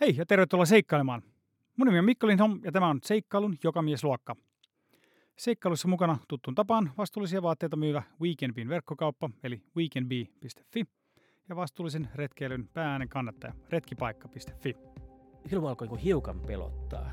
Hei 0.00 0.14
ja 0.16 0.26
tervetuloa 0.26 0.66
seikkailemaan. 0.66 1.22
Mun 1.76 1.86
nimi 1.86 1.98
on 1.98 2.04
Mikko 2.04 2.26
Lindholm 2.26 2.60
ja 2.64 2.72
tämä 2.72 2.88
on 2.88 2.98
Seikkailun 3.02 3.58
jokamiesluokka. 3.64 4.36
Seikkailussa 5.36 5.88
mukana 5.88 6.18
tuttuun 6.28 6.54
tapaan 6.54 6.92
vastuullisia 6.98 7.42
vaatteita 7.42 7.76
myyvä 7.76 8.02
Weekendbin 8.20 8.68
verkkokauppa 8.68 9.30
eli 9.42 9.62
weekendbee.fi 9.76 10.84
ja 11.48 11.56
vastuullisen 11.56 12.08
retkeilyn 12.14 12.68
päääänen 12.68 13.08
kannattaja 13.08 13.52
retkipaikka.fi. 13.70 14.76
Silloin 15.46 15.68
alkoi 15.68 16.02
hiukan 16.02 16.40
pelottaa. 16.40 17.10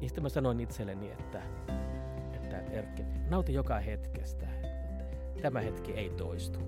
Ja 0.00 0.08
sitten 0.08 0.22
mä 0.22 0.28
sanoin 0.28 0.60
itselleni, 0.60 1.10
että, 1.10 1.42
että 2.32 2.60
Erkki, 2.60 3.02
nauti 3.28 3.54
joka 3.54 3.78
hetkestä. 3.78 4.46
Tämä 5.42 5.60
hetki 5.60 5.92
ei 5.92 6.10
toistu. 6.10 6.58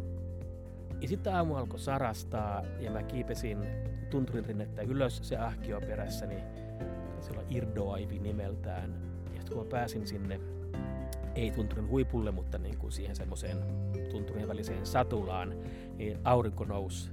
Ja 1.01 1.09
sitten 1.09 1.35
aamu 1.35 1.55
alkoi 1.55 1.79
sarastaa 1.79 2.63
ja 2.81 2.91
mä 2.91 3.03
kiipesin 3.03 3.59
tunturin 4.11 4.45
rinnettä 4.45 4.83
ylös 4.83 5.21
se 5.23 5.37
ahkio 5.37 5.81
perässäni. 5.81 6.37
Se 7.21 7.33
oli 7.33 7.45
Irdoaivi 7.51 8.19
nimeltään. 8.19 8.95
Ja 9.25 9.41
sitten 9.41 9.57
kun 9.57 9.67
mä 9.67 9.71
pääsin 9.71 10.07
sinne, 10.07 10.41
ei 11.35 11.51
tunturin 11.51 11.89
huipulle, 11.89 12.31
mutta 12.31 12.59
niin 12.59 12.79
kuin 12.79 12.93
siihen 12.93 13.17
semmoiseen 13.17 13.59
tunturin 14.11 14.49
väliseen 14.49 14.87
satulaan, 14.87 15.55
niin 15.97 16.19
aurinko 16.25 16.65
nousi 16.65 17.11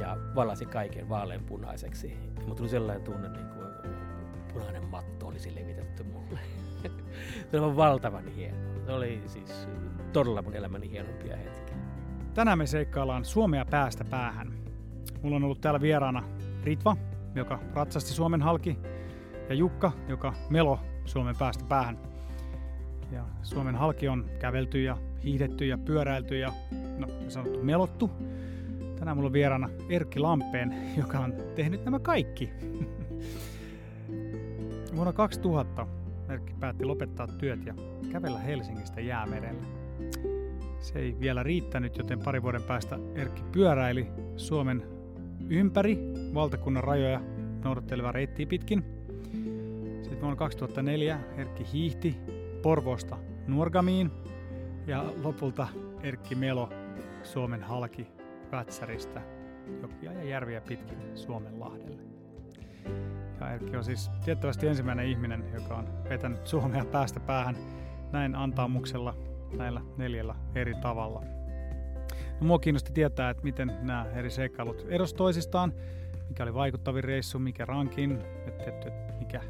ja 0.00 0.16
valasi 0.34 0.66
kaiken 0.66 1.08
vaaleanpunaiseksi. 1.08 2.10
Ja 2.36 2.42
mulla 2.42 2.54
tuli 2.54 2.68
sellainen 2.68 3.04
tunne, 3.04 3.28
niin 3.28 3.46
kuin 3.48 3.94
punainen 4.52 4.84
matto 4.84 5.26
olisi 5.26 5.54
levitetty 5.54 6.02
mulle. 6.02 6.38
se 7.50 7.60
oli 7.60 7.76
valtavan 7.76 8.28
hieno. 8.28 8.56
Se 8.86 8.92
oli 8.92 9.22
siis 9.26 9.68
todella 10.12 10.42
mun 10.42 10.54
elämäni 10.54 10.90
hienompia 10.90 11.36
hetkiä. 11.36 11.76
Tänään 12.34 12.58
me 12.58 12.66
seikkaillaan 12.66 13.24
Suomea 13.24 13.64
päästä 13.64 14.04
päähän. 14.04 14.52
Mulla 15.22 15.36
on 15.36 15.44
ollut 15.44 15.60
täällä 15.60 15.80
vieraana 15.80 16.22
Ritva, 16.64 16.96
joka 17.34 17.58
ratsasti 17.74 18.10
Suomen 18.10 18.42
halki, 18.42 18.78
ja 19.48 19.54
Jukka, 19.54 19.92
joka 20.08 20.34
melo 20.50 20.78
Suomen 21.04 21.36
päästä 21.38 21.64
päähän. 21.68 21.98
Ja 23.12 23.24
Suomen 23.42 23.74
halki 23.74 24.08
on 24.08 24.30
kävelty 24.38 24.82
ja 24.82 24.96
hiihdetty 25.24 25.66
ja 25.66 25.78
pyöräilty 25.78 26.38
ja 26.38 26.52
no, 26.98 27.08
sanottu 27.28 27.62
melottu. 27.62 28.10
Tänään 28.98 29.16
mulla 29.16 29.26
on 29.26 29.32
vieraana 29.32 29.68
Erkki 29.88 30.18
Lampeen, 30.18 30.74
joka 30.96 31.18
on 31.18 31.34
tehnyt 31.54 31.84
nämä 31.84 31.98
kaikki. 31.98 32.50
Vuonna 34.96 35.12
2000 35.12 35.86
Erkki 36.28 36.54
päätti 36.60 36.84
lopettaa 36.84 37.26
työt 37.26 37.66
ja 37.66 37.74
kävellä 38.12 38.38
Helsingistä 38.38 39.00
jäämerelle. 39.00 39.62
Se 40.80 40.98
ei 40.98 41.16
vielä 41.20 41.42
riittänyt, 41.42 41.98
joten 41.98 42.18
pari 42.18 42.42
vuoden 42.42 42.62
päästä 42.62 42.98
Erkki 43.14 43.42
pyöräili 43.52 44.06
Suomen 44.36 44.82
ympäri 45.50 45.98
valtakunnan 46.34 46.84
rajoja 46.84 47.20
noudatteleva 47.64 48.12
reittiä 48.12 48.46
pitkin. 48.46 48.84
Sitten 50.02 50.20
vuonna 50.20 50.36
2004 50.36 51.20
Erkki 51.36 51.66
hiihti 51.72 52.16
Porvosta 52.62 53.18
Nuorgamiin 53.46 54.10
ja 54.86 55.04
lopulta 55.22 55.68
Erkki 56.02 56.34
Melo 56.34 56.68
Suomen 57.22 57.62
halki 57.62 58.06
Vätsäristä 58.52 59.22
jokia 59.82 60.12
ja 60.12 60.24
järviä 60.24 60.60
pitkin 60.60 60.98
Suomenlahdelle. 61.14 62.02
Ja 63.40 63.50
Erkki 63.50 63.76
on 63.76 63.84
siis 63.84 64.10
tiettävästi 64.24 64.66
ensimmäinen 64.66 65.06
ihminen, 65.06 65.44
joka 65.54 65.76
on 65.76 65.88
vetänyt 66.08 66.46
Suomea 66.46 66.84
päästä 66.84 67.20
päähän 67.20 67.56
näin 68.12 68.34
antaamuksella 68.34 69.14
näillä 69.56 69.80
neljällä 69.96 70.34
eri 70.54 70.74
tavalla. 70.74 71.39
No, 72.40 72.46
mua 72.46 72.58
kiinnosti 72.58 72.92
tietää, 72.92 73.30
että 73.30 73.42
miten 73.42 73.76
nämä 73.82 74.06
eri 74.14 74.30
seikkailut 74.30 74.86
erosi 74.88 75.14
toisistaan, 75.14 75.72
mikä 76.28 76.42
oli 76.42 76.54
vaikuttavin 76.54 77.04
reissu, 77.04 77.38
mikä 77.38 77.64
rankin, 77.64 78.18
että, 78.46 78.64
että, 78.66 78.88
että 78.88 79.12
mikä 79.18 79.40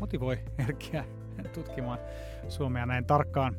motivoi 0.00 0.38
Erkkiä 0.58 1.04
tutkimaan 1.54 1.98
Suomea 2.48 2.86
näin 2.86 3.04
tarkkaan. 3.04 3.56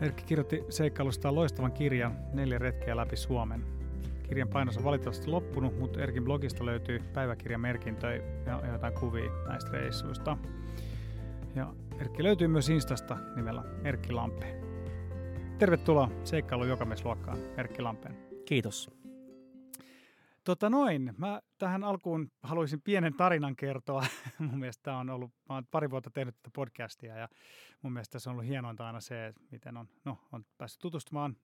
Erkki 0.00 0.24
kirjoitti 0.24 0.64
seikkailustaan 0.68 1.34
loistavan 1.34 1.72
kirjan 1.72 2.16
Neljä 2.32 2.58
retkeä 2.58 2.96
läpi 2.96 3.16
Suomen. 3.16 3.64
Kirjan 4.22 4.48
painos 4.48 4.76
on 4.76 4.84
valitettavasti 4.84 5.26
loppunut, 5.26 5.78
mutta 5.78 6.00
Erkin 6.02 6.24
blogista 6.24 6.66
löytyy 6.66 7.02
päiväkirjamerkintöjä 7.12 8.22
ja 8.46 8.72
jotain 8.72 8.94
kuvia 8.94 9.30
näistä 9.48 9.70
reissuista. 9.70 10.36
Ja 11.54 11.74
Erkki 11.98 12.22
löytyy 12.22 12.48
myös 12.48 12.68
Instasta 12.68 13.16
nimellä 13.36 13.64
Erkki 13.84 14.12
Lampeen. 14.12 14.61
Tervetuloa 15.58 16.10
seikkailu 16.24 16.64
jokamiesluokkaan, 16.64 17.38
Erkki 17.56 17.82
Lampeen. 17.82 18.16
Kiitos. 18.44 18.90
Tota 20.44 20.70
noin, 20.70 21.14
mä 21.16 21.40
tähän 21.58 21.84
alkuun 21.84 22.30
haluaisin 22.42 22.82
pienen 22.82 23.14
tarinan 23.14 23.56
kertoa. 23.56 24.06
mun 24.38 24.58
mielestä 24.58 24.96
on 24.96 25.10
ollut, 25.10 25.30
mä 25.48 25.54
oon 25.54 25.66
pari 25.70 25.90
vuotta 25.90 26.10
tehnyt 26.10 26.34
tätä 26.34 26.50
podcastia 26.54 27.16
ja 27.16 27.28
mun 27.82 27.92
mielestä 27.92 28.18
se 28.18 28.30
on 28.30 28.32
ollut 28.32 28.48
hienointa 28.48 28.86
aina 28.86 29.00
se, 29.00 29.26
että 29.26 29.42
miten 29.50 29.76
on, 29.76 29.88
no, 30.04 30.18
on 30.32 30.44
päässyt 30.58 30.80
tutustumaan 30.80 31.36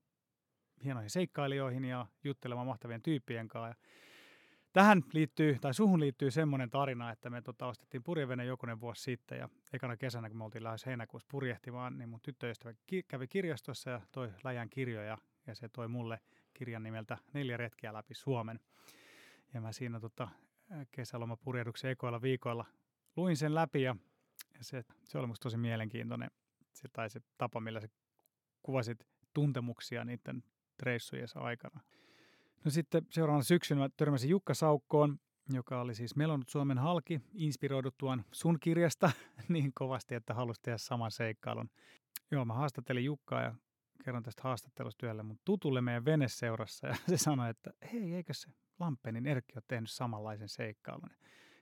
hienoihin 0.84 1.10
seikkailijoihin 1.10 1.84
ja 1.84 2.06
juttelemaan 2.24 2.66
mahtavien 2.66 3.02
tyyppien 3.02 3.48
kanssa. 3.48 3.68
Ja 3.68 3.74
tähän 4.78 5.02
liittyy, 5.12 5.58
tai 5.60 5.74
suhun 5.74 6.00
liittyy 6.00 6.30
semmoinen 6.30 6.70
tarina, 6.70 7.10
että 7.10 7.30
me 7.30 7.42
tota, 7.42 7.66
ostettiin 7.66 8.02
purjevene 8.02 8.44
jokunen 8.44 8.80
vuosi 8.80 9.02
sitten 9.02 9.38
ja 9.38 9.48
ekana 9.72 9.96
kesänä, 9.96 10.28
kun 10.28 10.38
me 10.38 10.44
oltiin 10.44 10.64
lähes 10.64 10.86
heinäkuussa 10.86 11.28
purjehtimaan, 11.30 11.98
niin 11.98 12.08
mun 12.08 12.20
tyttöystävä 12.22 12.74
kävi 13.08 13.28
kirjastossa 13.28 13.90
ja 13.90 14.00
toi 14.12 14.30
läjän 14.44 14.70
kirjoja 14.70 15.18
ja 15.46 15.54
se 15.54 15.68
toi 15.68 15.88
mulle 15.88 16.20
kirjan 16.54 16.82
nimeltä 16.82 17.18
Neljä 17.32 17.56
retkiä 17.56 17.92
läpi 17.92 18.14
Suomen. 18.14 18.60
Ja 19.54 19.60
mä 19.60 19.72
siinä 19.72 20.00
tota, 20.00 20.28
kesälomapurjehduksen 20.90 21.90
ekoilla 21.90 22.22
viikoilla 22.22 22.64
luin 23.16 23.36
sen 23.36 23.54
läpi 23.54 23.82
ja, 23.82 23.96
ja 24.58 24.64
se, 24.64 24.84
se 25.04 25.18
oli 25.18 25.26
musta 25.26 25.42
tosi 25.42 25.56
mielenkiintoinen. 25.56 26.30
Se, 26.72 26.88
tai 26.92 27.10
se 27.10 27.20
tapa, 27.38 27.60
millä 27.60 27.80
se 27.80 27.88
kuvasit 28.62 29.06
tuntemuksia 29.34 30.04
niiden 30.04 30.42
reissujen 30.82 31.28
aikana. 31.34 31.80
No 32.64 32.70
sitten 32.70 33.06
seuraavana 33.10 33.42
syksynä 33.42 33.80
mä 33.80 33.88
törmäsin 33.96 34.30
Jukka 34.30 34.54
Saukkoon, 34.54 35.18
joka 35.52 35.80
oli 35.80 35.94
siis 35.94 36.16
melonnut 36.16 36.48
Suomen 36.48 36.78
halki, 36.78 37.20
inspiroiduttuaan 37.34 38.24
sun 38.32 38.60
kirjasta 38.60 39.10
niin 39.48 39.72
kovasti, 39.74 40.14
että 40.14 40.34
halusi 40.34 40.60
tehdä 40.62 40.78
saman 40.78 41.10
seikkailun. 41.10 41.70
Joo, 42.30 42.44
mä 42.44 42.54
haastattelin 42.54 43.04
Jukkaa 43.04 43.42
ja 43.42 43.54
kerron 44.04 44.22
tästä 44.22 44.42
haastattelusta 44.42 45.06
yhdelle 45.06 45.22
mun 45.22 45.38
tutulle 45.44 45.80
meidän 45.80 46.04
veneseurassa 46.04 46.86
ja 46.86 46.94
se 47.08 47.16
sanoi, 47.16 47.50
että 47.50 47.70
hei, 47.92 48.14
eikö 48.14 48.34
se 48.34 48.50
Lampenin 48.80 49.26
Erkki 49.26 49.52
ole 49.56 49.62
tehnyt 49.68 49.90
samanlaisen 49.90 50.48
seikkailun. 50.48 51.10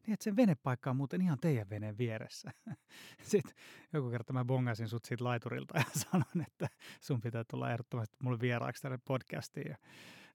Niin, 0.07 0.13
että 0.13 0.25
sen 0.25 0.37
venepaikka 0.37 0.91
on 0.91 0.97
muuten 0.97 1.21
ihan 1.23 1.39
teidän 1.41 1.71
veneen 1.71 1.99
vieressä. 1.99 2.51
Sitten 3.23 3.55
joku 3.93 4.11
kerta 4.11 4.33
mä 4.33 4.45
bongasin 4.45 4.89
sut 4.89 5.05
siitä 5.05 5.25
laiturilta 5.25 5.79
ja 5.79 5.85
sanoin, 5.93 6.47
että 6.47 6.69
sun 7.01 7.21
pitää 7.21 7.45
tulla 7.51 7.73
ehdottomasti 7.73 8.17
mulle 8.23 8.41
vieraaksi 8.41 8.83
tänne 8.83 8.99
podcastiin. 9.05 9.77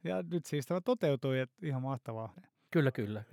Ja 0.04 0.24
nyt 0.32 0.46
siis 0.46 0.66
tämä 0.66 0.82
toteutui, 0.82 1.40
että 1.40 1.66
ihan 1.66 1.82
mahtavaa. 1.82 2.34
Kyllä, 2.72 2.92
kyllä. 2.92 3.24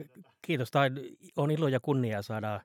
Kiitos. 0.42 0.70
Tai 0.70 0.90
on 1.36 1.50
ilo 1.50 1.68
ja 1.68 1.80
kunnia 1.80 2.22
saada 2.22 2.60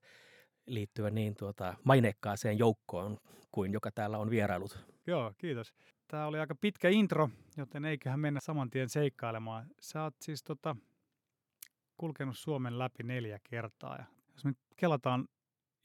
liittyä 0.66 1.10
niin 1.10 1.36
tuota 1.36 1.74
mainekkaaseen 1.84 2.58
joukkoon 2.58 3.18
kuin 3.52 3.74
joka 3.74 3.92
täällä 3.92 4.18
on 4.18 4.30
vierailut. 4.30 4.86
Joo, 5.08 5.34
kiitos. 5.38 5.74
Tämä 6.08 6.26
oli 6.26 6.40
aika 6.40 6.56
pitkä 6.56 6.90
intro, 6.90 7.30
joten 7.58 7.86
eiköhän 7.86 8.20
mennä 8.20 8.40
saman 8.40 8.70
tien 8.70 8.90
seikkailemaan. 8.90 9.68
Sä 9.82 10.04
oot 10.04 10.16
siis 10.22 10.44
tota, 10.44 10.76
kulkenut 11.98 12.38
Suomen 12.38 12.80
läpi 12.80 13.04
neljä 13.04 13.40
kertaa. 13.44 13.98
Ja 13.98 14.06
jos 14.34 14.46
me 14.46 14.54
kelataan 14.76 15.28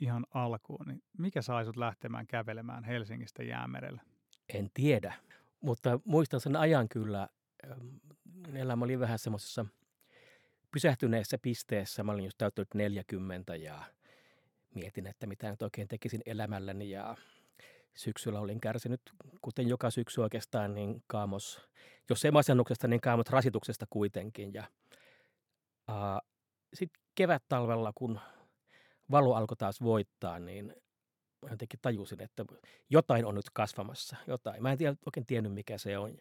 ihan 0.01 0.27
alkuun, 0.35 0.87
niin 0.87 1.03
mikä 1.19 1.43
sai 1.43 1.65
sut 1.65 1.77
lähtemään 1.77 2.27
kävelemään 2.27 2.85
Helsingistä 2.85 3.43
jäämerelle? 3.43 4.01
En 4.55 4.71
tiedä, 4.75 5.15
mutta 5.61 6.01
muistan 6.05 6.41
sen 6.41 6.57
ajan 6.57 6.89
kyllä. 6.89 7.29
Elämä 8.55 8.85
oli 8.85 9.01
vähän 9.01 9.19
semmoisessa 9.19 9.67
pysähtyneessä 10.73 11.39
pisteessä. 11.39 12.03
Mä 12.03 12.13
olin 12.13 12.25
just 12.25 12.39
täyttänyt 12.39 12.75
40 12.75 13.57
ja 13.57 13.83
mietin, 14.75 15.07
että 15.07 15.27
mitä 15.27 15.51
nyt 15.51 15.63
oikein 15.63 15.89
tekisin 15.89 16.23
elämälläni 16.27 16.91
ja 16.91 17.17
syksyllä 17.97 18.41
olin 18.41 18.61
kärsinyt, 18.61 19.01
kuten 19.43 19.69
joka 19.69 19.91
syksy 19.91 20.21
oikeastaan, 20.21 20.75
niin 20.75 21.03
kaamos, 21.07 21.61
jos 22.11 22.25
ei 22.25 22.31
masennuksesta, 22.31 22.89
niin 22.89 23.01
kaamos 23.01 23.27
rasituksesta 23.27 23.87
kuitenkin. 23.91 24.53
Ja 24.55 24.65
sitten 26.75 27.03
kevät-talvella, 27.15 27.93
kun 27.95 28.21
valo 29.11 29.35
alkoi 29.35 29.57
taas 29.57 29.81
voittaa, 29.81 30.39
niin 30.39 30.75
jotenkin 31.51 31.81
tajusin, 31.83 32.23
että 32.23 32.45
jotain 32.91 33.25
on 33.25 33.35
nyt 33.35 33.51
kasvamassa, 33.53 34.17
jotain. 34.27 34.63
Mä 34.63 34.73
en 34.73 34.79
tiedä, 34.79 34.97
oikein 35.07 35.27
tiennyt, 35.27 35.53
mikä 35.53 35.79
se 35.79 35.99
on. 35.99 36.19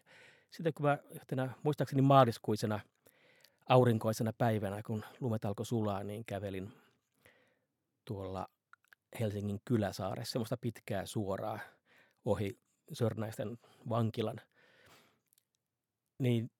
Sitten 0.50 0.74
kun 0.74 0.86
mä 0.86 0.98
yhtenä, 1.10 1.54
muistaakseni 1.62 2.02
maaliskuisena 2.02 2.80
aurinkoisena 3.68 4.32
päivänä, 4.32 4.82
kun 4.82 5.04
lumet 5.20 5.44
alkoi 5.44 5.66
sulaa, 5.66 6.04
niin 6.04 6.24
kävelin 6.24 6.72
tuolla 8.04 8.48
Helsingin 9.20 9.60
Kyläsaaressa, 9.64 10.32
semmoista 10.32 10.56
pitkää 10.56 11.06
suoraa 11.06 11.58
ohi 12.24 12.58
Sörnäisten 12.92 13.58
vankilan. 13.88 14.40
Niin 16.18 16.50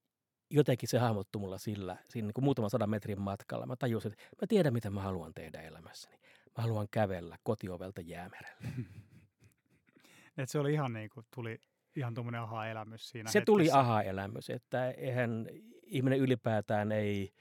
jotenkin 0.50 0.88
se 0.88 0.99
hahmottui 0.99 1.40
mulla 1.40 1.58
sillä, 1.58 1.96
siinä 2.08 2.26
niin 2.26 2.35
kuin 2.35 2.44
muutaman 2.44 2.70
sadan 2.70 2.90
metrin 2.90 3.20
matkalla. 3.20 3.67
Mä 3.67 3.76
tajusin, 3.76 4.12
että 4.12 4.25
mä 4.43 4.46
tiedän, 4.49 4.73
mitä 4.73 4.90
mä 4.90 5.02
haluan 5.02 5.35
tehdä 5.35 5.61
elämässäni. 5.61 6.19
Mä 6.56 6.62
haluan 6.62 6.88
kävellä 6.90 7.38
kotiovelta 7.43 8.00
jäämerelle. 8.00 8.69
Et 10.38 10.50
se 10.50 10.58
oli 10.58 10.73
ihan 10.73 10.93
niin 10.93 11.11
kuin, 11.11 11.26
tuli 11.35 11.61
ihan 11.99 12.15
tuommoinen 12.15 12.41
aha-elämys 12.41 13.09
siinä 13.09 13.31
Se 13.31 13.41
tuli 13.41 13.62
hetkessä. 13.62 13.79
aha-elämys, 13.79 14.50
että 14.50 14.91
eihän 14.91 15.47
ihminen 15.83 16.19
ylipäätään 16.19 16.93
ei, 16.93 17.33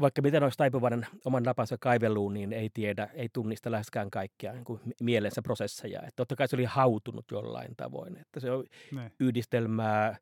vaikka 0.00 0.22
miten 0.22 0.42
olisi 0.42 0.58
taipuvainen 0.58 1.06
oman 1.24 1.42
napansa 1.42 1.76
kaiveluun, 1.80 2.34
niin 2.34 2.52
ei 2.52 2.70
tiedä, 2.74 3.08
ei 3.14 3.28
tunnista 3.32 3.70
läheskään 3.70 4.10
kaikkia 4.10 4.52
niin 4.52 4.64
kuin 4.64 4.80
mielensä 5.00 5.42
prosesseja. 5.42 5.98
Että 6.00 6.12
totta 6.16 6.36
kai 6.36 6.48
se 6.48 6.56
oli 6.56 6.64
hautunut 6.64 7.24
jollain 7.30 7.76
tavoin, 7.76 8.16
että 8.16 8.40
se 8.40 8.50
on 8.50 8.64
Ne. 8.92 9.12
yhdistelmää 9.20 10.16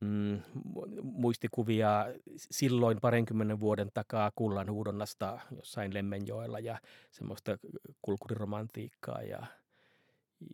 mm, 0.00 0.36
mu- 0.68 1.02
muistikuvia 1.02 2.06
silloin 2.36 2.98
parinkymmenen 3.00 3.60
vuoden 3.60 3.88
takaa 3.94 4.30
kullan 4.34 4.70
huudonnasta 4.70 5.40
jossain 5.56 5.94
Lemmenjoella 5.94 6.58
ja 6.58 6.78
semmoista 7.10 7.58
kulkuriromantiikkaa 8.02 9.22
ja, 9.22 9.46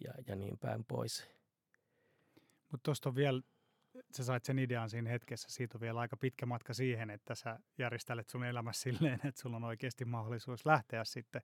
ja, 0.04 0.12
ja 0.26 0.36
niin 0.36 0.58
päin 0.58 0.84
pois. 0.84 1.30
Mutta 2.72 2.84
tuosta 2.84 3.08
on 3.08 3.14
vielä, 3.14 3.42
sä 4.12 4.24
sait 4.24 4.44
sen 4.44 4.58
idean 4.58 4.90
siinä 4.90 5.10
hetkessä, 5.10 5.48
siitä 5.50 5.76
on 5.76 5.80
vielä 5.80 6.00
aika 6.00 6.16
pitkä 6.16 6.46
matka 6.46 6.74
siihen, 6.74 7.10
että 7.10 7.34
sä 7.34 7.58
järjestälet 7.78 8.28
sun 8.28 8.44
elämässä 8.44 8.82
silleen, 8.82 9.20
että 9.24 9.40
sulla 9.40 9.56
on 9.56 9.64
oikeasti 9.64 10.04
mahdollisuus 10.04 10.66
lähteä 10.66 11.04
sitten, 11.04 11.42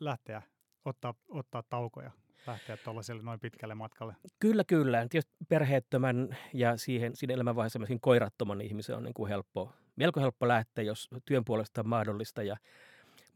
lähteä, 0.00 0.42
ottaa, 0.84 1.14
ottaa 1.28 1.62
taukoja, 1.62 2.10
lähteä 2.46 2.76
tuollaiselle 2.76 3.22
noin 3.22 3.40
pitkälle 3.40 3.74
matkalle. 3.74 4.16
Kyllä, 4.38 4.64
kyllä. 4.64 5.06
Tietysti 5.10 5.36
perheettömän 5.48 6.36
ja 6.54 6.76
siihen, 6.76 7.16
siinä 7.16 7.34
elämänvaiheessa 7.34 7.78
myöskin 7.78 8.00
koirattoman 8.00 8.60
ihmisen 8.60 8.96
on 8.96 9.02
niin 9.02 9.14
kuin 9.14 9.28
helppo, 9.28 9.72
melko 9.96 10.20
helppo 10.20 10.48
lähteä, 10.48 10.84
jos 10.84 11.08
työn 11.24 11.44
puolesta 11.44 11.80
on 11.80 11.88
mahdollista. 11.88 12.42
Ja 12.42 12.56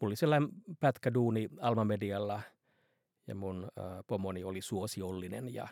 mulla 0.00 0.10
oli 0.10 0.16
sellainen 0.16 0.48
pätkä 0.80 1.14
duuni 1.14 1.48
Alma 1.60 1.84
Medialla 1.84 2.40
ja 3.26 3.34
mun 3.34 3.64
äh, 3.78 3.84
pomoni 4.06 4.44
oli 4.44 4.60
suosiollinen 4.60 5.54
ja 5.54 5.68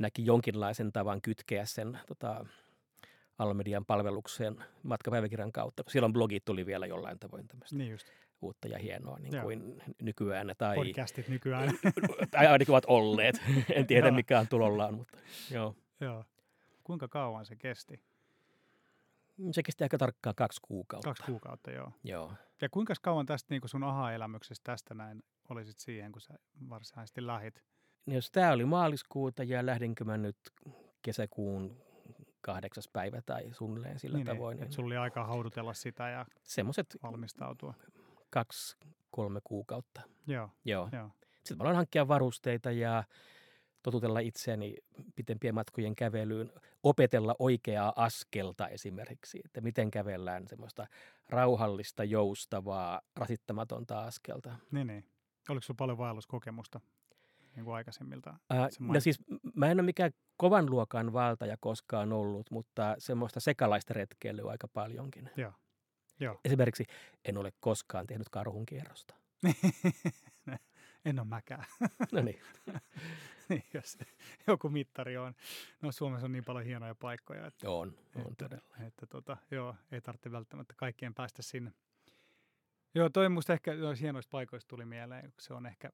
näki 0.00 0.26
jonkinlaisen 0.26 0.92
tavan 0.92 1.22
kytkeä 1.22 1.64
sen 1.64 1.98
tota, 2.06 2.46
Almedian 3.38 3.84
palvelukseen 3.84 4.64
matkapäiväkirjan 4.82 5.52
kautta. 5.52 5.82
Silloin 5.88 6.12
blogit 6.12 6.44
tuli 6.44 6.66
vielä 6.66 6.86
jollain 6.86 7.18
tavoin 7.18 7.48
tämmöistä 7.48 7.76
Niin 7.76 7.90
just, 7.90 8.06
uutta 8.42 8.68
ja 8.68 8.78
hienoa 8.78 9.18
niin 9.18 9.34
Joo. 9.34 9.42
kuin 9.42 9.82
nykyään. 10.02 10.54
Tai, 10.58 10.76
podcastit 10.76 11.28
nykyään. 11.28 11.70
tai 12.30 12.46
ainakin 12.46 12.72
ovat 12.72 12.84
olleet. 12.86 13.42
En 13.74 13.86
tiedä 13.86 14.06
Joo. 14.06 14.16
mikä 14.16 14.40
on 14.40 14.48
tulollaan, 14.48 14.94
mutta 14.94 15.18
joo. 15.50 15.76
Joo. 16.00 16.24
Kuinka 16.84 17.08
kauan 17.08 17.46
se 17.46 17.56
kesti? 17.56 18.00
Se 19.52 19.62
kesti 19.62 19.84
aika 19.84 19.98
tarkkaan 19.98 20.34
kaksi 20.34 20.60
kuukautta. 20.62 21.08
Kaksi 21.08 21.22
kuukautta, 21.22 21.70
joo. 21.70 21.92
Joo. 22.04 22.32
Ja 22.60 22.68
kuinka 22.68 22.94
kauan 23.02 23.26
tästä 23.26 23.54
niin 23.54 23.62
sun 23.64 23.84
aha-elämyksestä 23.84 24.64
tästä 24.64 24.94
näin 24.94 25.22
olisit 25.48 25.78
siihen, 25.78 26.12
kun 26.12 26.20
sä 26.20 26.34
varsinaisesti 26.68 27.26
lähit? 27.26 27.62
Niin 28.06 28.14
Jos 28.14 28.30
tämä 28.30 28.52
oli 28.52 28.64
maaliskuuta 28.64 29.42
ja 29.44 29.66
lähdinkö 29.66 30.04
mä 30.04 30.16
nyt 30.16 30.36
kesäkuun 31.02 31.76
kahdeksas 32.40 32.88
päivä 32.88 33.22
tai 33.22 33.48
suunnilleen 33.52 33.98
sillä 33.98 34.16
niin, 34.18 34.26
tavoin. 34.26 34.54
Että 34.54 34.64
Niin 34.64 34.72
sulla 34.72 34.86
oli 34.86 34.96
aikaa 34.96 35.26
haudutella 35.26 35.74
sitä 35.74 36.08
ja 36.08 36.26
Semmoiset 36.42 36.96
valmistautua. 37.02 37.74
kaksi, 38.30 38.76
kolme 39.10 39.40
kuukautta. 39.44 40.02
Joo, 40.26 40.50
Joo. 40.64 40.88
joo. 40.92 41.10
Sitten 41.34 41.56
mä 41.56 41.62
aloin 41.62 41.76
hankkia 41.76 42.08
varusteita 42.08 42.70
ja 42.70 43.04
totutella 43.82 44.20
itseäni 44.20 44.76
pitempien 45.16 45.54
matkojen 45.54 45.94
kävelyyn, 45.94 46.52
opetella 46.82 47.36
oikeaa 47.38 47.92
askelta 47.96 48.68
esimerkiksi, 48.68 49.40
että 49.44 49.60
miten 49.60 49.90
kävellään 49.90 50.48
semmoista 50.48 50.86
rauhallista, 51.28 52.04
joustavaa, 52.04 53.00
rasittamatonta 53.16 54.00
askelta. 54.00 54.56
Niin, 54.70 54.86
niin. 54.86 55.04
Oliko 55.48 55.62
sulla 55.62 55.76
paljon 55.78 55.98
vaelluskokemusta 55.98 56.80
niin 57.60 57.64
kuin 57.64 57.74
aikaisemmilta? 57.74 58.34
Ää, 58.50 58.68
no 58.78 59.00
siis 59.00 59.18
mä 59.54 59.66
en 59.70 59.76
ole 59.80 59.82
mikään 59.86 60.10
kovan 60.36 60.70
luokan 60.70 61.12
valtaja 61.12 61.56
koskaan 61.60 62.12
ollut, 62.12 62.50
mutta 62.50 62.94
semmoista 62.98 63.40
sekalaista 63.40 63.94
retkeilyä 63.94 64.50
aika 64.50 64.68
paljonkin. 64.68 65.30
Joo. 65.36 65.52
Joo. 66.20 66.40
Esimerkiksi 66.44 66.84
en 67.24 67.38
ole 67.38 67.52
koskaan 67.60 68.06
tehnyt 68.06 68.28
karhunkierrosta. 68.28 69.14
en 71.04 71.18
ole 71.18 71.26
mäkään. 71.26 71.64
No 72.12 72.22
niin. 72.22 72.40
Niin, 73.48 73.64
Jos 73.74 73.98
joku 74.46 74.68
mittari 74.68 75.16
on. 75.16 75.34
No 75.82 75.92
Suomessa 75.92 76.26
on 76.26 76.32
niin 76.32 76.44
paljon 76.44 76.64
hienoja 76.64 76.94
paikkoja, 76.94 77.46
että, 77.46 77.70
On, 77.70 77.88
on 78.16 78.22
että, 78.22 78.44
todella. 78.44 78.86
että 78.86 79.06
tota, 79.06 79.36
joo, 79.50 79.74
ei 79.92 80.00
tarvitse 80.00 80.32
välttämättä 80.32 80.74
kaikkien 80.76 81.14
päästä 81.14 81.42
sinne. 81.42 81.72
Joo, 82.94 83.08
toi 83.08 83.28
musta 83.28 83.52
ehkä 83.52 83.74
noista 83.74 84.02
hienoista 84.02 84.30
paikoista 84.30 84.68
tuli 84.68 84.84
mieleen, 84.84 85.22
kun 85.22 85.40
se 85.40 85.54
on 85.54 85.66
ehkä, 85.66 85.90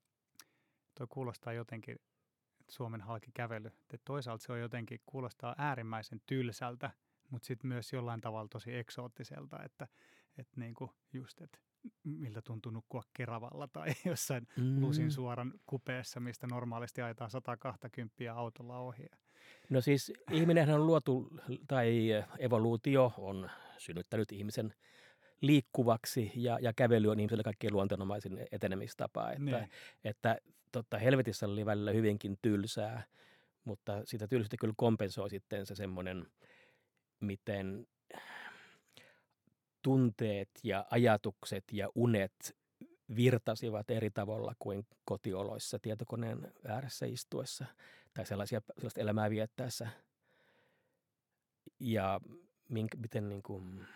toi 0.99 1.07
kuulostaa 1.11 1.53
jotenkin, 1.53 1.95
että 2.61 2.73
Suomen 2.75 3.01
halki 3.01 3.31
kävely, 3.35 3.67
että 3.67 3.99
toisaalta 4.05 4.45
se 4.45 4.53
on 4.53 4.61
jotenkin, 4.61 5.01
kuulostaa 5.07 5.55
äärimmäisen 5.59 6.21
tylsältä, 6.27 6.91
mutta 7.31 7.47
sitten 7.47 7.69
myös 7.69 7.93
jollain 7.93 8.21
tavalla 8.21 8.49
tosi 8.49 8.75
eksoottiselta, 8.75 9.63
että, 9.63 9.89
että 10.39 10.61
niinku 10.61 10.91
just, 11.13 11.41
että 11.41 11.59
miltä 12.05 12.43
tuntuu 12.43 12.73
nukkua 12.73 13.03
Keravalla 13.15 13.69
tai 13.69 13.87
jossain 14.05 14.49
Mm. 14.57 14.81
lusin 14.81 15.11
suoran 15.11 15.53
kupeessa, 15.67 16.21
mistä 16.21 16.47
normaalisti 16.47 17.03
ajetaan 17.03 17.31
120 17.31 18.35
autolla 18.35 18.79
ohi. 18.79 19.07
No 19.71 19.81
siis 19.81 20.13
ihminen 20.31 20.75
on 20.75 20.87
luotu, 20.87 21.31
tai 21.69 22.09
evoluutio 22.39 23.13
on 23.19 23.51
synnyttänyt 23.79 24.33
ihmisen 24.33 24.75
liikkuvaksi 25.41 26.33
ja, 26.35 26.59
ja 26.61 26.73
kävely 26.73 27.09
on 27.09 27.21
ihmiselle 27.21 27.43
kaikkein 27.43 27.73
luonteenomaisin 27.73 28.47
etenemistapa. 28.53 29.31
Että, 29.31 29.43
Niin. 29.45 29.71
että 30.05 30.39
totta, 30.73 30.99
helvetissä 30.99 31.47
oli 31.47 31.67
välillä 31.67 31.91
hyvinkin 31.91 32.39
tylsää, 32.43 33.03
mutta 33.65 34.03
sitä 34.05 34.29
tylsyyttä 34.29 34.57
kyllä 34.61 34.75
kompensoi 34.77 35.31
sitten 35.31 35.67
se 35.67 35.75
semmoinen, 35.75 36.27
miten 37.21 37.87
tunteet 39.83 40.49
ja 40.63 40.87
ajatukset 40.91 41.65
ja 41.73 41.89
unet 41.95 42.57
virtasivat 43.17 43.91
eri 43.91 44.11
tavalla 44.11 44.53
kuin 44.59 44.87
kotioloissa 45.05 45.79
tietokoneen 45.79 46.53
ääressä 46.69 47.07
istuessa 47.07 47.67
tai 48.15 48.27
sellaisia, 48.27 48.61
sellaista 48.77 49.01
elämää 49.01 49.31
viettäessä. 49.31 49.89
Ja 51.81 52.21
mink, 52.69 52.95
miten, 52.97 53.29
niin 53.29 53.43
kuin, 53.43 53.87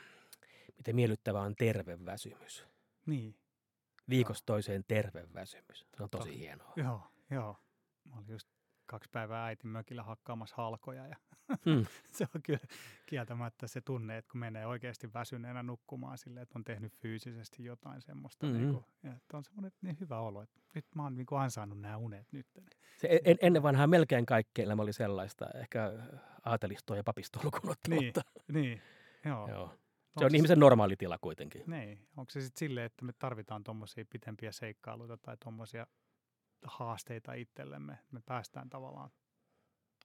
miten 0.81 0.97
miellyttävä 0.97 1.41
on 1.41 1.55
terve 1.57 2.05
väsymys. 2.05 2.67
Niin, 3.07 3.37
Viikosta 4.09 4.47
toiseen 4.47 4.85
terve 4.89 5.27
väsymys. 5.35 5.87
Se 5.97 6.03
on 6.03 6.11
tosi 6.11 6.25
Totta. 6.29 6.39
hienoa. 6.39 6.73
joo, 6.77 7.03
joo. 7.31 7.57
Mä 8.05 8.17
olin 8.17 8.29
just 8.29 8.49
kaksi 8.87 9.11
päivää 9.13 9.45
äitin 9.47 9.71
mökillä 9.71 10.03
hakkaamassa 10.03 10.57
halkoja 10.57 11.07
ja 11.07 11.17
Hmm. 11.67 11.87
se 12.17 12.27
on 12.35 12.43
kyllä 12.43 12.61
kieltämättä 13.07 13.67
se 13.67 13.81
tunne, 13.81 14.17
että 14.17 14.31
kun 14.33 14.41
menee 14.41 14.67
oikeasti 14.67 15.13
väsyneenä 15.15 15.63
nukkumaan 15.63 16.19
silleen, 16.19 16.43
että 16.43 16.59
on 16.59 16.65
tehnyt 16.65 16.93
fyysisesti 16.97 17.65
jotain 17.65 18.03
semmoista, 18.03 18.47
Mhm. 18.47 18.57
niin 18.57 18.73
kuin, 18.73 18.85
ja 19.03 19.13
että 19.13 19.37
on 19.37 19.45
semmoinen 19.45 19.73
niin 19.83 19.97
hyvä 20.01 20.21
olo, 20.21 20.43
että 20.43 20.61
nyt 20.75 20.87
mä 20.95 21.03
oon 21.03 21.17
niin 21.17 21.27
kuin 21.27 21.41
ansainnut 21.41 21.81
nämä 21.81 21.97
unet 21.97 22.33
nyt. 22.33 22.47
Se 22.97 23.21
en, 23.25 23.37
ennen 23.43 23.63
vanhaa 23.63 23.87
melkein 23.87 24.27
kaikki 24.27 24.63
elämä 24.63 24.83
oli 24.83 24.93
sellaista, 24.93 25.47
ehkä 25.55 25.93
aatelistoa 26.45 26.97
ja 26.97 27.05
papistoa 27.05 27.43
lukuun 27.45 27.75
Niin, 27.89 28.13
niin, 28.53 28.83
joo. 29.25 29.49
Joo. 29.49 29.75
Se 30.19 30.25
on 30.25 30.35
ihmisen 30.35 30.59
normaali 30.59 30.97
tila 30.97 31.19
kuitenkin. 31.19 31.65
Niin, 31.67 32.09
onko 32.17 32.31
se 32.31 32.41
sitten 32.41 32.59
silleen, 32.59 32.87
että 32.87 33.05
me 33.05 33.13
tarvitaan 33.13 33.65
tuommoisia 33.65 34.05
pitempiä 34.11 34.53
seikkailuita 34.53 35.17
tai 35.17 35.37
tuommoisia 35.43 35.87
haasteita 36.63 37.33
itsellemme, 37.33 37.99
me 38.11 38.21
päästään 38.27 38.71
tavallaan 38.71 39.11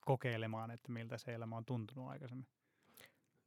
kokeilemaan, 0.01 0.71
että 0.71 0.91
miltä 0.91 1.17
se 1.17 1.33
elämä 1.33 1.57
on 1.57 1.65
tuntunut 1.65 2.09
aikaisemmin. 2.09 2.47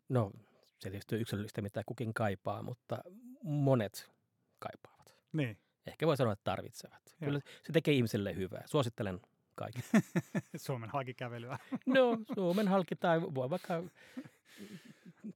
No, 0.08 0.30
se 0.78 0.90
tietysti 0.90 1.14
on 1.14 1.20
yksilöllistä, 1.20 1.62
mitä 1.62 1.82
kukin 1.86 2.14
kaipaa, 2.14 2.62
mutta 2.62 2.98
monet 3.42 4.10
kaipaavat. 4.58 5.16
Niin, 5.32 5.58
Ehkä 5.86 6.06
voi 6.06 6.16
sanoa, 6.16 6.32
että 6.32 6.44
tarvitsevat. 6.44 7.02
Joo. 7.20 7.26
Kyllä 7.26 7.40
se 7.62 7.72
tekee 7.72 7.94
ihmiselle 7.94 8.36
hyvää. 8.36 8.62
Suosittelen 8.66 9.20
kaikille. 9.54 9.86
Suomen 10.56 10.90
halkikävelyä. 10.90 11.58
No, 11.86 12.18
Suomen 12.34 12.68
halki 12.68 12.96
tai 12.96 13.22
voi 13.22 13.50
vaikka 13.50 13.74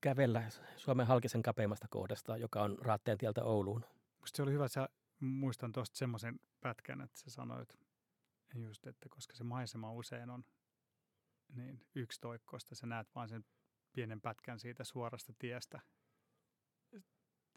kävellä 0.00 0.50
Suomen 0.76 1.06
halkisen 1.06 1.42
kapeimmasta 1.42 1.88
kohdasta, 1.90 2.36
joka 2.36 2.62
on 2.62 2.78
Raatteen 2.78 3.18
tieltä 3.18 3.44
Ouluun. 3.44 3.84
Musta 4.20 4.36
se 4.36 4.42
oli 4.42 4.52
hyvä, 4.52 4.68
sä 4.68 4.88
muistan 5.20 5.72
tuosta 5.72 5.96
semmoisen 5.96 6.40
pätkän, 6.60 7.00
että 7.00 7.20
sä 7.20 7.30
sanoit 7.30 7.78
just, 8.54 8.86
että 8.86 9.08
koska 9.08 9.36
se 9.36 9.44
maisema 9.44 9.92
usein 9.92 10.30
on 10.30 10.44
niin 11.54 11.86
yksitoikkoista, 11.94 12.74
sä 12.74 12.86
näet 12.86 13.14
vain 13.14 13.28
sen 13.28 13.44
pienen 13.92 14.20
pätkän 14.20 14.58
siitä 14.58 14.84
suorasta 14.84 15.32
tiestä, 15.38 15.80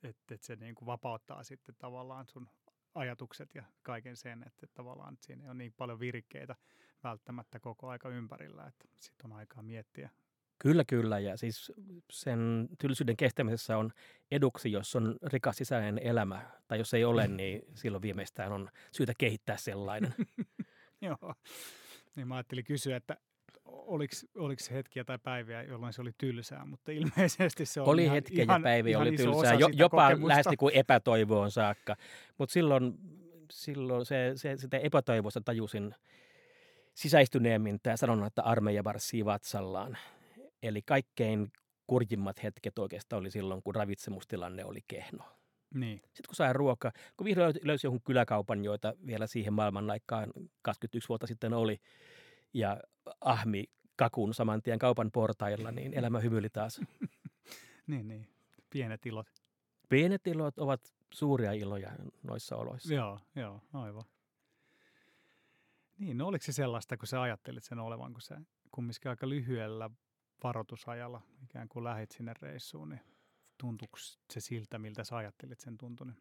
että 0.04 0.36
et 0.36 0.44
se 0.44 0.56
niin 0.56 0.76
kuin 0.76 0.86
vapauttaa 0.86 1.44
sitten 1.44 1.76
tavallaan 1.78 2.28
sun 2.28 2.50
ajatukset 2.96 3.56
ja 3.56 3.64
kaiken 3.84 4.18
sen, 4.18 4.44
että 4.48 4.68
tavallaan 4.74 5.18
siinä 5.22 5.46
ole 5.46 5.54
niin 5.54 5.74
paljon 5.74 6.00
virikkeitä 6.00 6.56
välttämättä 7.04 7.60
koko 7.60 7.90
aika 7.90 8.10
ympärillä, 8.10 8.68
että 8.68 8.88
sitten 8.96 9.32
on 9.32 9.38
aikaa 9.38 9.64
miettiä 9.64 10.10
Kyllä, 10.60 10.84
kyllä. 10.88 11.20
Ja 11.20 11.38
siis 11.38 11.72
sen 12.12 12.70
tylsyyden 12.80 13.18
kestämisessä 13.18 13.78
on 13.78 13.92
eduksi, 14.32 14.72
jos 14.72 14.96
on 14.96 15.16
rikas 15.24 15.58
sisäinen 15.58 16.00
elämä. 16.04 16.42
Tai 16.68 16.78
jos 16.78 16.94
ei 16.94 17.04
ole, 17.06 17.28
niin 17.38 17.62
silloin 17.74 18.02
viimeistään 18.02 18.52
on 18.52 18.70
syytä 18.92 19.14
kehittää 19.18 19.58
sellainen. 19.58 20.14
Joo. 21.02 21.34
Niin 22.16 22.28
mä 22.28 22.36
ajattelin 22.36 22.64
kysyä, 22.64 22.98
että 22.98 23.18
oliko 24.36 24.64
hetkiä 24.72 25.04
tai 25.04 25.18
päiviä, 25.18 25.64
jolloin 25.64 25.94
se 25.94 26.02
oli 26.02 26.12
tylsää, 26.18 26.66
mutta 26.66 26.92
ilmeisesti 26.92 27.66
se 27.66 27.82
oli 27.82 27.90
Oli 27.90 28.04
ihan, 28.04 28.16
hetkiä 28.16 28.44
ihan, 28.44 28.62
ja 28.62 28.64
päiviä, 28.64 28.92
ihan 28.92 29.08
oli 29.08 29.18
tylsää, 29.18 29.54
jo, 29.54 29.70
jopa 29.74 30.04
kokemusta. 30.04 30.28
lähes 30.28 30.46
niin 30.46 30.58
kuin 30.58 30.76
epätoivoon 30.76 31.52
saakka. 31.52 31.96
Mutta 32.38 32.54
silloin, 32.54 32.94
silloin 33.52 34.06
se, 34.06 34.32
se, 34.36 34.58
sitä 34.58 34.78
epätoivoista 34.78 35.42
tajusin 35.42 35.96
sisäistyneemmin 36.94 37.80
tämä 37.84 37.98
sanonnan, 37.98 38.28
että 38.28 38.44
armeija 38.44 38.84
marssii 38.84 39.26
vatsallaan. 39.26 39.98
Eli 40.68 40.82
kaikkein 40.82 41.52
kurjimmat 41.88 42.44
hetket 42.44 42.80
oikeastaan 42.80 43.20
oli 43.20 43.32
silloin, 43.32 43.64
kun 43.64 43.76
ravitsemustilanne 43.76 44.66
oli 44.66 44.80
kehno. 44.88 45.24
Niin, 45.74 45.98
Sitten 45.98 46.28
kun 46.28 46.36
sai 46.36 46.54
ruokaa, 46.54 46.92
kun 47.18 47.26
vihdoin 47.26 47.54
löysi- 47.62 47.88
jonkun 47.88 48.02
kyläkaupan, 48.02 48.66
joita 48.66 48.94
vielä 49.06 49.28
siihen 49.28 49.54
maailman 49.54 49.92
aikaan 49.92 50.34
21 50.62 51.10
vuotta 51.10 51.28
sitten 51.28 51.54
oli, 51.54 51.82
ja 52.54 52.82
ahmi 53.22 53.64
kakun 53.96 54.34
saman 54.34 54.62
tien 54.62 54.80
kaupan 54.80 55.12
portailla, 55.12 55.72
niin 55.72 55.94
elämä 55.94 56.20
hymyili 56.20 56.50
taas. 56.50 56.82
niin, 57.88 58.08
niin. 58.08 58.28
Pienet 58.70 59.06
ilot. 59.06 59.28
Pienet 59.90 60.28
ilot 60.28 60.60
ovat 60.60 60.94
suuria 61.14 61.52
iloja 61.52 61.92
noissa 62.24 62.56
oloissa. 62.56 62.94
Joo, 62.94 63.20
joo, 63.36 63.62
aivan. 63.74 64.04
Niin, 65.98 66.18
no 66.18 66.28
oliko 66.28 66.44
se 66.46 66.52
sellaista, 66.52 66.98
kun 66.98 67.08
sä 67.08 67.22
ajattelit 67.22 67.64
sen 67.64 67.80
olevan, 67.80 68.14
kun 68.14 68.22
sä 68.22 68.42
kumminkin 68.72 69.10
aika 69.10 69.30
lyhyellä 69.30 69.90
varoitusajalla 70.44 71.22
ikään 71.44 71.70
kuin 71.70 71.84
lähit 71.84 72.12
sinne 72.12 72.34
reissuun, 72.42 72.90
niin 72.90 73.02
tuntuuko 73.58 73.98
se 74.34 74.40
siltä, 74.40 74.80
miltä 74.80 75.04
sä 75.04 75.18
ajattelit 75.18 75.60
sen 75.60 75.78
tuntuneen? 75.78 76.18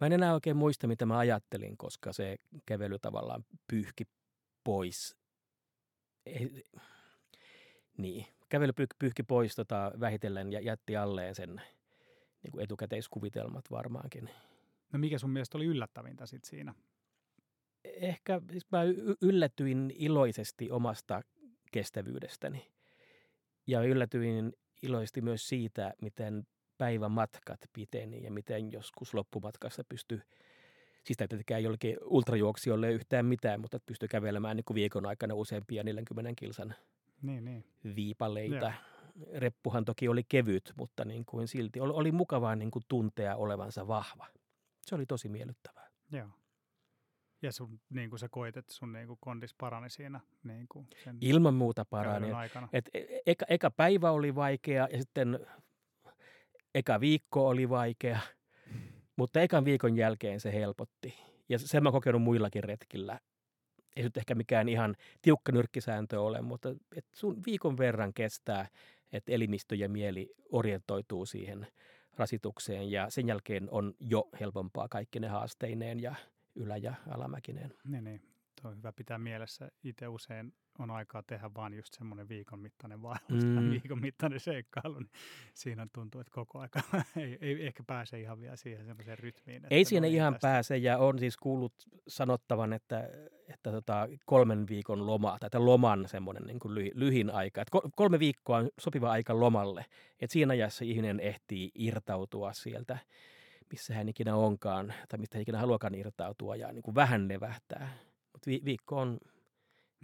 Mä 0.00 0.06
en 0.06 0.12
enää 0.12 0.34
oikein 0.34 0.56
muista, 0.56 0.86
mitä 0.86 1.06
mä 1.06 1.18
ajattelin, 1.18 1.76
koska 1.76 2.12
se 2.12 2.36
kävely 2.66 2.98
tavallaan 2.98 3.44
pyyhki 3.68 4.04
pois. 4.64 5.16
Ei, 6.26 6.64
niin, 7.98 8.26
kävely 8.48 8.72
pyyhki, 8.98 9.22
pois 9.22 9.54
tota, 9.54 9.92
vähitellen 10.00 10.52
ja 10.52 10.60
jätti 10.60 10.96
alleen 10.96 11.34
sen 11.34 11.62
niin 12.42 12.52
kuin 12.52 12.64
etukäteiskuvitelmat 12.64 13.70
varmaankin. 13.70 14.30
No 14.92 14.98
mikä 14.98 15.18
sun 15.18 15.30
mielestä 15.30 15.58
oli 15.58 15.64
yllättävintä 15.64 16.26
sit 16.26 16.44
siinä? 16.44 16.74
Ehkä 17.84 18.40
siis 18.50 18.70
mä 18.70 18.82
yllätyin 19.20 19.92
iloisesti 19.94 20.70
omasta 20.70 21.22
kestävyydestäni. 21.72 22.73
Ja 23.66 23.82
yllätyin 23.82 24.52
iloisesti 24.82 25.20
myös 25.20 25.48
siitä, 25.48 25.94
miten 26.02 26.46
päivämatkat 26.78 27.60
piteni 27.72 28.22
ja 28.22 28.30
miten 28.30 28.72
joskus 28.72 29.14
loppumatkassa 29.14 29.84
pystyi, 29.88 30.18
siis 31.04 31.20
ei 31.20 31.28
tietenkään 31.28 31.62
jollekin 31.62 31.96
ultrajuoksijoille 32.04 32.92
yhtään 32.92 33.26
mitään, 33.26 33.60
mutta 33.60 33.76
että 33.76 33.86
pystyi 33.86 34.08
kävelemään 34.08 34.56
niin 34.56 34.64
kuin 34.64 34.74
viikon 34.74 35.06
aikana 35.06 35.34
useampia 35.34 35.84
40 35.84 36.32
kilsan 36.36 36.74
Niin, 37.22 37.44
niin. 37.44 37.64
viipaleita. 37.96 38.72
Reppuhan 39.34 39.84
toki 39.84 40.08
oli 40.08 40.24
kevyt, 40.28 40.72
mutta 40.76 41.04
niin 41.04 41.24
kuin 41.24 41.48
silti 41.48 41.80
oli, 41.80 41.92
oli 41.92 42.12
mukavaa 42.12 42.56
niin 42.56 42.70
kuin 42.70 42.82
tuntea 42.88 43.36
olevansa 43.36 43.88
vahva. 43.88 44.26
Se 44.86 44.94
oli 44.94 45.06
tosi 45.06 45.28
miellyttävää. 45.28 45.88
Joo. 46.12 46.28
Ja 47.44 47.52
sun, 47.52 47.80
niin 47.90 48.10
kuin 48.10 48.20
sä 48.20 48.28
koit, 48.28 48.56
että 48.56 48.72
sun 48.72 48.92
niin 48.92 49.06
kuin 49.06 49.18
kondis 49.20 49.54
parani 49.54 49.90
siinä 49.90 50.20
niin 50.44 50.66
kuin 50.68 50.86
sen 51.04 51.18
Ilman 51.20 51.54
muuta 51.54 51.84
parani. 51.84 52.32
aikana. 52.32 52.68
Et 52.72 52.90
e- 52.94 53.18
eka, 53.26 53.46
eka 53.48 53.70
päivä 53.70 54.10
oli 54.10 54.34
vaikea 54.34 54.88
ja 54.92 54.98
sitten 54.98 55.46
eka 56.74 57.00
viikko 57.00 57.48
oli 57.48 57.68
vaikea, 57.68 58.18
mutta 59.16 59.40
ekan 59.40 59.64
viikon 59.64 59.96
jälkeen 59.96 60.40
se 60.40 60.52
helpotti. 60.52 61.14
Ja 61.48 61.58
sen 61.58 61.82
mä 61.82 61.92
kokenut 61.92 62.22
muillakin 62.22 62.64
retkillä. 62.64 63.20
Ei 63.96 64.02
nyt 64.02 64.16
ehkä 64.16 64.34
mikään 64.34 64.68
ihan 64.68 64.96
tiukka 65.22 65.52
nyrkkisääntö 65.52 66.20
ole, 66.20 66.42
mutta 66.42 66.68
et 66.96 67.06
sun 67.14 67.42
viikon 67.46 67.78
verran 67.78 68.14
kestää, 68.14 68.68
että 69.12 69.32
elimistö 69.32 69.74
ja 69.74 69.88
mieli 69.88 70.34
orientoituu 70.52 71.26
siihen 71.26 71.66
rasitukseen 72.16 72.90
ja 72.90 73.10
sen 73.10 73.28
jälkeen 73.28 73.70
on 73.70 73.94
jo 74.00 74.28
helpompaa 74.40 74.88
kaikki 74.88 75.20
ne 75.20 75.28
haasteineen 75.28 76.00
ja 76.00 76.14
ylä- 76.54 76.76
ja 76.76 76.94
alamäkineen. 77.10 77.74
Niin, 77.84 78.04
niin. 78.04 78.20
Tuo 78.62 78.70
on 78.70 78.76
hyvä 78.76 78.92
pitää 78.92 79.18
mielessä. 79.18 79.70
Itse 79.84 80.08
usein 80.08 80.52
on 80.78 80.90
aikaa 80.90 81.22
tehdä 81.22 81.50
vain 81.56 81.74
just 81.74 81.94
semmoinen 81.94 82.28
viikon 82.28 82.58
mittainen 82.58 83.02
vaellus 83.02 83.44
mm. 83.44 83.54
tai 83.54 83.70
viikon 83.70 84.00
mittainen 84.00 84.40
seikkailu. 84.40 84.98
Niin 84.98 85.10
siinä 85.54 85.86
tuntuu, 85.92 86.20
että 86.20 86.30
koko 86.34 86.58
aika 86.58 86.80
ei, 87.16 87.38
ei 87.40 87.66
ehkä 87.66 87.82
pääse 87.86 88.20
ihan 88.20 88.40
vielä 88.40 88.56
siihen 88.56 88.86
semmoiseen 88.86 89.18
rytmiin. 89.18 89.56
Että 89.56 89.74
Ei 89.74 89.84
siinä 89.84 90.06
no 90.06 90.08
niin, 90.10 90.16
ihan 90.16 90.32
tästä- 90.34 90.46
pääse 90.48 90.76
ja 90.76 90.98
on 90.98 91.18
siis 91.18 91.36
kuullut 91.36 91.74
sanottavan, 92.08 92.72
että, 92.72 93.08
että 93.48 93.70
tota, 93.70 94.08
kolmen 94.26 94.68
viikon 94.68 95.06
loma 95.06 95.36
tai 95.40 95.46
että 95.46 95.64
loman 95.64 96.08
semmoinen 96.08 96.42
niin 96.46 96.58
kuin 96.60 96.74
lyhi, 96.74 96.90
lyhin 96.94 97.30
aika. 97.30 97.62
Että 97.62 97.78
ko- 97.78 97.90
kolme 97.96 98.18
viikkoa 98.18 98.56
on 98.58 98.68
sopiva 98.80 99.10
aika 99.10 99.40
lomalle. 99.40 99.84
Et 100.20 100.30
siinä 100.30 100.52
ajassa 100.52 100.84
ihminen 100.84 101.20
ehtii 101.20 101.70
irtautua 101.74 102.52
sieltä, 102.52 102.98
missä 103.70 103.94
hän 103.94 104.08
ikinä 104.08 104.36
onkaan 104.36 104.94
tai 105.08 105.18
mistä 105.18 105.38
hän 105.38 105.42
ikinä 105.42 105.58
haluakaan 105.58 105.94
irtautua 105.94 106.56
ja 106.56 106.72
niin 106.72 106.82
kuin 106.82 106.94
vähän 106.94 107.28
levähtää. 107.28 107.88
Mutta 108.32 108.50
vi- 108.50 108.62
viikko 108.64 109.00
on, 109.00 109.18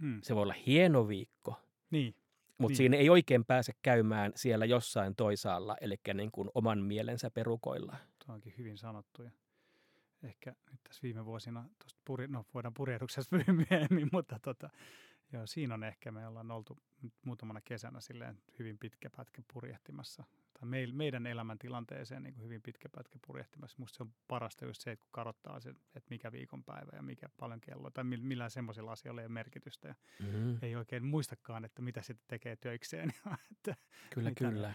Mm. 0.01 0.19
se 0.23 0.35
voi 0.35 0.43
olla 0.43 0.55
hieno 0.65 1.07
viikko, 1.07 1.59
Niin, 1.91 2.15
mutta 2.57 2.67
Niin. 2.71 2.75
siinä 2.77 2.97
ei 2.97 3.09
oikein 3.09 3.45
pääse 3.45 3.73
käymään 3.81 4.31
siellä 4.35 4.65
jossain 4.65 5.15
toisaalla, 5.15 5.75
eli 5.81 5.95
niin 6.13 6.31
kuin 6.31 6.49
oman 6.53 6.79
mielensä 6.83 7.31
perukoilla. 7.31 7.95
tuo 8.25 8.35
onkin 8.35 8.53
hyvin 8.57 8.77
sanottu. 8.77 9.23
Ja 9.23 9.31
ehkä 10.23 10.55
nyt 10.71 10.79
tässä 10.83 10.99
viime 11.03 11.25
vuosina, 11.25 11.69
tosta 11.83 11.99
puri, 12.05 12.27
no 12.27 12.45
voidaan 12.53 12.73
purjehduksesta 12.73 13.37
puhua 13.37 13.59
myöhemmin, 13.69 14.09
mutta 14.11 14.39
tota, 14.41 14.69
joo, 15.33 15.47
siinä 15.47 15.73
on 15.73 15.83
ehkä, 15.83 16.11
me 16.11 16.27
ollaan 16.27 16.51
oltu 16.51 16.77
nyt 17.01 17.13
muutamana 17.25 17.61
kesänä 17.61 18.01
silleen 18.01 18.37
hyvin 18.59 18.77
pitkä 18.77 19.09
pätkä 19.09 19.41
purjehtimassa. 19.53 20.23
Tai 20.61 20.69
meil, 20.69 20.91
meidän 20.91 21.27
elämäntilanteeseen 21.27 22.23
niin 22.23 22.33
kuin 22.33 22.43
hyvin 22.43 22.61
pitkä 22.61 22.89
pätkä 22.89 23.19
purjehtimassa. 23.27 23.75
Musta 23.79 23.97
se 23.97 24.03
on 24.03 24.13
parasta 24.27 24.65
just 24.65 24.81
se, 24.81 24.91
että 24.91 25.03
kun 25.03 25.11
karottaa 25.11 25.59
sen, 25.59 25.75
että 25.95 26.07
mikä 26.09 26.31
viikonpäivä 26.31 26.91
ja 26.95 27.01
mikä 27.01 27.29
paljon 27.37 27.61
kello, 27.61 27.89
tai 27.89 28.03
mil- 28.03 28.21
millään 28.21 28.51
semmoisilla 28.51 28.91
asioilla 28.91 29.21
ei 29.21 29.25
ole 29.25 29.33
merkitystä. 29.33 29.87
Ja 29.87 29.95
Mm. 30.19 30.57
ei 30.61 30.75
oikein 30.75 31.05
muistakaan, 31.05 31.65
että 31.65 31.81
mitä 31.81 32.01
sitten 32.01 32.25
tekee 32.27 32.55
töikseen. 32.55 33.13
että, 33.51 33.75
Kyllä, 34.09 34.29
Mitä 34.29 34.49
kyllä. 34.49 34.73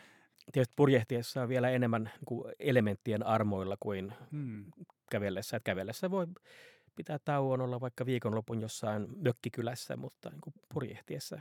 Tietysti 0.52 0.72
purjehtiessa 0.76 1.42
on 1.42 1.48
vielä 1.48 1.70
enemmän 1.70 2.02
niin 2.04 2.24
kuin 2.26 2.54
elementtien 2.58 3.26
armoilla 3.26 3.76
kuin 3.80 4.12
hmm, 4.30 4.64
kävellessä. 5.10 5.56
Että 5.56 5.64
kävellessä 5.70 6.10
voi 6.10 6.26
pitää 6.96 7.18
tauon 7.18 7.60
olla 7.60 7.80
vaikka 7.80 8.06
viikonlopun 8.06 8.60
jossain 8.60 9.06
mökkikylässä, 9.16 9.96
mutta 9.96 10.30
niin 10.30 10.40
kuin 10.40 10.54
purjehtiessa 10.74 11.40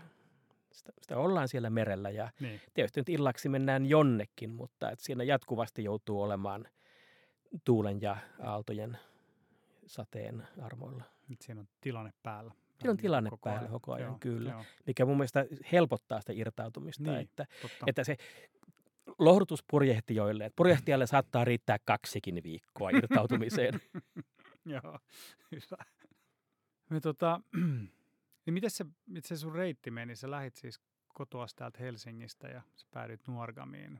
sitä, 0.75 0.91
sitä 1.01 1.17
ollaan 1.17 1.47
siellä 1.47 1.69
merellä. 1.69 2.09
Ja 2.09 2.31
niin, 2.39 2.61
tietysti 2.73 2.99
nyt 2.99 3.09
illaksi 3.09 3.49
mennään 3.49 3.85
jonnekin, 3.85 4.49
mutta 4.49 4.91
että 4.91 5.05
siinä 5.05 5.23
jatkuvasti 5.23 5.83
joutuu 5.83 6.21
olemaan 6.21 6.67
tuulen 7.65 8.01
ja 8.01 8.17
aaltojen 8.43 8.97
sateen 9.85 10.47
armoilla. 10.61 11.03
nyt 11.27 11.41
siinä 11.41 11.61
on 11.61 11.67
tilanne 11.81 12.13
päällä. 12.23 12.53
Siinä 12.79 12.91
on 12.91 12.97
tilanne 12.97 13.29
koko 13.29 13.41
päällä 13.43 13.59
ajan. 13.61 13.71
koko 13.71 13.93
ajan, 13.93 14.07
Joo, 14.09 14.17
kyllä. 14.19 14.49
Joo, 14.51 14.65
Mikä 14.87 15.05
mun 15.05 15.17
mielestä 15.17 15.45
helpottaa 15.71 16.19
sitä 16.21 16.33
irtautumista, 16.35 17.03
Niin. 17.03 17.15
että 17.21 17.45
totta. 17.61 17.85
että 17.87 18.03
se 18.03 18.17
lohdutus 19.19 19.63
purjehtijoille, 19.71 20.45
että 20.45 20.55
purjehtijalle 20.55 21.07
saattaa 21.07 21.45
riittää 21.45 21.77
kaksikin 21.85 22.41
viikkoa 22.43 22.89
irtautumiseen. 22.89 23.81
Joo, 24.65 24.99
hyvä. 25.51 25.83
Me 26.89 26.99
tota, 26.99 27.41
niin 28.45 28.53
miten 28.53 28.71
se, 28.71 28.85
miten 29.05 29.27
se 29.27 29.37
sun 29.37 29.55
reitti 29.55 29.91
meni? 29.91 30.15
Sä 30.15 30.31
lähit 30.31 30.55
siis 30.55 30.79
kotoa 31.13 31.45
täältä 31.55 31.79
Helsingistä 31.79 32.47
ja 32.47 32.61
sä 32.75 32.87
päädyit 32.91 33.27
Nuorgamiin. 33.27 33.99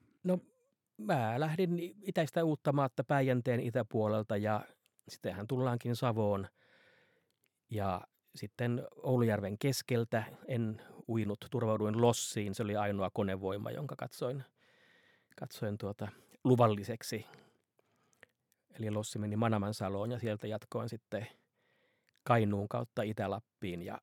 Mä 0.98 1.40
lähdin 1.40 1.80
itäistä 2.02 2.44
uutta 2.44 2.74
maatta 2.74 3.04
Päijänteen 3.04 3.60
itäpuolelta 3.60 4.38
ja 4.38 4.62
sittenhän 5.10 5.48
tullaankin 5.48 5.96
Savoon. 5.96 6.48
Ja 7.70 8.02
sitten 8.36 8.88
Oulujärven 9.04 9.58
keskeltä 9.58 10.24
en 10.48 10.82
uinut, 11.08 11.46
turvauduin 11.52 12.02
lossiin. 12.02 12.56
Se 12.56 12.64
oli 12.64 12.76
ainoa 12.76 13.10
konevoima, 13.14 13.72
jonka 13.72 13.96
katsoin, 13.96 14.44
katsoin 15.40 15.78
tuota 15.78 16.08
luvalliseksi. 16.44 17.26
Eli 18.80 18.92
lossi 18.92 19.20
meni 19.20 19.36
Manamansaloon 19.36 20.12
ja 20.12 20.20
sieltä 20.20 20.48
jatkoin 20.48 20.90
sitten 20.90 21.28
Kainuun 22.24 22.70
kautta 22.70 23.02
Itä-Lappiin 23.02 23.82
ja 23.82 24.02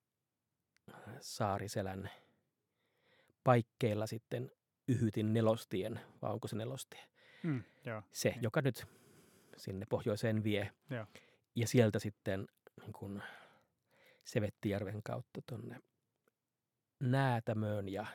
Saariselän 1.22 2.10
paikkeilla 3.44 4.06
sitten 4.06 4.50
yhytin 4.88 5.32
nelostien, 5.32 6.00
vai 6.22 6.32
onko 6.32 6.48
se 6.48 6.56
nelostie? 6.56 7.00
Mm, 7.42 7.62
joo, 7.84 8.02
Se, 8.10 8.28
Niin. 8.30 8.42
joka 8.42 8.60
nyt 8.60 8.86
sinne 9.56 9.86
pohjoiseen 9.88 10.44
vie. 10.44 10.72
Joo. 10.90 11.06
Ja 11.54 11.66
sieltä 11.66 11.98
sitten 11.98 12.48
niin 12.80 12.92
kun 12.92 13.22
Sevettijärven 14.24 15.02
kautta 15.02 15.40
tuonne 15.46 15.80
Näätämöön 17.00 17.88
ja 17.88 18.06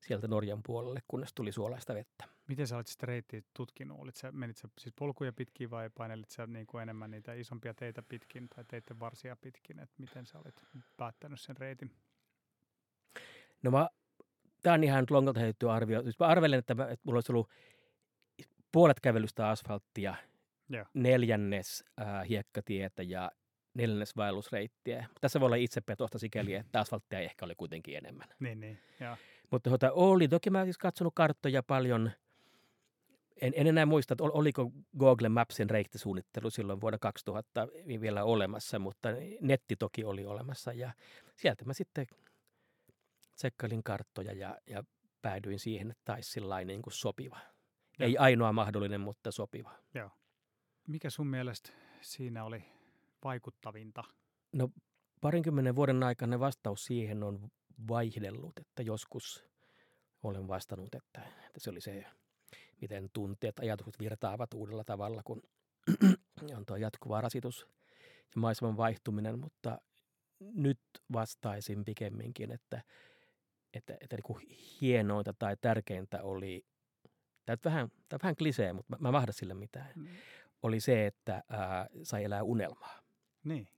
sieltä 0.00 0.28
Norjan 0.28 0.62
puolelle, 0.62 1.00
kunnes 1.08 1.34
tuli 1.34 1.52
suolaista 1.52 1.94
vettä. 1.94 2.24
Miten 2.48 2.66
sä 2.66 2.76
olit 2.76 2.86
sitä 2.86 3.06
reittiä 3.06 3.42
tutkinut? 3.54 4.00
Olit 4.00 4.16
sä, 4.16 4.32
menit 4.32 4.56
sä 4.56 4.68
siis 4.78 4.94
polkuja 4.98 5.32
pitkin 5.32 5.70
vai 5.70 5.90
painelit 5.90 6.30
sä 6.30 6.46
niin 6.46 6.66
kuin 6.66 6.82
enemmän 6.82 7.10
niitä 7.10 7.32
isompia 7.32 7.74
teitä 7.74 8.02
pitkin 8.02 8.48
tai 8.48 8.64
teiden 8.68 9.00
varsia 9.00 9.36
pitkin? 9.36 9.78
Et 9.78 9.90
miten 9.98 10.26
sä 10.26 10.38
olit 10.38 10.54
päättänyt 10.96 11.40
sen 11.40 11.56
reitin? 11.56 11.90
No 13.62 13.70
mä, 13.70 13.88
tää 14.62 14.74
on 14.74 14.84
ihan 14.84 15.06
lonkalta 15.10 15.40
heitetty 15.40 15.70
arvio. 15.70 16.02
Siis 16.02 16.18
mä 16.18 16.26
arvelen, 16.26 16.58
että, 16.58 16.74
mä, 16.74 16.84
että 16.84 17.02
mulla 17.04 17.16
olisi 17.16 17.32
ollut 17.32 17.50
puolet 18.72 19.00
kävelystä 19.00 19.48
asfalttia, 19.48 20.14
Joo. 20.68 20.84
neljännes 20.94 21.84
äh, 22.00 22.28
hiekkatietä 22.28 23.02
ja 23.02 23.30
neljännes 23.74 24.16
vaellusreittiä. 24.16 25.06
Tässä 25.20 25.40
voi 25.40 25.46
olla 25.46 25.56
itsepetosta 25.56 26.18
sikäli, 26.18 26.54
että 26.60 26.80
asfalttia 26.80 27.20
ehkä 27.20 27.44
oli 27.44 27.54
kuitenkin 27.54 27.96
enemmän. 27.96 28.28
Niin, 28.40 28.60
niin. 28.60 28.78
Joo. 29.00 29.16
Mutta 29.50 29.70
tota, 29.70 29.92
oli. 29.92 30.28
Toki 30.28 30.50
mä 30.50 30.64
siis 30.64 30.78
katsonut 30.78 31.14
karttoja 31.16 31.62
paljon. 31.62 32.10
En, 33.40 33.52
en 33.56 33.66
enää 33.66 33.86
muista, 33.86 34.14
että 34.14 34.24
ol- 34.24 34.30
oliko 34.34 34.72
Google 34.98 35.28
Mapsin 35.28 35.70
reittisuunnittelu 35.70 36.50
silloin 36.50 36.80
vuonna 36.80 36.98
2000 36.98 37.68
vielä 38.00 38.24
olemassa, 38.24 38.78
mutta 38.78 39.08
netti 39.40 39.76
toki 39.76 40.04
oli 40.04 40.26
olemassa. 40.26 40.72
Ja 40.72 40.92
sieltä 41.36 41.64
mä 41.64 41.72
sitten 41.72 42.06
tsekkailin 43.42 43.82
karttoja 43.82 44.32
ja, 44.32 44.58
ja 44.66 44.84
päädyin 45.22 45.58
siihen, 45.58 45.90
että 45.90 46.02
taisi 46.04 46.30
sillä 46.30 46.64
niin 46.64 46.82
kuin 46.82 46.94
sopiva. 46.94 47.38
Joo. 47.98 48.06
Ei 48.08 48.16
ainoa 48.16 48.52
mahdollinen, 48.52 49.00
mutta 49.00 49.30
sopiva. 49.30 49.78
Mikä 50.88 51.10
sun 51.10 51.26
mielestä 51.26 51.70
siinä 52.00 52.44
oli 52.44 52.64
vaikuttavinta? 53.24 54.04
No 54.52 54.68
parinkymmenen 55.20 55.76
vuoden 55.76 56.02
aikana 56.02 56.40
vastaus 56.40 56.84
siihen 56.84 57.22
on 57.22 57.50
vaihdellut, 57.88 58.58
että 58.58 58.82
joskus 58.82 59.44
olen 60.22 60.48
vastannut, 60.48 60.94
että, 60.94 61.20
että 61.20 61.60
se 61.60 61.70
oli 61.70 61.80
se, 61.80 62.04
miten 62.80 63.10
tunteet, 63.12 63.58
ajatukset 63.58 63.98
virtaavat 63.98 64.54
uudella 64.54 64.84
tavalla, 64.84 65.22
kun 65.24 65.42
on 66.56 66.66
tuo 66.66 66.76
jatkuva 66.76 67.20
rasitus 67.20 67.66
ja 68.34 68.40
maiseman 68.40 68.76
vaihtuminen, 68.76 69.38
mutta 69.38 69.78
nyt 70.40 70.80
vastaisin 71.12 71.84
pikemminkin, 71.84 72.50
että, 72.50 72.82
että, 73.74 73.96
että 74.00 74.16
niin 74.16 74.22
kuin 74.22 74.46
hienointa 74.80 75.34
tai 75.38 75.56
tärkeintä 75.60 76.22
oli, 76.22 76.64
tämä 77.46 77.54
on 77.54 77.58
vähän, 77.64 77.88
tämä 77.88 78.16
on 78.16 78.20
vähän 78.22 78.36
klisee, 78.36 78.72
mutta 78.72 78.90
mä, 78.90 78.96
mä 79.00 79.08
en 79.08 79.12
mahda 79.12 79.32
sille 79.32 79.54
mitään, 79.54 79.92
oli 80.62 80.80
se, 80.80 81.06
että 81.06 81.42
ää, 81.48 81.86
sai 82.02 82.24
elää 82.24 82.42
unelmaa 82.42 82.98
Niin. 83.44 83.68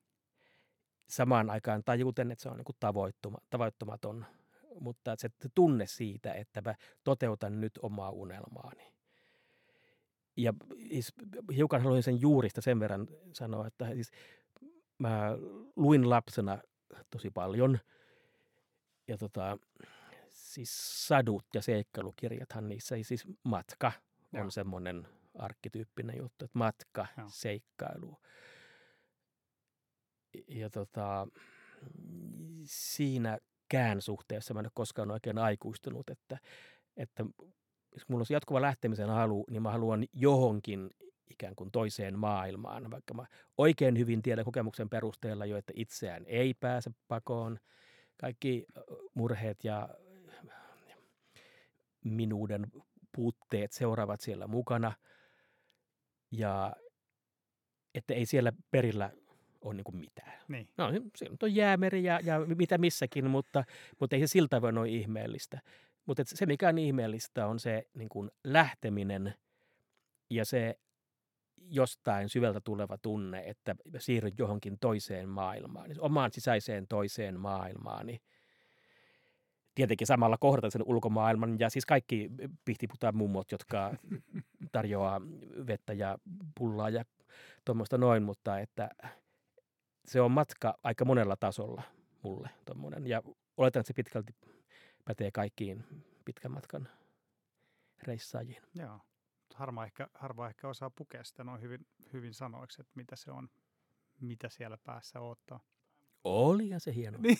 samaan 1.08 1.50
aikaan 1.50 1.84
tajuten, 1.84 2.30
että 2.32 2.42
se 2.42 2.48
on 2.48 2.56
niin 2.56 2.64
kuin 2.64 2.76
tavoittuma, 2.80 3.38
tavoittamaton, 3.50 4.26
mutta 4.80 5.14
se 5.18 5.28
tunne 5.54 5.86
siitä, 5.86 6.34
että 6.34 6.62
mä 6.64 6.74
toteutan 7.04 7.60
nyt 7.60 7.78
omaa 7.82 8.10
unelmaani. 8.10 8.94
Ja 10.36 10.54
siis 10.88 11.12
hiukan 11.56 11.82
haluan 11.82 12.02
sen 12.02 12.20
juurista 12.20 12.60
sen 12.60 12.80
verran 12.80 13.08
sanoa, 13.32 13.66
että 13.66 13.94
siis 13.94 14.10
mä 14.98 15.30
luin 15.76 16.10
lapsena 16.10 16.58
tosi 17.10 17.30
paljon. 17.30 17.78
Ja 19.08 19.18
tota, 19.18 19.58
siis 20.28 21.06
sadut 21.08 21.46
ja 21.54 21.62
seikkailukirjathan 21.62 22.68
niissä, 22.68 22.96
siis 23.02 23.24
matka 23.44 23.92
on 24.32 24.40
Joo. 24.40 24.50
semmoinen 24.50 25.08
arkkityyppinen 25.38 26.18
juttu, 26.18 26.44
että 26.44 26.58
matka, 26.58 27.06
Joo. 27.18 27.26
seikkailu. 27.30 28.20
Ja 30.48 30.70
tota, 30.70 31.28
siinäkään 32.64 34.02
suhteessa 34.02 34.54
mä 34.54 34.60
en 34.60 34.66
ole 34.66 34.70
koskaan 34.74 35.10
oikein 35.10 35.38
aikuistunut, 35.38 36.10
että, 36.10 36.38
että 36.96 37.24
jos 37.92 38.08
mulla 38.08 38.20
olisi 38.20 38.32
jatkuva 38.32 38.60
lähtemisen 38.60 39.08
halu, 39.08 39.44
niin 39.50 39.62
mä 39.62 39.70
haluan 39.70 40.04
johonkin 40.12 40.90
ikään 41.30 41.54
kuin 41.56 41.70
toiseen 41.70 42.18
maailmaan, 42.18 42.90
vaikka 42.90 43.14
mä 43.14 43.26
oikein 43.58 43.98
hyvin 43.98 44.22
tiedän 44.22 44.44
kokemuksen 44.44 44.88
perusteella 44.88 45.46
jo, 45.46 45.56
että 45.56 45.72
itseään 45.76 46.24
ei 46.26 46.54
pääse 46.54 46.90
pakoon. 47.08 47.58
Kaikki 48.16 48.66
murheet 49.14 49.64
ja 49.64 49.88
minuuden 52.04 52.66
puutteet 53.16 53.72
seuraavat 53.72 54.20
siellä 54.20 54.46
mukana. 54.46 54.92
Ja 56.30 56.76
että 57.94 58.14
ei 58.14 58.26
siellä 58.26 58.52
perillä 58.70 59.10
ole 59.60 59.74
niin 59.74 59.84
kuin 59.84 59.96
mitään. 59.96 60.32
Niin. 60.48 60.68
No 60.76 60.90
se 61.16 61.26
on 61.42 61.54
jäämeri 61.54 62.04
ja, 62.04 62.20
ja 62.24 62.40
mitä 62.40 62.78
missäkin, 62.78 63.30
mutta, 63.30 63.64
mutta 64.00 64.16
ei 64.16 64.20
se 64.20 64.26
siltä 64.26 64.62
voi 64.62 64.70
ole 64.70 64.88
ihmeellistä. 64.88 65.60
Mutta 66.06 66.22
se, 66.26 66.46
mikä 66.46 66.68
on 66.68 66.78
ihmeellistä, 66.78 67.46
on 67.46 67.60
se 67.60 67.88
niin 67.94 68.08
kuin 68.08 68.30
lähteminen 68.44 69.34
ja 70.30 70.44
se 70.44 70.78
jostain 71.68 72.28
syvältä 72.28 72.60
tuleva 72.60 72.98
tunne, 72.98 73.42
että 73.46 73.76
siirryt 73.98 74.38
johonkin 74.38 74.78
toiseen 74.78 75.28
maailmaan, 75.28 75.88
niin 75.88 76.00
omaan 76.00 76.32
sisäiseen 76.32 76.86
toiseen 76.88 77.40
maailmaan, 77.40 78.06
niin 78.06 78.20
tietenkin 79.74 80.06
samalla 80.06 80.38
kohdata 80.38 80.70
sen 80.70 80.82
ulkomaailman 80.86 81.58
ja 81.58 81.70
siis 81.70 81.86
kaikki 81.86 82.30
pihtiputa 82.64 83.12
mummot, 83.12 83.52
jotka 83.52 83.94
tarjoaa 84.72 85.20
vettä 85.66 85.92
ja 85.92 86.18
pullaa 86.58 86.90
ja 86.90 87.04
tuommoista 87.64 87.98
noin, 87.98 88.22
mutta 88.22 88.58
että 88.58 88.90
se 90.04 90.20
on 90.20 90.30
matka 90.30 90.78
aika 90.82 91.04
monella 91.04 91.36
tasolla 91.36 91.82
mulle 92.22 92.50
tommonen. 92.64 93.06
Ja 93.06 93.22
oletan, 93.56 93.80
että 93.80 93.88
se 93.88 93.94
pitkälti 93.94 94.34
pätee 95.04 95.30
kaikkiin 95.30 95.84
pitkän 96.24 96.52
matkan 96.52 96.88
reissaajiin. 98.02 98.62
Joo. 98.74 99.00
Harva 99.54 99.84
ehkä, 99.84 100.08
harva 100.14 100.48
ehkä 100.48 100.68
osaa 100.68 100.90
pukea 100.90 101.24
sitä 101.24 101.44
noin 101.44 101.60
hyvin, 101.60 101.86
hyvin 102.12 102.34
sanoiksi, 102.34 102.80
että 102.80 102.92
mitä 102.94 103.16
se 103.16 103.30
on, 103.30 103.48
mitä 104.20 104.48
siellä 104.48 104.78
päässä 104.84 105.20
odottaa. 105.20 105.60
Olihan 106.24 106.80
se 106.80 106.94
hieno. 106.94 107.18
Niin, 107.22 107.38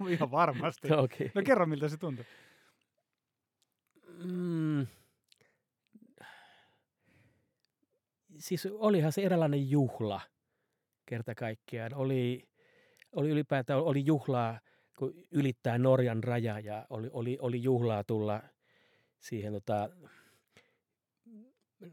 no, 0.00 0.08
ihan 0.14 0.30
varmasti. 0.30 0.92
Okei. 1.04 1.30
No 1.34 1.42
kerro, 1.44 1.66
miltä 1.66 1.88
se 1.88 1.96
tuntui. 1.96 2.24
Mm. 4.24 4.86
Siis 8.38 8.68
olihan 8.72 9.12
se 9.12 9.22
eräänlainen 9.22 9.70
juhla 9.70 10.20
kerta 11.06 11.34
kaikkiaan. 11.34 11.94
Oli, 11.94 12.48
oli 13.12 13.28
ylipäätään 13.28 13.80
oli 13.80 14.06
juhlaa, 14.06 14.60
kun 14.98 15.14
ylittää 15.30 15.78
Norjan 15.78 16.24
raja 16.24 16.60
ja 16.60 16.86
oli, 16.90 17.08
oli, 17.12 17.38
oli 17.40 17.62
juhlaa 17.62 18.04
tulla 18.04 18.42
siihen 19.20 19.52
tota, 19.52 19.90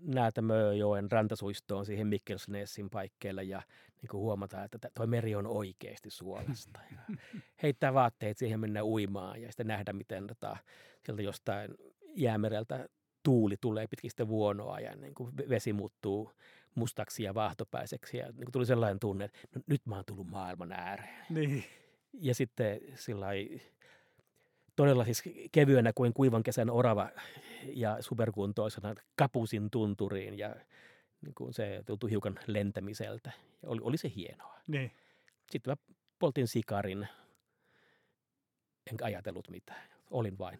Näätämöjoen 0.02 1.12
rantasuistoon 1.12 1.86
siihen 1.86 2.08
Mikkelsneessin 2.08 2.90
paikkeelle 2.90 3.44
ja 3.44 3.62
niin 4.02 4.10
kuin 4.10 4.22
huomata, 4.22 4.64
että 4.64 4.90
tuo 4.94 5.08
meri 5.08 5.36
on 5.36 5.48
oikeasti 5.48 6.10
suolasta. 6.10 6.80
Ja 6.92 7.16
heittää 7.64 7.94
vaatteet 7.94 8.38
siihen 8.38 8.60
mennä 8.60 8.84
uimaan 8.84 9.42
ja 9.42 9.48
sitten 9.48 9.68
nähdä, 9.68 9.94
miten 9.94 10.28
tota, 10.28 10.58
sieltä 11.06 11.22
jostain 11.22 11.76
jäämereltä 12.16 12.90
tuuli 13.24 13.56
tulee 13.62 13.88
pitkistä 13.88 14.28
vuonoa 14.28 14.80
ja 14.80 14.96
niin 14.96 15.14
kuin 15.14 15.38
vesi 15.50 15.74
muuttuu 15.74 16.32
mustaksi 16.76 17.24
ja 17.24 17.34
vaahtopäiseksi. 17.34 18.18
Ja 18.18 18.26
niin 18.26 18.36
kuin 18.46 18.52
tuli 18.52 18.66
sellainen 18.66 19.00
tunne, 19.00 19.26
että 19.26 19.60
no, 19.60 19.64
nyt 19.68 19.86
mä 19.86 19.96
oon 19.96 20.06
tullut 20.06 20.28
maailman 20.28 20.72
ääreen. 20.72 21.26
Niin. 21.30 21.64
Ja 22.14 22.36
sitten 22.36 22.80
sillä 22.96 23.28
todella 24.76 25.06
siis 25.06 25.24
kevyenä 25.52 25.94
kuin 25.94 26.14
kuivan 26.14 26.44
kesän 26.44 26.70
orava 26.70 27.10
ja 27.64 27.98
superkuntoisena 28.00 28.96
kapusin 29.16 29.70
tunturiin 29.72 30.38
ja 30.38 30.56
niin 31.22 31.36
kuin 31.36 31.54
se 31.54 31.84
tuntui 31.86 32.10
hiukan 32.10 32.40
lentämiseltä. 32.48 33.32
Ja 33.64 33.70
oli, 33.70 33.82
oli 33.84 33.98
se 33.98 34.12
hienoa. 34.16 34.60
Niin. 34.68 34.92
Sitten 35.52 35.72
mä 35.72 35.96
poltin 36.20 36.48
sikarin, 36.48 37.08
enkä 38.92 39.06
ajatellut 39.06 39.50
mitään. 39.50 39.90
Olin 40.10 40.38
vain. 40.38 40.60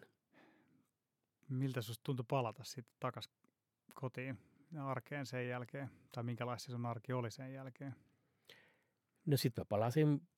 Miltä 1.48 1.82
susta 1.82 2.04
tuntui 2.04 2.24
palata 2.28 2.64
sitten 2.64 2.94
takas 3.00 3.30
kotiin 3.94 4.38
ja 4.72 4.86
arkeen 4.88 5.26
sen 5.26 5.48
jälkeen? 5.48 5.90
Tai 6.12 6.24
minkälaista 6.24 6.72
sun 6.72 6.86
arki 6.86 7.12
oli 7.12 7.30
sen 7.30 7.52
jälkeen? 7.52 7.94
No 9.26 9.36
sitten 9.36 9.62
mä 9.62 9.66
palasin 9.68 10.28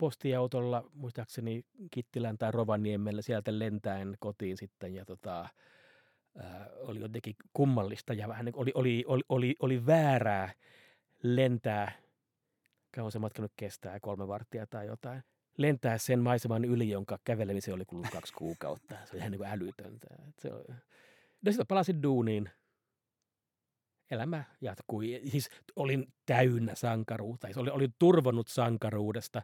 postiautolla, 0.00 0.90
muistaakseni 0.92 1.64
Kittilän 1.90 2.38
tai 2.38 2.52
Rovaniemellä 2.52 3.22
sieltä 3.22 3.58
lentäen 3.58 4.16
kotiin 4.20 4.56
sitten 4.56 4.94
ja 4.94 5.04
tota, 5.04 5.48
ää, 6.38 6.68
oli 6.76 7.00
jotenkin 7.00 7.34
kummallista 7.52 8.14
ja 8.14 8.28
vähän 8.28 8.44
niin 8.44 8.56
oli, 8.56 8.72
oli, 8.74 9.04
oli, 9.06 9.22
oli, 9.28 9.54
oli 9.60 9.86
väärää 9.86 10.52
lentää, 11.22 11.92
kauan 12.94 13.12
se 13.12 13.18
matka 13.18 13.42
nyt 13.42 13.52
kestää, 13.56 14.00
kolme 14.00 14.28
varttia 14.28 14.66
tai 14.66 14.86
jotain, 14.86 15.22
lentää 15.56 15.98
sen 15.98 16.20
maiseman 16.20 16.64
yli, 16.64 16.90
jonka 16.90 17.18
kävelemiseen 17.24 17.74
oli 17.74 17.84
kulunut 17.84 18.12
kaksi 18.12 18.32
kuukautta. 18.32 18.94
Se 19.04 19.10
oli 19.12 19.18
ihan 19.18 19.32
niin 19.32 19.44
älytöntä. 19.44 20.06
Se 20.38 20.52
oli... 20.52 20.64
No 21.42 21.52
sitten 21.52 21.66
palasin 21.66 22.02
duuniin. 22.02 22.50
Elämä 24.10 24.44
jatkui. 24.60 25.22
Siis 25.26 25.50
olin 25.76 26.12
täynnä 26.26 26.74
sankaruutta. 26.74 27.46
Siis 27.46 27.56
olin, 27.56 27.72
olin 27.72 27.94
turvonnut 27.98 28.48
sankaruudesta. 28.48 29.42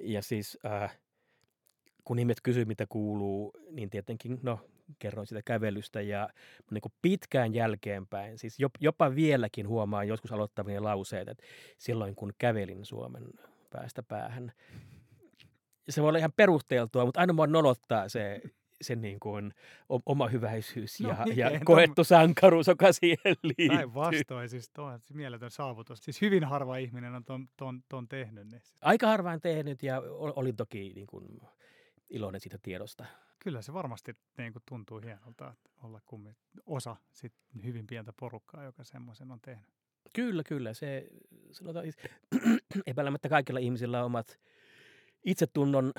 Ja 0.00 0.22
siis 0.22 0.58
äh, 0.66 0.98
kun 2.04 2.18
ihmiset 2.18 2.40
kysyy, 2.42 2.64
mitä 2.64 2.86
kuuluu, 2.88 3.52
niin 3.70 3.90
tietenkin, 3.90 4.38
no, 4.42 4.60
kerroin 4.98 5.26
sitä 5.26 5.42
kävelystä 5.44 6.00
ja 6.00 6.28
niin 6.70 6.82
kuin 6.82 6.92
pitkään 7.02 7.54
jälkeenpäin, 7.54 8.38
siis 8.38 8.56
jopa 8.80 9.14
vieläkin 9.14 9.68
huomaan 9.68 10.08
joskus 10.08 10.32
aloittavia 10.32 10.82
lauseet, 10.82 11.28
että 11.28 11.44
silloin 11.78 12.14
kun 12.14 12.32
kävelin 12.38 12.84
Suomen 12.84 13.24
päästä 13.70 14.02
päähän, 14.02 14.52
se 15.88 16.02
voi 16.02 16.08
olla 16.08 16.18
ihan 16.18 16.32
perusteltua, 16.32 17.04
mutta 17.04 17.20
aina 17.20 17.32
mua 17.32 17.46
nolottaa 17.46 18.08
se, 18.08 18.40
se 18.82 18.96
niin 18.96 19.20
kuin 19.20 19.54
oma 20.06 20.28
hyväisyys 20.28 21.00
no, 21.00 21.08
ja, 21.08 21.50
ja 21.50 21.60
koettu 21.64 22.04
sankaruus, 22.04 22.66
joka 22.66 22.92
siihen 22.92 23.36
liittyy. 23.42 23.68
Näin 23.68 23.94
vastoin, 23.94 24.48
siis 24.48 24.70
tuo 24.70 24.84
on 24.84 25.00
mieletön 25.12 25.50
saavutus. 25.50 25.98
Siis 26.04 26.20
hyvin 26.20 26.44
harva 26.44 26.76
ihminen 26.76 27.14
on 27.14 27.24
ton, 27.24 27.48
ton, 27.56 27.82
ton 27.88 28.08
tehnyt. 28.08 28.50
Niin. 28.50 28.62
Aika 28.82 29.06
harvaan 29.06 29.40
tehnyt 29.40 29.82
ja 29.82 30.02
olin 30.18 30.56
toki 30.56 30.92
niin 30.94 31.06
kuin 31.06 31.40
iloinen 32.10 32.40
siitä 32.40 32.58
tiedosta. 32.62 33.04
Kyllä 33.38 33.62
se 33.62 33.72
varmasti 33.72 34.16
niin 34.38 34.52
kuin 34.52 34.62
tuntuu 34.68 35.00
hienolta 35.00 35.54
olla 35.82 36.00
kummin 36.06 36.36
osa 36.66 36.96
sit 37.12 37.32
hyvin 37.64 37.86
pientä 37.86 38.12
porukkaa, 38.20 38.64
joka 38.64 38.84
semmoisen 38.84 39.30
on 39.30 39.40
tehnyt. 39.40 39.66
Kyllä, 40.14 40.42
kyllä. 40.42 40.74
Se, 40.74 41.08
sanotaan, 41.50 41.84
siis, 41.84 41.96
epäilemättä 42.86 43.28
kaikilla 43.28 43.60
ihmisillä 43.60 44.00
on 44.00 44.06
omat 44.06 44.38
itsetunnon 45.24 45.92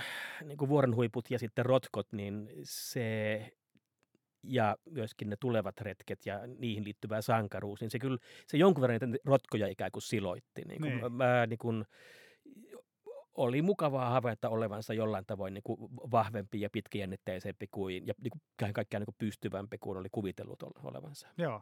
niin 0.44 0.58
kuin 0.58 0.70
vuorenhuiput 0.70 1.32
ja 1.32 1.40
sitten 1.40 1.66
rotkot, 1.66 2.08
niin 2.12 2.50
se 2.64 3.50
ja 4.44 4.78
myöskin 4.90 5.30
ne 5.30 5.36
tulevat 5.40 5.82
retket 5.82 6.26
ja 6.26 6.40
niihin 6.58 6.84
liittyvä 6.84 7.22
sankaruus, 7.22 7.82
niin 7.82 7.92
se 7.92 8.00
kyllä 8.00 8.18
se 8.48 8.58
jonkun 8.58 8.82
verran 8.82 9.00
niitä 9.00 9.24
rotkoja 9.26 9.68
ikään 9.68 9.92
kuin 9.92 10.02
siloitti. 10.02 10.62
Niin 10.68 10.82
kuin 10.82 10.98
niin. 10.98 11.14
Mä, 11.14 11.46
niin 11.48 11.58
kuin, 11.58 11.86
oli 13.36 13.62
mukavaa 13.62 14.10
havaita 14.10 14.50
olevansa 14.50 14.94
jollain 14.94 15.26
tavoin 15.26 15.54
niin 15.54 15.64
kuin 15.64 15.78
vahvempi 16.12 16.62
ja 16.62 16.70
pitkäjännitteisempi 16.70 17.68
kuin, 17.72 18.08
ja 18.08 18.14
niin 18.22 18.32
kuin 18.32 18.74
kaikkiaan 18.74 19.02
niin 19.02 19.06
kuin 19.06 19.16
pystyvämpi 19.18 19.78
kuin 19.78 19.98
oli 19.98 20.10
kuvitellut 20.12 20.64
olevansa. 20.64 21.28
Joo. 21.38 21.62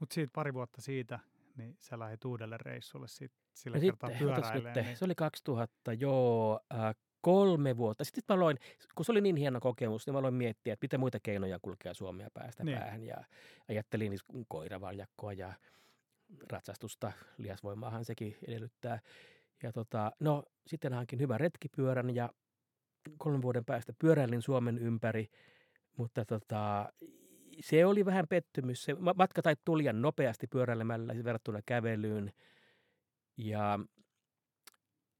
Mutta 0.00 0.14
siitä 0.14 0.30
pari 0.34 0.54
vuotta 0.54 0.82
siitä, 0.82 1.18
niin 1.56 1.76
sä 1.80 1.98
lähdit 1.98 2.24
uudelle 2.24 2.56
reissulle 2.60 3.08
sit, 3.08 3.32
sillä 3.54 3.76
no 3.76 3.80
kertaa 3.80 4.10
pyöräilemään. 4.18 4.76
Niin... 4.76 4.96
Se 4.96 5.04
oli 5.04 5.14
2000, 5.14 5.92
joo, 5.92 6.60
äh, 6.74 6.94
kolme 7.20 7.76
vuotta. 7.76 8.04
Sitten 8.04 8.22
mä 8.28 8.34
aloin, 8.34 8.56
kun 8.94 9.04
se 9.04 9.12
oli 9.12 9.20
niin 9.20 9.36
hieno 9.36 9.60
kokemus, 9.60 10.06
niin 10.06 10.14
mä 10.14 10.18
aloin 10.18 10.34
miettiä, 10.34 10.72
että 10.72 10.84
mitä 10.84 10.98
muita 10.98 11.20
keinoja 11.20 11.58
kulkea 11.62 11.94
Suomea 11.94 12.28
päästä 12.34 12.64
niin. 12.64 12.78
päähän. 12.78 13.04
Ja 13.04 13.24
ajattelin 13.68 14.10
niin 14.10 14.44
koiravaljakkoa 14.48 15.32
ja 15.32 15.52
ratsastusta, 16.50 17.12
liasvoimaahan 17.38 18.04
sekin 18.04 18.36
edellyttää. 18.48 19.00
Ja 19.62 19.72
tota, 19.72 20.12
no 20.20 20.42
sitten 20.66 20.92
hankin 20.92 21.20
hyvän 21.20 21.40
retkipyörän 21.40 22.14
ja 22.14 22.30
kolmen 23.18 23.42
vuoden 23.42 23.64
päästä 23.64 23.92
pyöräilin 23.98 24.42
Suomen 24.42 24.78
ympäri, 24.78 25.28
mutta 25.96 26.24
tota, 26.24 26.92
se 27.60 27.86
oli 27.86 28.04
vähän 28.04 28.28
pettymys. 28.28 28.84
Se 28.84 28.96
matka 29.16 29.42
tai 29.42 29.56
tuli 29.64 29.84
nopeasti 29.92 30.46
pyöräilemällä 30.46 31.14
verrattuna 31.24 31.60
kävelyyn. 31.66 32.32
Ja 33.36 33.78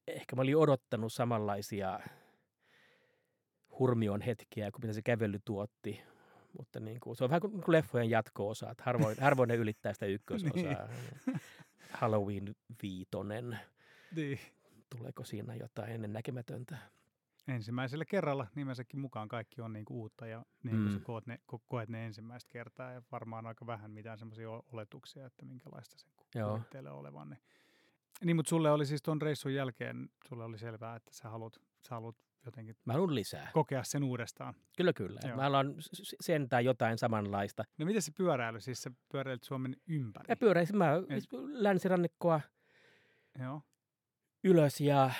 ehkä 0.08 0.36
mä 0.36 0.42
olin 0.42 0.56
odottanut 0.56 1.12
samanlaisia 1.12 2.00
hurmion 3.78 4.20
hetkiä 4.20 4.70
kuin 4.70 4.82
mitä 4.82 4.92
se 4.92 5.02
kävely 5.02 5.38
tuotti. 5.44 6.00
Mutta 6.58 6.80
niin 6.80 7.00
kuin, 7.00 7.16
se 7.16 7.24
on 7.24 7.30
vähän 7.30 7.40
kuin 7.40 7.62
leffojen 7.68 8.10
jatko-osa, 8.10 8.70
että 8.70 8.82
harvoin, 8.86 9.16
harvoin 9.20 9.48
ne 9.48 9.56
ylittää 9.56 9.92
sitä 9.92 10.06
ykkösosaa. 10.06 10.88
niin. 11.26 11.40
Halloween 11.92 12.56
viitonen. 12.82 13.58
Niin. 14.16 14.38
Tuleeko 14.96 15.24
siinä 15.24 15.54
jotain 15.54 15.92
ennen 15.92 16.12
näkemätöntä? 16.12 16.78
Ensimmäisellä 17.48 18.04
kerralla 18.04 18.46
nimensäkin 18.54 19.00
mukaan 19.00 19.28
kaikki 19.28 19.60
on 19.60 19.72
niin 19.72 19.84
kuin 19.84 19.96
uutta 19.96 20.26
ja 20.26 20.44
niin 20.62 20.76
kuin 20.76 20.92
mm. 20.92 21.00
koet, 21.00 21.26
ne, 21.26 21.38
ko, 21.46 21.58
koet 21.68 21.88
ne 21.88 22.06
ensimmäistä 22.06 22.52
kertaa 22.52 22.92
ja 22.92 23.02
varmaan 23.12 23.46
aika 23.46 23.66
vähän 23.66 23.90
mitään 23.90 24.18
semmoisia 24.18 24.50
oletuksia, 24.50 25.26
että 25.26 25.44
minkälaista 25.44 25.96
sen 25.98 26.10
kuvittelee 26.44 26.92
olevan. 26.92 27.30
Niin, 27.30 27.40
niin 28.24 28.36
mutta 28.36 28.50
sulle 28.50 28.70
oli 28.70 28.86
siis 28.86 29.02
tuon 29.02 29.22
reissun 29.22 29.54
jälkeen, 29.54 30.08
sulle 30.28 30.44
oli 30.44 30.58
selvää, 30.58 30.96
että 30.96 31.14
sä 31.14 31.28
haluat, 31.28 31.60
sä 31.88 31.94
haluat 31.94 32.16
jotenkin 32.46 32.76
Mä 32.84 32.92
haluan 32.92 33.14
lisää. 33.14 33.50
kokea 33.52 33.84
sen 33.84 34.04
uudestaan. 34.04 34.54
Kyllä, 34.76 34.92
kyllä. 34.92 35.20
Joo. 35.24 35.36
Mä 35.36 35.42
haluan 35.42 35.74
sen 36.20 36.48
tai 36.48 36.64
jotain 36.64 36.98
samanlaista. 36.98 37.64
No 37.78 37.86
miten 37.86 38.02
se 38.02 38.12
pyöräily? 38.16 38.60
Siis 38.60 38.82
sä 38.82 38.90
pyöräilit 39.12 39.42
Suomen 39.42 39.76
ympäri? 39.86 40.26
Mä 40.28 40.36
pyöräisin, 40.36 40.76
mä 40.76 40.94
Et... 41.08 41.24
länsirannikkoa. 41.52 42.40
Joo 43.38 43.62
ylös 44.44 44.80
ja 44.80 45.10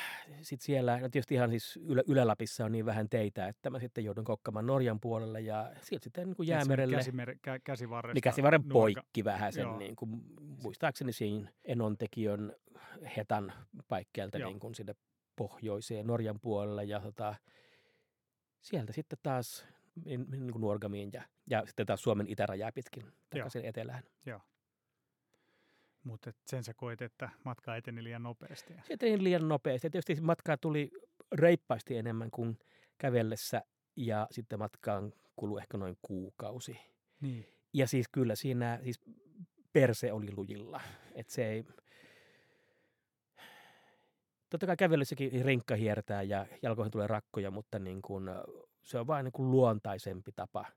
sitten 0.43 0.65
siellä, 0.65 1.01
no 1.01 1.09
tietysti 1.09 1.35
ihan 1.35 1.51
siis 1.51 1.79
Ylä, 1.87 2.03
Ylä-Lapissa 2.09 2.65
on 2.65 2.73
niin 2.73 2.87
vähän 2.87 3.09
teitä, 3.09 3.49
että 3.49 3.71
mä 3.71 3.79
sitten 3.79 4.05
joudun 4.05 4.25
kokkamaan 4.25 4.67
Norjan 4.67 5.01
puolelle 5.01 5.41
ja 5.41 5.73
sieltä 5.81 6.05
sitten 6.05 6.27
niin 6.27 6.37
kuin 6.37 6.49
jäämerelle. 6.49 6.97
Käsimer, 6.97 7.37
kä, 7.43 7.59
käsivarresta. 7.59 8.15
Niin 8.15 8.23
käsivarren 8.23 8.65
poikki 8.65 9.25
vähän 9.25 9.53
sen, 9.53 9.79
niin 9.79 9.97
kuin, 9.97 10.11
muistaakseni 10.63 11.13
siinä 11.13 11.51
Enontekiön 11.65 12.57
hetan 13.17 13.53
paikkeelta 13.89 14.39
niin 14.39 14.61
kuin 14.61 14.75
sinne 14.75 14.95
pohjoiseen 15.37 16.07
Norjan 16.07 16.41
puolelle 16.41 16.85
ja 16.85 17.01
tota, 17.01 17.35
sieltä 18.61 18.93
sitten 18.93 19.19
taas 19.23 19.67
niin, 20.05 20.27
niin 20.31 20.53
kuin 20.53 20.61
Nuorgamiin 20.61 21.11
ja, 21.13 21.23
ja 21.51 21.63
sitten 21.67 21.87
taas 21.87 22.03
Suomen 22.03 22.27
itärajaa 22.29 22.73
pitkin 22.73 23.13
takaisin 23.31 23.63
Joo. 23.63 23.69
etelään. 23.69 24.03
Joo. 24.27 24.41
Mutta 26.05 26.33
sen 26.47 26.65
sä 26.65 26.75
koit, 26.75 27.03
että 27.03 27.31
matka 27.45 27.77
eteni 27.77 28.05
liian 28.05 28.23
nopeasti. 28.23 28.75
Se 28.83 28.93
eteni 28.95 29.25
liian 29.25 29.49
nopeasti. 29.49 29.91
Tietysti 29.91 30.21
matkaa 30.21 30.57
tuli 30.57 30.91
reippaasti 31.33 31.97
enemmän 31.97 32.31
kuin 32.31 32.59
kävellessä 32.99 33.63
ja 33.97 34.27
sitten 34.31 34.59
matkaan 34.59 35.13
kului 35.37 35.61
ehkä 35.61 35.79
noin 35.79 35.97
kuukausi. 36.03 36.79
Niin. 37.21 37.47
Ja 37.73 37.87
siis 37.87 38.07
kyllä 38.13 38.35
siinä 38.35 38.81
siis 38.83 39.01
perse 39.73 40.13
oli 40.13 40.33
lujilla. 40.37 40.81
Et 41.15 41.29
se 41.29 41.49
ei... 41.49 41.65
Totta 44.51 44.67
kai 44.67 44.77
kävellessäkin 44.77 45.45
rinkka 45.45 45.77
hiertää 45.77 46.23
ja 46.23 46.47
jalkoihin 46.63 46.91
tulee 46.91 47.07
rakkoja, 47.07 47.51
mutta 47.51 47.79
niin 47.79 48.03
kun, 48.03 48.31
se 48.83 48.99
on 48.99 49.07
vain 49.07 49.25
niin 49.25 49.33
kuin 49.33 49.51
luontaisempi 49.51 50.33
tapa– 50.33 50.65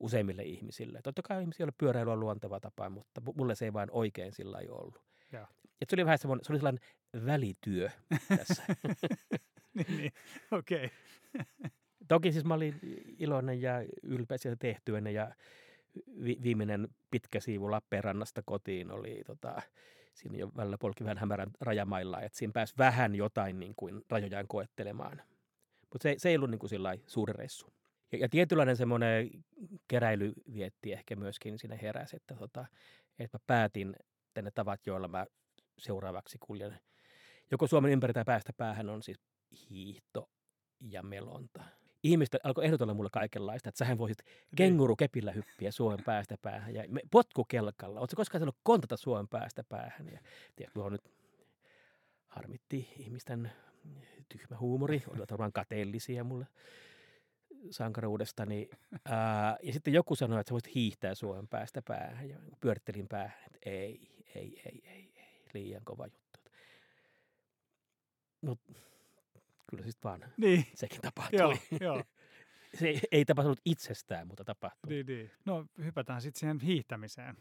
useimmille 0.00 0.42
ihmisille. 0.42 1.00
Totta 1.02 1.22
kai 1.22 1.40
ihmisillä 1.40 1.72
pyöräily 1.78 2.12
on 2.12 2.20
luonteva 2.20 2.60
tapa, 2.60 2.90
mutta 2.90 3.20
mulle 3.36 3.54
se 3.54 3.64
ei 3.64 3.72
vain 3.72 3.90
oikein 3.92 4.32
sillä 4.32 4.58
ei 4.58 4.68
ollut. 4.68 5.02
Ja. 5.32 5.46
Et 5.80 5.90
se 5.90 5.96
oli 5.96 6.04
vähän 6.04 6.18
semmoinen, 6.18 6.44
se 6.44 6.52
oli 6.52 6.58
sellainen 6.58 6.84
välityö 7.26 7.90
tässä. 8.28 8.62
niin, 9.74 9.96
niin. 9.96 10.12
okei. 10.50 10.90
Okay. 11.34 11.70
Toki 12.08 12.32
siis 12.32 12.44
mä 12.44 12.54
olin 12.54 12.80
iloinen 13.18 13.62
ja 13.62 13.72
ylpeä 14.02 14.38
sieltä 14.38 14.58
tehtyänne 14.58 15.12
ja 15.12 15.34
vi- 16.24 16.38
viimeinen 16.42 16.88
pitkä 17.10 17.40
siivu 17.40 17.70
Lappeenrannasta 17.70 18.42
kotiin 18.46 18.90
oli 18.90 19.22
tota, 19.26 19.62
siinä 20.14 20.38
jo 20.38 20.50
välillä 20.56 20.78
polki 20.78 21.04
vähän 21.04 21.18
hämärän 21.18 21.50
rajamailla, 21.60 22.20
että 22.20 22.38
siinä 22.38 22.52
pääsi 22.52 22.74
vähän 22.78 23.14
jotain 23.14 23.60
niin 23.60 23.74
kuin 23.76 24.02
rajojaan 24.10 24.48
koettelemaan. 24.48 25.22
Mutta 25.92 26.02
se, 26.02 26.14
se 26.18 26.28
ei 26.28 26.36
ollut 26.36 26.50
niin 26.50 26.58
kuin 26.58 26.70
suuri 27.06 27.32
reissu. 27.32 27.75
Ja, 28.12 28.18
ja 28.18 28.28
tietynlainen 28.28 28.76
semmoinen 28.76 29.30
keräily 29.88 30.32
vietti 30.52 30.92
ehkä 30.92 31.16
myöskin 31.16 31.58
sinne 31.58 31.78
heräsi, 31.82 32.16
että, 32.16 32.34
tota, 32.34 32.66
että 33.18 33.38
mä 33.38 33.44
päätin, 33.46 33.96
että 34.26 34.42
ne 34.42 34.50
tavat, 34.50 34.86
joilla 34.86 35.08
mä 35.08 35.26
seuraavaksi 35.78 36.38
kuljen. 36.40 36.80
Joko 37.50 37.66
Suomen 37.66 37.92
ympäri 37.92 38.12
tai 38.12 38.24
päästä 38.24 38.52
päähän 38.52 38.88
on 38.88 39.02
siis 39.02 39.18
hiihto 39.70 40.30
ja 40.80 41.02
melonta. 41.02 41.64
Ihmiset 42.02 42.36
alkoi 42.44 42.64
ehdotella 42.64 42.94
mulle 42.94 43.10
kaikenlaista, 43.12 43.68
että 43.68 43.78
sähän 43.78 43.98
voisit 43.98 44.18
niin. 44.24 44.56
kengurukepillä 44.56 45.32
hyppiä 45.32 45.70
Suomen 45.70 46.04
päästä 46.04 46.36
päähän 46.42 46.74
ja 46.74 46.82
potkukelkalla. 47.10 48.00
Oletko 48.00 48.16
koskaan 48.16 48.40
sanonut 48.40 48.58
kontata 48.62 48.96
Suomen 48.96 49.28
päästä 49.28 49.64
päähän? 49.64 50.08
Ja 50.12 50.20
tiedätkö, 50.56 50.90
nyt 50.90 51.12
harmitti 52.26 52.88
ihmisten 52.98 53.52
tyhmä 54.28 54.58
huumori, 54.58 55.02
olivat 55.08 55.30
varmaan 55.30 55.52
kateellisia 55.52 56.24
mulle 56.24 56.46
sankaruudestani. 57.70 58.70
Ää, 59.04 59.56
ja 59.62 59.72
sitten 59.72 59.94
joku 59.94 60.14
sanoi, 60.14 60.40
että 60.40 60.48
sä 60.48 60.52
voisit 60.52 60.74
hiihtää 60.74 61.14
Suomen 61.14 61.48
päästä 61.48 61.82
päähän. 61.82 62.28
Ja 62.28 62.38
pyörittelin 62.60 63.08
päähän, 63.08 63.38
että 63.46 63.58
ei, 63.62 64.24
ei, 64.34 64.62
ei, 64.64 64.82
ei, 64.84 65.12
ei, 65.16 65.44
liian 65.54 65.84
kova 65.84 66.06
juttu. 66.06 66.40
No, 68.42 68.56
kyllä 69.70 69.82
siis 69.82 70.04
vaan 70.04 70.32
niin. 70.36 70.66
sekin 70.74 71.00
tapahtui. 71.00 71.38
Joo, 71.38 71.56
joo. 71.80 72.04
Se 72.78 72.88
ei, 72.88 73.00
ei 73.12 73.24
tapahtunut 73.24 73.60
itsestään, 73.64 74.26
mutta 74.26 74.44
tapahtui. 74.44 74.92
Niin, 74.92 75.06
niin. 75.06 75.30
No 75.44 75.66
hypätään 75.78 76.22
sitten 76.22 76.40
siihen 76.40 76.60
hiihtämiseen. 76.60 77.36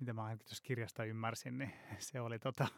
Mitä 0.00 0.12
mä 0.12 0.24
ainakin 0.24 0.46
tuossa 0.46 0.62
kirjasta 0.62 1.04
ymmärsin, 1.04 1.58
niin 1.58 1.72
se 1.98 2.20
oli 2.20 2.38
tota, 2.38 2.68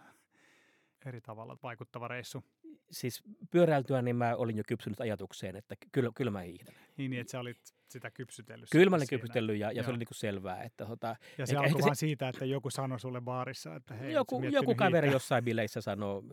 eri 1.07 1.21
tavalla 1.21 1.59
vaikuttava 1.62 2.09
reissu 2.09 2.45
siis 2.93 3.23
pyöräiltyä, 3.51 4.03
niin 4.03 4.17
mä 4.17 4.37
olin 4.37 4.57
jo 4.57 4.63
kypsynyt 4.67 5.01
ajatukseen, 5.01 5.57
että 5.57 5.75
kyllä, 5.93 6.11
kyllä 6.15 6.31
mä 6.31 6.41
hiihdän. 6.41 6.75
Niin, 6.97 7.11
niin, 7.11 7.21
että 7.21 7.31
sä 7.31 7.41
olit 7.41 7.59
sitä 7.89 8.11
kypsytellyt. 8.11 8.69
Kyllä 8.73 8.91
mä 8.91 8.97
olin 8.97 9.09
kypsytellyt 9.09 9.57
ja, 9.57 9.73
ja 9.73 9.83
se 9.83 9.91
oli 9.91 9.99
niin 9.99 10.07
kuin 10.07 10.19
selvää. 10.19 10.63
Että, 10.63 10.87
tota, 10.87 11.17
ja 11.39 11.47
se 11.47 11.57
alkoi 11.57 11.81
vaan 11.83 11.97
se... 11.97 12.01
siitä, 12.01 12.29
että 12.29 12.45
joku 12.45 12.71
sanoi 12.71 13.01
sulle 13.01 13.21
baarissa, 13.21 13.77
että 13.77 13.95
hei, 13.95 14.13
Joku, 14.13 14.43
joku 14.43 14.75
kaveri 14.75 15.13
jossain 15.13 15.45
bileissä 15.45 15.81
sanoo, 15.81 16.25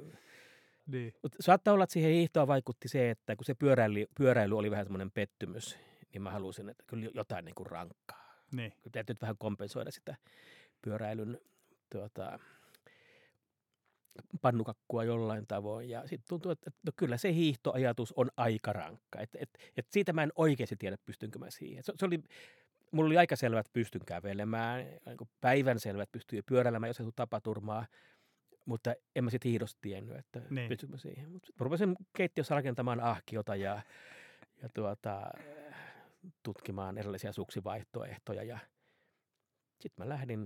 Niin. 0.87 1.13
Mutta 1.21 1.37
saattaa 1.39 1.73
olla, 1.73 1.83
että 1.83 1.93
siihen 1.93 2.11
hiihtoon 2.11 2.47
vaikutti 2.47 2.87
se, 2.87 3.09
että 3.09 3.35
kun 3.35 3.45
se 3.45 3.55
pyöräily, 3.55 4.05
pyöräily 4.17 4.57
oli 4.57 4.71
vähän 4.71 4.85
semmoinen 4.85 5.11
pettymys, 5.11 5.77
niin 6.13 6.21
mä 6.21 6.31
halusin, 6.31 6.69
että 6.69 6.83
kyllä 6.87 7.09
jotain 7.13 7.45
niin 7.45 7.55
kuin 7.55 7.67
rankkaa. 7.67 8.43
Niin. 8.51 8.73
Täytyy 8.91 9.13
nyt 9.13 9.21
vähän 9.21 9.37
kompensoida 9.37 9.91
sitä 9.91 10.15
pyöräilyn 10.81 11.39
tuota, 11.91 12.39
pannukakkua 14.41 15.03
jollain 15.03 15.47
tavoin. 15.47 15.89
Ja 15.89 16.01
sitten 16.07 16.27
tuntuu, 16.29 16.51
että 16.51 16.71
no 16.85 16.91
kyllä 16.95 17.17
se 17.17 17.33
hiihtoajatus 17.33 18.13
on 18.15 18.29
aika 18.37 18.73
rankka. 18.73 19.19
Et, 19.19 19.29
et, 19.35 19.49
et 19.77 19.87
siitä 19.89 20.13
mä 20.13 20.23
en 20.23 20.31
oikeasti 20.35 20.75
tiedä, 20.75 20.97
pystynkö 21.05 21.39
mä 21.39 21.49
siihen. 21.49 21.83
Se, 21.83 21.93
se 21.99 22.05
oli, 22.05 22.19
mulla 22.91 23.07
oli 23.07 23.17
aika 23.17 23.35
selvä, 23.35 23.59
että 23.59 23.73
pystyn 23.73 24.01
kävelemään, 24.05 24.85
niin 24.85 25.17
päivän 25.41 25.79
selvä, 25.79 26.03
että 26.03 26.13
pystyy 26.13 26.41
pyöräilemään, 26.41 26.89
jos 26.89 26.99
ei 26.99 27.03
tule 27.03 27.13
tapaturmaa. 27.15 27.85
Mutta 28.65 28.93
en 29.15 29.23
mä 29.23 29.29
sitten 29.29 29.49
hiihdosta 29.49 29.77
tiennyt, 29.81 30.17
että 30.17 30.41
Niin. 30.49 30.69
pystynkö 30.69 30.93
mä 30.93 30.97
siihen. 30.97 31.31
Mutta 31.31 31.47
rupesin 31.59 31.95
keittiössä 32.17 32.55
rakentamaan 32.55 32.99
ahkiota 32.99 33.55
ja, 33.55 33.81
ja 34.61 34.69
tuota, 34.73 35.21
tutkimaan 36.43 36.97
erilaisia 36.97 37.33
suksivaihtoehtoja. 37.33 38.43
Ja 38.43 38.59
sitten 39.79 40.05
mä 40.05 40.09
lähdin 40.09 40.39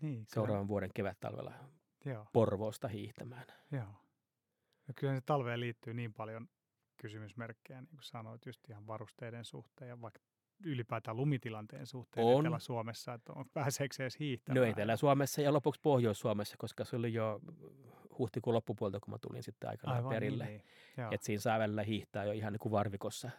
Niin, 0.00 0.14
kyllä. 0.14 0.24
seuraavan 0.28 0.68
vuoden 0.68 0.90
kevät-talvella 0.94 1.52
Joo, 2.06 2.26
Porvoosta 2.32 2.88
hiihtämään. 2.88 3.46
joo. 3.72 4.02
Ja 4.88 4.94
kyllä 4.94 5.14
se 5.14 5.20
talveen 5.20 5.60
liittyy 5.60 5.94
niin 5.94 6.14
paljon 6.14 6.48
kysymysmerkkejä, 6.96 7.80
niin 7.80 7.88
kuin 7.96 8.02
sanoit, 8.02 8.46
just 8.46 8.70
ihan 8.70 8.86
varusteiden 8.86 9.44
suhteen 9.44 9.88
ja 9.88 10.00
vaikka 10.00 10.20
ylipäätään 10.64 11.16
lumitilanteen 11.16 11.86
suhteen 11.86 12.26
On. 12.26 12.46
Etelä-Suomessa, 12.46 13.14
että 13.14 13.32
on, 13.32 13.44
pääseekö 13.54 13.94
se 13.94 14.02
edes 14.02 14.14
No 14.14 14.18
hiihtämään. 14.20 14.68
Etelä-Suomessa 14.68 15.42
ja 15.42 15.52
lopuksi 15.52 15.80
Pohjois-Suomessa, 15.80 16.56
koska 16.58 16.84
se 16.84 16.96
oli 16.96 17.14
jo 17.14 17.40
huhtikuun 18.18 18.54
loppupuolta, 18.54 19.00
kun 19.00 19.14
mä 19.14 19.18
tulin 19.18 19.42
sitten 19.42 19.70
aikanaan 19.70 19.96
Aivan, 19.96 20.10
perille. 20.10 20.44
Niin, 20.44 20.62
niin. 20.96 21.14
Että 21.14 21.24
siinä 21.24 21.40
saa 21.40 21.58
välillä 21.58 21.82
hiihtää 21.82 22.24
jo 22.24 22.32
ihan 22.32 22.52
niin 22.52 22.60
kuin 22.60 22.72
varvikossa. 22.72 23.30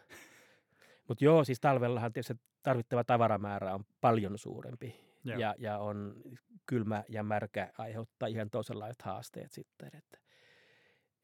Mutta 1.07 1.25
joo, 1.25 1.43
siis 1.43 1.59
talvellahan 1.59 2.13
tietysti 2.13 2.39
tarvittava 2.63 3.03
tavaramäärä 3.03 3.73
on 3.73 3.85
paljon 4.01 4.37
suurempi. 4.37 4.95
Joo. 5.23 5.39
Ja, 5.39 5.55
ja 5.57 5.77
on 5.77 6.21
kylmä 6.67 7.03
ja 7.09 7.23
märkä 7.23 7.71
aiheuttaa 7.77 8.27
ihan 8.27 8.49
toisenlaiset 8.49 9.01
haasteet 9.01 9.51
sitten. 9.51 9.89
Että, 9.93 10.17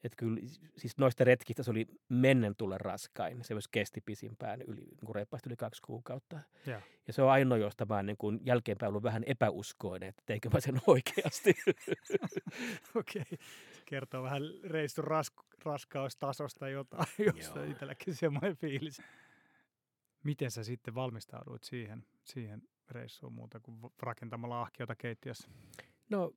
et 0.04 0.16
kyllä, 0.18 0.40
siis 0.78 0.98
noista 0.98 1.24
retkistä 1.24 1.64
se 1.64 1.72
oli 1.72 1.88
mennen 2.10 2.56
tulle 2.58 2.78
raskain. 2.78 3.44
Se 3.44 3.54
myös 3.54 3.68
kesti 3.68 4.02
pisimpään, 4.02 4.62
yli, 4.62 4.82
niin 4.82 5.06
kuin 5.06 5.16
reippaasti 5.16 5.50
yli 5.50 5.56
kaksi 5.56 5.82
kuukautta. 5.82 6.40
Joo. 6.66 6.82
Ja 7.08 7.14
se 7.14 7.22
on 7.22 7.32
ainoa, 7.32 7.58
josta 7.58 7.86
mä 7.86 8.04
niin 8.04 8.18
kuin 8.18 8.40
jälkeenpäin 8.44 8.90
ollut 8.90 9.04
vähän 9.04 9.24
epäuskoinen, 9.26 10.10
että 10.10 10.24
teinkö 10.26 10.50
mä 10.54 10.60
sen 10.60 10.82
oikeasti. 10.88 11.56
Okei, 13.00 13.26
se 13.72 13.82
kertoo 13.86 14.24
vähän 14.24 14.42
reissun 14.64 15.06
rask- 15.06 15.58
raskaustasosta 15.66 16.70
jotain, 16.70 17.08
jos 17.36 17.52
Joo. 17.56 17.64
itselläkin 17.64 18.16
semmoinen 18.16 18.58
fiilis. 18.58 19.02
Miten 20.24 20.52
sä 20.52 20.64
sitten 20.64 20.96
valmistauduit 20.96 21.64
siihen, 21.64 22.06
siihen 22.24 22.62
reissuun 22.90 23.34
muuta 23.34 23.60
kuin 23.60 23.80
rakentamalla 24.02 24.62
ahkiota 24.62 24.96
keittiössä? 24.96 25.48
No 26.10 26.32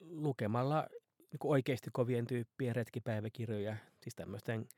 lukemalla 0.00 0.86
niin 1.18 1.38
kuin 1.38 1.50
oikeasti 1.52 1.90
kovien 1.92 2.26
tyyppien 2.26 2.76
retkipäiväkirjoja, 2.76 3.76
siis 4.00 4.14
tämmöisten 4.14 4.68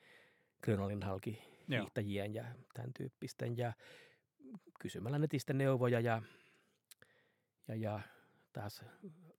Grönalin 0.64 1.02
halki 1.02 1.42
Joo. 1.68 1.80
hiihtäjien 1.80 2.34
ja 2.34 2.44
tämän 2.74 2.92
tyyppisten 2.96 3.56
ja 3.56 3.72
kysymällä 4.80 5.18
netistä 5.18 5.52
neuvoja 5.52 6.00
ja, 6.00 6.22
ja, 7.68 7.74
ja 7.74 8.00
taas 8.52 8.84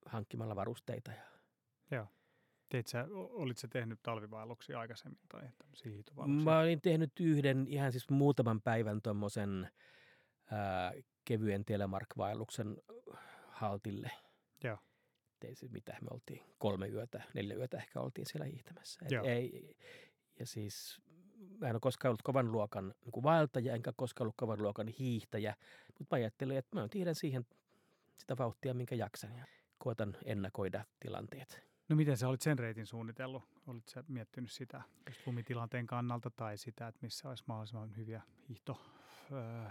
hankkimalla 0.05 0.55
varusteita. 0.55 1.11
Ja 1.11 2.07
Teit 2.73 2.87
sä, 2.87 3.07
olit 3.11 3.57
sä 3.57 3.67
tehnyt 3.67 3.99
talvivaelluksia 4.03 4.79
aikaisemmin 4.79 5.19
tai 5.29 5.41
tämmöisiä 5.57 5.91
hiihtovaelluksia? 5.91 6.51
Mä 6.51 6.59
olin 6.59 6.81
tehnyt 6.81 7.11
yhden 7.19 7.67
ihan 7.67 7.91
siis 7.91 8.09
muutaman 8.09 8.61
päivän 8.61 9.01
tuommoisen 9.01 9.69
kevyen 11.25 11.65
telemarkvaelluksen 11.65 12.77
haltille. 13.47 14.11
Joo. 14.63 14.77
Ei 15.41 15.55
se 15.55 15.67
mitä, 15.67 15.97
me 16.01 16.07
oltiin 16.11 16.41
kolme 16.57 16.87
yötä, 16.87 17.23
neljä 17.33 17.55
yötä 17.55 17.77
ehkä 17.77 17.99
oltiin 17.99 18.25
siellä 18.25 18.45
hiihtämässä. 18.45 18.99
Et 19.05 19.11
Joo. 19.11 19.25
ei, 19.25 19.77
ja 20.39 20.45
siis 20.45 21.01
mä 21.59 21.67
en 21.67 21.75
ole 21.75 21.79
koskaan 21.79 22.09
ollut 22.09 22.21
kovan 22.21 22.51
luokan 22.51 22.93
niin 23.05 23.23
vaeltaja, 23.23 23.75
enkä 23.75 23.93
koskaan 23.95 24.25
ollut 24.25 24.37
kovan 24.37 24.61
luokan 24.61 24.87
hiihtäjä, 24.87 25.55
mutta 25.87 26.15
mä 26.15 26.15
ajattelin, 26.15 26.57
että 26.57 26.79
mä 26.79 26.87
tiedän 26.87 27.15
siihen 27.15 27.45
sitä 28.17 28.37
vauhtia, 28.37 28.73
minkä 28.73 28.95
jaksan 28.95 29.37
ja 29.37 29.45
koetan 29.77 30.17
ennakoida 30.25 30.85
tilanteet. 30.99 31.63
No 31.89 31.95
miten 31.95 32.17
sä 32.17 32.27
olit 32.27 32.41
sen 32.41 32.59
reitin 32.59 32.85
suunnitellut? 32.85 33.43
Olit 33.67 33.87
sä 33.87 34.03
miettinyt 34.07 34.51
sitä 34.51 34.81
just 35.07 35.27
lumitilanteen 35.27 35.87
kannalta 35.87 36.29
tai 36.29 36.57
sitä, 36.57 36.87
että 36.87 36.99
missä 37.01 37.29
olisi 37.29 37.43
mahdollisimman 37.47 37.97
hyviä 37.97 38.21
hiihto 38.49 38.81
öö, 39.31 39.69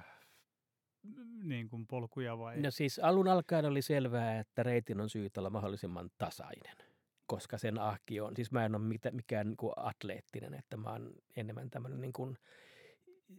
niin 1.42 1.68
kuin 1.68 1.86
polkuja 1.86 2.38
vai? 2.38 2.60
No 2.60 2.70
siis 2.70 2.98
alun 2.98 3.28
alkaen 3.28 3.64
oli 3.64 3.82
selvää, 3.82 4.38
että 4.40 4.62
reitin 4.62 5.00
on 5.00 5.10
syytä 5.10 5.40
olla 5.40 5.50
mahdollisimman 5.50 6.10
tasainen, 6.18 6.76
koska 7.26 7.58
sen 7.58 7.78
ahki 7.78 8.20
on, 8.20 8.36
siis 8.36 8.52
mä 8.52 8.64
en 8.64 8.74
ole 8.74 8.82
mitä, 8.84 9.10
mikään 9.10 9.46
niin 9.48 9.56
kuin 9.56 9.72
atleettinen, 9.76 10.54
että 10.54 10.76
mä 10.76 10.90
oon 10.90 11.12
enemmän 11.36 11.70
tämmöinen 11.70 12.00
niin 12.00 12.12
kuin 12.12 12.38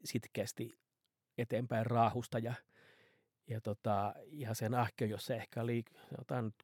sitkeästi 0.04 0.71
eteenpäin 1.38 1.86
raahusta 1.86 2.39
ja, 2.39 2.54
tota, 3.63 4.13
ja 4.28 4.54
sen 4.54 4.73
ahki 4.73 5.04
on, 5.04 5.10
jossa 5.10 5.36
ehkä 5.36 5.62
oli 5.62 5.84
nyt 6.41 6.56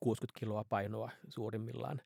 60 0.00 0.38
kiloa 0.40 0.64
painoa 0.64 1.10
suurimmillaan, 1.28 2.00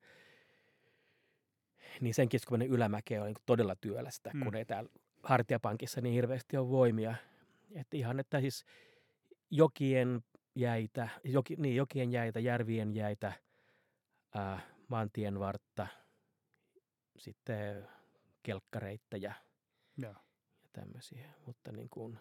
niin 2.00 2.14
sen 2.14 2.28
keskuminen 2.28 2.68
ylämäkeä 2.68 3.20
on 3.20 3.26
niin 3.26 3.36
todella 3.46 3.76
työlästä, 3.76 4.30
Mm. 4.34 4.44
kun 4.44 4.54
ei 4.56 4.64
täällä 4.64 4.90
hartiapankissa 5.22 6.00
niin 6.00 6.14
hirveästi 6.14 6.56
ole 6.56 6.68
voimia. 6.68 7.14
Että 7.74 7.96
ihan, 7.96 8.20
että 8.20 8.40
siis 8.40 8.64
jokien 9.50 10.24
jäitä, 10.54 11.08
joki, 11.24 11.56
niin, 11.56 11.76
jokien 11.76 12.12
jäitä, 12.12 12.40
järvien 12.40 12.94
jäitä, 12.94 13.32
ää, 14.34 14.60
maantien 14.88 15.38
vartta, 15.38 15.86
sitten 17.18 17.88
kelkkareittejä 18.42 19.34
Joo. 19.96 20.12
ja 20.62 20.68
tämmöisiä. 20.72 21.32
Mutta 21.46 21.72
niin 21.72 21.88
kuin 21.90 22.18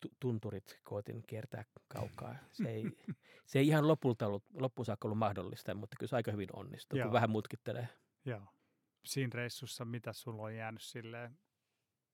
tu- 0.00 0.16
tunturit 0.20 0.80
koitin 0.82 1.22
kiertää 1.26 1.64
kaukaa. 1.88 2.36
Se 2.52 2.68
ei, 2.68 2.84
se 3.46 3.58
ei 3.58 3.66
ihan 3.66 3.88
lopulta 3.88 4.26
ollut, 4.26 4.44
loppuun 4.54 4.86
saakka 4.86 5.08
ollut 5.08 5.18
mahdollista, 5.18 5.74
mutta 5.74 5.96
kyllä 5.98 6.10
se 6.10 6.16
aika 6.16 6.32
hyvin 6.32 6.48
onnistui, 6.52 6.98
Joo. 6.98 7.06
kun 7.06 7.12
vähän 7.12 7.30
mutkittelee. 7.30 7.88
Joo. 8.24 8.42
Siinä 9.04 9.30
reissussa, 9.34 9.84
mitä 9.84 10.12
sulla 10.12 10.42
on 10.42 10.54
jäänyt 10.56 10.82
silleen 10.82 11.38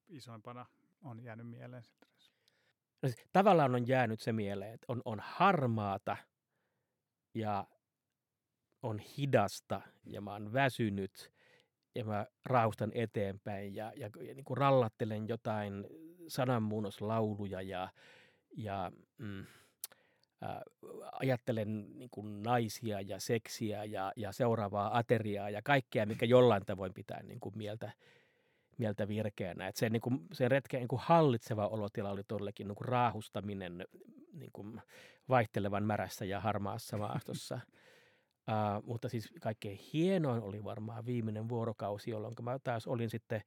isoimpana, 0.09 0.67
on 1.03 1.21
jäänyt 1.21 1.49
mieleen? 1.49 1.83
No 3.03 3.09
siis, 3.09 3.27
tavallaan 3.33 3.75
on 3.75 3.89
jäänyt 3.89 4.21
se 4.21 4.33
mieleen, 4.33 4.75
että 4.75 4.85
on, 4.89 5.03
on 5.05 5.19
harmaata 5.23 6.17
ja 7.35 7.67
on 8.83 8.99
hidasta 8.99 9.81
ja 10.07 10.21
mä 10.21 10.33
oon 10.33 10.53
väsynyt 10.53 11.33
ja 11.95 12.05
mä 12.05 12.27
raustan 12.45 12.91
eteenpäin 12.95 13.75
ja, 13.75 13.93
ja, 13.97 14.11
ja 14.21 14.35
niin 14.35 14.45
kuin 14.45 14.57
rallattelen 14.57 15.29
jotain 15.29 15.87
sananmuunnoslauluja 16.29 17.63
ja, 17.63 17.89
ja 18.57 18.93
mm, 19.19 19.47
ää, 20.41 20.63
ajattelen 21.13 21.99
niin 21.99 22.11
kuin 22.11 22.43
naisia 22.43 23.01
ja 23.01 23.21
seksiä 23.21 23.85
ja, 23.85 24.13
ja 24.17 24.33
seuraavaa 24.33 24.99
ateriaa 24.99 25.51
ja 25.51 25.63
kaikkea, 25.63 26.07
mikä 26.07 26.27
jollain 26.27 26.67
tavoin 26.67 26.95
pitää 26.95 27.23
niin 27.23 27.41
kuin 27.41 27.59
mieltä, 27.59 27.93
mieltä 28.81 29.09
virkeänä. 29.09 29.69
Et 29.69 29.77
se, 29.77 29.91
niin 29.91 30.01
kuin, 30.01 30.21
sen 30.33 30.51
retken 30.51 30.81
niin 30.81 30.89
kuin 30.89 31.03
hallitseva 31.05 31.67
olotila 31.67 32.11
oli 32.11 32.23
todellakin 32.29 32.69
niin 32.69 32.77
kuin 32.77 32.89
raahustaminen 32.89 33.85
niin 34.33 34.51
kuin 34.53 34.81
vaihtelevan 35.29 35.85
märässä 35.85 36.25
ja 36.25 36.41
harmaassa 36.41 36.97
maastossa. 36.97 37.61
Uh, 38.41 38.87
mutta 38.87 39.09
siis 39.09 39.33
kaikkein 39.41 39.79
hienoin 39.93 40.43
oli 40.43 40.65
varmaan 40.65 41.07
viimeinen 41.07 41.49
vuorokausi, 41.49 42.11
jolloin 42.11 42.35
mä 42.43 42.59
taas 42.59 42.87
olin 42.87 43.11
sitten 43.11 43.43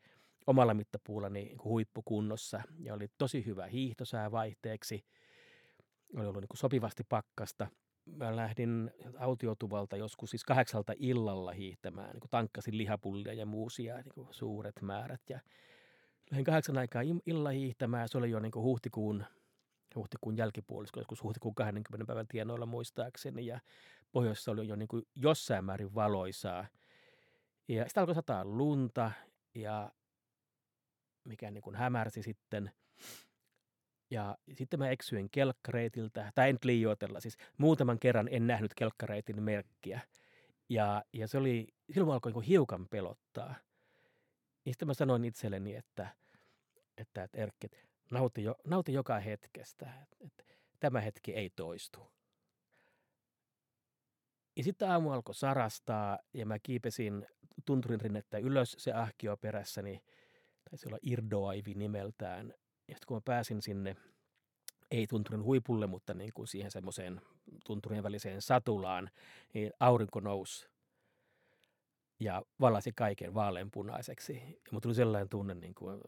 omalla 0.48 0.74
mittapuullani 0.74 1.44
niin 1.44 1.64
huippukunnossa 1.64 2.62
ja 2.80 2.94
oli 2.94 3.08
tosi 3.18 3.46
hyvä 3.46 3.68
hiihtosää 3.68 4.32
vaihteeksi. 4.32 5.06
Oli 6.16 6.26
ollut 6.26 6.42
niin 6.42 6.48
kuin 6.48 6.58
sopivasti 6.58 7.04
pakkasta. 7.10 7.68
Mä 8.06 8.36
lähdin 8.36 8.92
autiotuvalta 9.18 9.98
joskus 9.98 10.30
siis 10.30 10.44
kahdeksalta 10.44 10.94
illalla 10.98 11.52
hiihtämään, 11.52 12.10
niin 12.14 12.30
tankkasin 12.32 12.78
lihapullia 12.78 13.34
ja 13.34 13.46
muusia 13.46 13.96
niin 13.96 14.28
suuret 14.32 14.82
määrät. 14.82 15.22
Ja 15.30 15.40
lähdin 16.32 16.46
kahdeksan 16.46 16.78
aikaa 16.78 17.02
illalla 17.26 17.50
hiihtämään, 17.50 18.10
se 18.10 18.18
oli 18.18 18.32
jo 18.32 18.40
niin 18.40 18.56
huhtikuun, 18.56 19.26
huhtikuun 19.96 20.38
jälkipuolisko, 20.38 21.00
joskus 21.00 21.24
huhtikuun 21.24 21.56
20 21.56 22.06
päivän 22.06 22.28
tienoilla 22.28 22.66
muistaakseni. 22.66 23.46
Ja 23.46 23.60
pohjoisessa 24.12 24.52
oli 24.52 24.68
jo 24.68 24.76
niin 24.76 24.90
jossain 25.16 25.66
määrin 25.66 25.96
valoisaa. 25.96 26.68
Ja 27.68 27.84
sitten 27.84 28.02
alkoi 28.02 28.16
sataa 28.16 28.46
lunta 28.46 29.12
ja 29.56 29.92
mikä 31.24 31.52
niin 31.52 31.76
hämärsi 31.76 32.24
sitten. 32.24 32.72
Ja 34.14 34.38
sitten 34.54 34.80
mä 34.80 34.90
eksyin 34.90 35.30
kelkkareitiltä, 35.30 36.32
tai 36.36 36.50
en 36.50 36.58
liioitella, 36.64 37.20
siis 37.20 37.38
muutaman 37.58 38.00
kerran 38.00 38.28
en 38.32 38.48
nähnyt 38.48 38.74
kelkkareitin 38.74 39.44
merkkiä. 39.44 40.02
Ja, 40.70 41.04
ja 41.14 41.28
se 41.28 41.38
oli, 41.38 41.68
silloin 41.92 42.14
alkoi 42.14 42.32
niin 42.32 42.44
hiukan 42.44 42.88
pelottaa. 42.90 43.56
Ja 44.66 44.72
sitten 44.72 44.88
mä 44.88 44.94
sanoin 44.94 45.26
itselleni, 45.26 45.76
että, 45.76 46.08
että, 46.98 47.24
että 47.24 47.38
Erkki, 47.38 47.68
nauti, 48.12 48.44
jo, 48.44 48.56
nauti 48.68 48.94
joka 48.94 49.20
hetkestä, 49.20 49.94
että 50.26 50.44
tämä 50.80 51.02
hetki 51.02 51.34
ei 51.34 51.50
toistu. 51.50 52.12
Ja 54.56 54.64
sitten 54.64 54.90
aamu 54.90 55.12
alkoi 55.12 55.36
sarastaa 55.36 56.20
ja 56.34 56.46
mä 56.46 56.60
kiipesin 56.60 57.28
tunturin 57.66 58.02
rinnettä 58.02 58.38
ylös, 58.38 58.76
se 58.80 58.94
ahkio 58.94 59.38
perässäni, 59.38 60.04
taisi 60.70 60.88
olla 60.88 60.98
Irdoaivi 61.02 61.74
nimeltään. 61.74 62.54
Ja 62.94 62.98
sitten 62.98 63.08
kun 63.08 63.18
mä 63.18 63.22
pääsin 63.26 63.62
sinne, 63.62 63.96
ei 64.92 65.08
tunturin 65.08 65.44
huipulle, 65.44 65.88
mutta 65.88 66.14
niin 66.14 66.32
kuin 66.34 66.48
siihen 66.48 66.72
semmoiseen 66.72 67.22
tunturien 67.66 68.04
väliseen 68.04 68.42
satulaan, 68.42 69.10
niin 69.54 69.72
aurinko 69.80 70.20
nousi 70.20 70.68
ja 72.20 72.42
valasi 72.60 72.92
kaiken 72.92 73.34
vaaleanpunaiseksi. 73.34 74.34
Ja 74.34 74.72
mulla 74.72 74.82
tuli 74.82 74.96
sellainen 74.96 75.30
tunne, 75.30 75.54
niin 75.54 75.76
kuin 75.76 76.02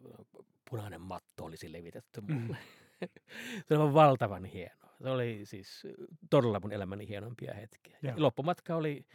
punainen 0.69 1.01
matto 1.01 1.45
olisi 1.45 1.71
levitetty 1.71 2.21
mulle. 2.21 2.57
Mm. 3.01 3.07
se 3.67 3.77
oli 3.77 3.93
valtavan 3.93 4.45
hieno. 4.45 4.87
Se 5.03 5.09
oli 5.09 5.41
siis 5.43 5.83
todella 6.29 6.59
mun 6.59 6.71
elämäni 6.71 7.07
hienompia 7.07 7.53
hetkiä. 7.53 7.97
Ja 8.01 8.13
loppumatka 8.17 8.75
oli 8.75 9.05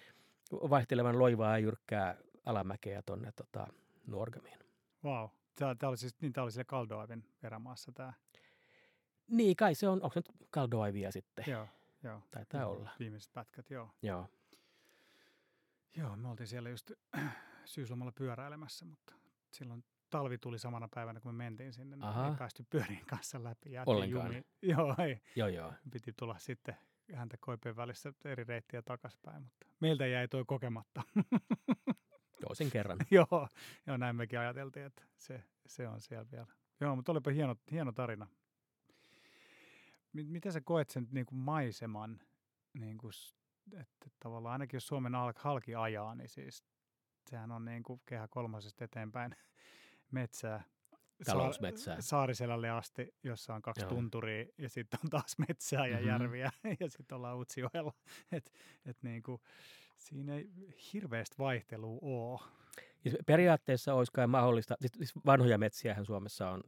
vaihtelevan 0.52 1.18
loivaa 1.18 1.52
ja 1.52 1.58
jyrkkää 1.58 2.16
alamäkeä 2.46 3.02
tuonne 3.06 3.32
tota, 3.36 3.66
Nuorgamiin. 4.06 4.58
Wow. 5.04 5.28
Tämä, 5.60 5.74
tämä 5.74 5.88
oli 5.88 5.96
siis, 5.96 6.20
niin 6.20 6.32
tämä 6.32 6.42
oli 6.42 6.52
siellä 6.52 6.64
Kaldoavin 6.64 7.24
erämaassa 7.42 7.92
tämä. 7.92 8.12
Niin, 9.28 9.56
kai 9.56 9.74
se 9.74 9.88
on, 9.88 10.02
onko 10.02 10.14
se 10.14 10.20
nyt 10.20 10.48
Kaldoavia 10.50 11.12
sitten? 11.12 11.44
Joo, 11.48 11.68
joo. 12.02 12.22
Taitaa 12.30 12.60
joo, 12.60 12.72
olla. 12.72 12.90
Viimeiset 12.98 13.32
pätkät, 13.32 13.70
joo. 13.70 13.90
Joo. 14.02 14.28
Joo, 15.96 16.16
me 16.16 16.28
oltiin 16.28 16.46
siellä 16.46 16.68
just 16.68 16.90
syyslomalla 17.64 18.12
pyöräilemässä, 18.12 18.84
mutta 18.84 19.14
silloin 19.50 19.84
talvi 20.10 20.38
tuli 20.38 20.58
samana 20.58 20.88
päivänä, 20.94 21.20
kun 21.20 21.34
me 21.34 21.44
mentiin 21.44 21.72
sinne, 21.72 21.96
niin 21.96 22.04
Aha. 22.04 22.28
ei 22.28 22.34
päästy 22.38 22.66
pyörien 22.70 23.06
kanssa 23.06 23.44
läpi. 23.44 23.70
Ollenkaan. 23.86 24.26
Jumi. 24.26 24.44
Joo, 24.72 24.94
ei. 24.98 25.22
Joo, 25.36 25.48
joo. 25.48 25.72
Piti 25.90 26.12
tulla 26.12 26.38
sitten 26.38 26.76
häntä 27.14 27.36
koipien 27.40 27.76
välissä 27.76 28.12
eri 28.24 28.44
reittiä 28.44 28.82
takaspäin, 28.82 29.42
mutta 29.42 29.66
meiltä 29.80 30.06
jäi 30.06 30.28
toi 30.28 30.44
kokematta. 30.46 31.02
Toisen 32.40 32.70
kerran. 32.70 32.98
joo, 33.10 33.48
joo, 33.86 33.96
näin 33.96 34.16
mekin 34.16 34.38
ajateltiin, 34.38 34.86
että 34.86 35.02
se, 35.18 35.44
se 35.66 35.88
on 35.88 36.00
siellä 36.00 36.26
vielä. 36.32 36.46
Joo, 36.80 36.96
mutta 36.96 37.12
olipa 37.12 37.30
hieno, 37.30 37.56
hieno 37.70 37.92
tarina. 37.92 38.26
Miten 40.12 40.52
sä 40.52 40.60
koet 40.60 40.90
sen 40.90 41.08
niin 41.10 41.26
kuin 41.26 41.38
maiseman, 41.38 42.20
niin 42.72 42.98
kuin, 42.98 43.12
että 43.72 44.10
tavallaan 44.20 44.52
ainakin 44.52 44.76
jos 44.76 44.86
Suomen 44.86 45.12
halki 45.36 45.74
ajaa, 45.74 46.14
niin 46.14 46.28
siis 46.28 46.64
sehän 47.30 47.52
on 47.52 47.64
niin 47.64 47.82
kuin 47.82 48.00
kehä 48.06 48.28
kolmosesta 48.28 48.84
eteenpäin 48.84 49.36
metsää. 50.10 50.64
Talousmetsää. 51.24 51.94
Saar- 51.94 52.02
Saariselälle 52.02 52.70
asti, 52.70 53.14
jossa 53.22 53.54
on 53.54 53.62
kaksi 53.62 53.82
Joo. 53.82 53.88
tunturia 53.88 54.46
ja 54.58 54.68
sitten 54.68 55.00
on 55.04 55.10
taas 55.10 55.38
metsää 55.48 55.86
ja 55.86 55.96
mm-hmm. 55.96 56.08
järviä 56.08 56.52
ja 56.80 56.90
sitten 56.90 57.16
ollaan 57.16 57.38
Utsjoella. 57.38 57.92
Et, 58.32 58.52
et 58.86 59.02
niin 59.02 59.22
kuin, 59.22 59.40
siinä 60.00 60.34
ei 60.34 60.50
hirveästi 60.92 61.38
vaihtelua 61.38 61.98
ole. 62.02 62.40
Ja 63.04 63.12
periaatteessa 63.26 63.94
olisi 63.94 64.12
kai 64.12 64.26
mahdollista, 64.26 64.76
siis, 64.80 64.92
siis 64.96 65.12
vanhoja 65.26 65.58
metsiähän 65.58 66.04
Suomessa 66.04 66.50
on 66.50 66.62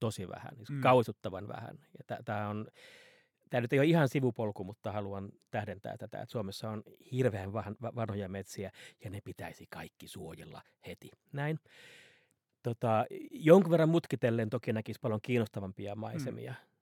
tosi 0.00 0.28
vähän, 0.28 0.56
siis 0.56 0.70
mm. 0.70 0.80
kauhistuttavan 0.80 1.48
vähän. 1.48 1.78
Ja 1.98 2.16
tämä 2.24 2.48
on, 2.48 2.66
tämä 3.50 3.60
nyt 3.60 3.72
ei 3.72 3.78
ole 3.78 3.86
ihan 3.86 4.08
sivupolku, 4.08 4.64
mutta 4.64 4.92
haluan 4.92 5.32
tähdentää 5.50 5.96
tätä, 5.96 6.22
että 6.22 6.32
Suomessa 6.32 6.70
on 6.70 6.82
hirveän 7.12 7.52
vanhoja 7.96 8.28
metsiä 8.28 8.70
ja 9.04 9.10
ne 9.10 9.20
pitäisi 9.24 9.66
kaikki 9.70 10.08
suojella 10.08 10.62
heti. 10.86 11.10
Näin. 11.32 11.58
Tota, 12.62 13.06
jonkun 13.30 13.70
verran 13.70 13.88
mutkitellen 13.88 14.50
toki 14.50 14.72
näkisi 14.72 15.00
paljon 15.00 15.20
kiinnostavampia 15.22 15.94
maisemia. 15.94 16.52
Mm. 16.52 16.74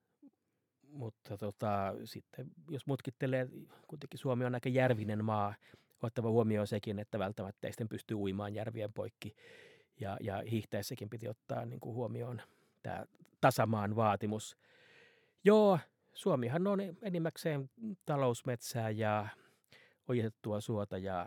Mutta 0.88 1.38
tota, 1.38 1.94
sitten 2.04 2.46
jos 2.70 2.86
mutkittelee, 2.86 3.48
kuitenkin 3.86 4.18
Suomi 4.18 4.44
on 4.44 4.54
aika 4.54 4.68
järvinen 4.68 5.24
maa, 5.24 5.54
ottava 6.06 6.30
huomioon 6.30 6.66
sekin, 6.66 6.98
että 6.98 7.18
välttämättä 7.18 7.66
ei 7.66 7.72
sitten 7.72 7.88
pysty 7.88 8.14
uimaan 8.14 8.54
järvien 8.54 8.92
poikki. 8.92 9.34
Ja, 10.00 10.16
ja 10.20 10.42
hiihtäessäkin 10.50 11.10
piti 11.10 11.28
ottaa 11.28 11.64
niin 11.64 11.80
kuin 11.80 11.94
huomioon 11.94 12.42
tämä 12.82 13.06
tasamaan 13.40 13.96
vaatimus. 13.96 14.56
Joo, 15.44 15.78
Suomihan 16.14 16.66
on 16.66 16.78
enimmäkseen 17.02 17.70
talousmetsää 18.06 18.90
ja 18.90 19.28
ojitettua 20.08 20.60
suota, 20.60 20.98
ja, 20.98 21.26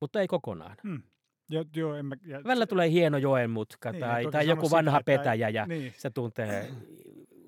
mutta 0.00 0.20
ei 0.20 0.26
kokonaan. 0.26 0.76
Hmm. 0.82 1.02
Jo, 1.48 1.64
jo, 1.76 1.94
en 1.94 2.06
mä, 2.06 2.16
ja, 2.26 2.44
Välillä 2.44 2.66
tulee 2.66 2.90
hieno 2.90 3.18
joenmutka 3.18 3.92
niin, 3.92 4.00
tai, 4.00 4.26
tai 4.30 4.48
joku 4.48 4.70
vanha 4.70 4.98
sitä, 4.98 5.04
petäjä 5.04 5.48
ja 5.48 5.66
niin. 5.66 5.92
se 5.96 6.10
tuntee 6.10 6.70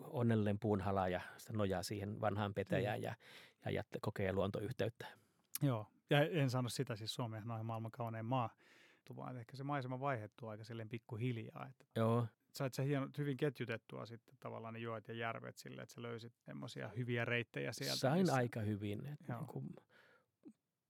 onnellinen 0.02 0.58
puunhala 0.58 1.08
ja 1.08 1.20
sitä 1.36 1.52
nojaa 1.52 1.82
siihen 1.82 2.20
vanhaan 2.20 2.54
petäjään 2.54 3.00
niin. 3.00 3.04
ja, 3.04 3.14
ja, 3.64 3.70
ja 3.70 3.82
kokee 4.00 4.32
luontoyhteyttä. 4.32 5.06
Joo, 5.62 5.86
ja 6.10 6.28
en 6.28 6.50
sano 6.50 6.68
sitä, 6.68 6.96
siis 6.96 7.14
Suomihan 7.14 7.50
on 7.50 7.66
maailman 7.66 7.90
kaunein 7.90 8.24
maa, 8.24 8.50
vaan 9.16 9.36
ehkä 9.36 9.56
se 9.56 9.64
maisema 9.64 10.00
vaihettuu 10.00 10.48
aika 10.48 10.64
silleen 10.64 10.88
pikkuhiljaa. 10.88 11.66
Että 11.70 11.84
Joo. 11.96 12.26
Sait 12.52 12.74
sä 12.74 12.82
hienon, 12.82 13.10
hyvin 13.18 13.36
ketjutettua 13.36 14.06
sitten 14.06 14.36
tavallaan 14.40 14.74
ne 14.74 14.80
joet 14.80 15.08
ja 15.08 15.14
järvet 15.14 15.56
sille, 15.56 15.82
että 15.82 15.94
sä 15.94 16.02
löysit 16.02 16.32
semmoisia 16.38 16.88
hyviä 16.88 17.24
reittejä 17.24 17.72
sieltä. 17.72 17.96
Sain 17.96 18.20
missä... 18.20 18.34
aika 18.34 18.60
hyvin. 18.60 19.06
Että 19.06 19.34
niin 19.34 19.46
kuin 19.46 19.66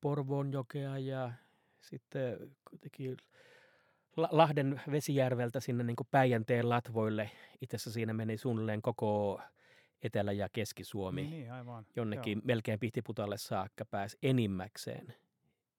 Porvonjokea 0.00 0.98
ja 0.98 1.32
sitten 1.80 2.38
kuitenkin 2.70 3.16
Lahden 4.16 4.80
Vesijärveltä 4.90 5.60
sinne 5.60 5.84
niin 5.84 5.96
kuin 5.96 6.08
Päijänteen 6.10 6.68
latvoille. 6.68 7.30
Itse 7.60 7.76
asiassa 7.76 7.90
siinä 7.90 8.12
meni 8.12 8.38
suunnilleen 8.38 8.82
koko 8.82 9.40
Etelä- 10.02 10.32
ja 10.32 10.48
Keski-Suomi. 10.52 11.20
Niin, 11.20 11.30
niin 11.30 11.52
aivan. 11.52 11.86
Jonnekin 11.96 12.38
Joo. 12.38 12.42
melkein 12.44 12.80
Pihtiputalle 12.80 13.38
saakka 13.38 13.84
pääsi 13.84 14.18
enimmäkseen 14.22 15.14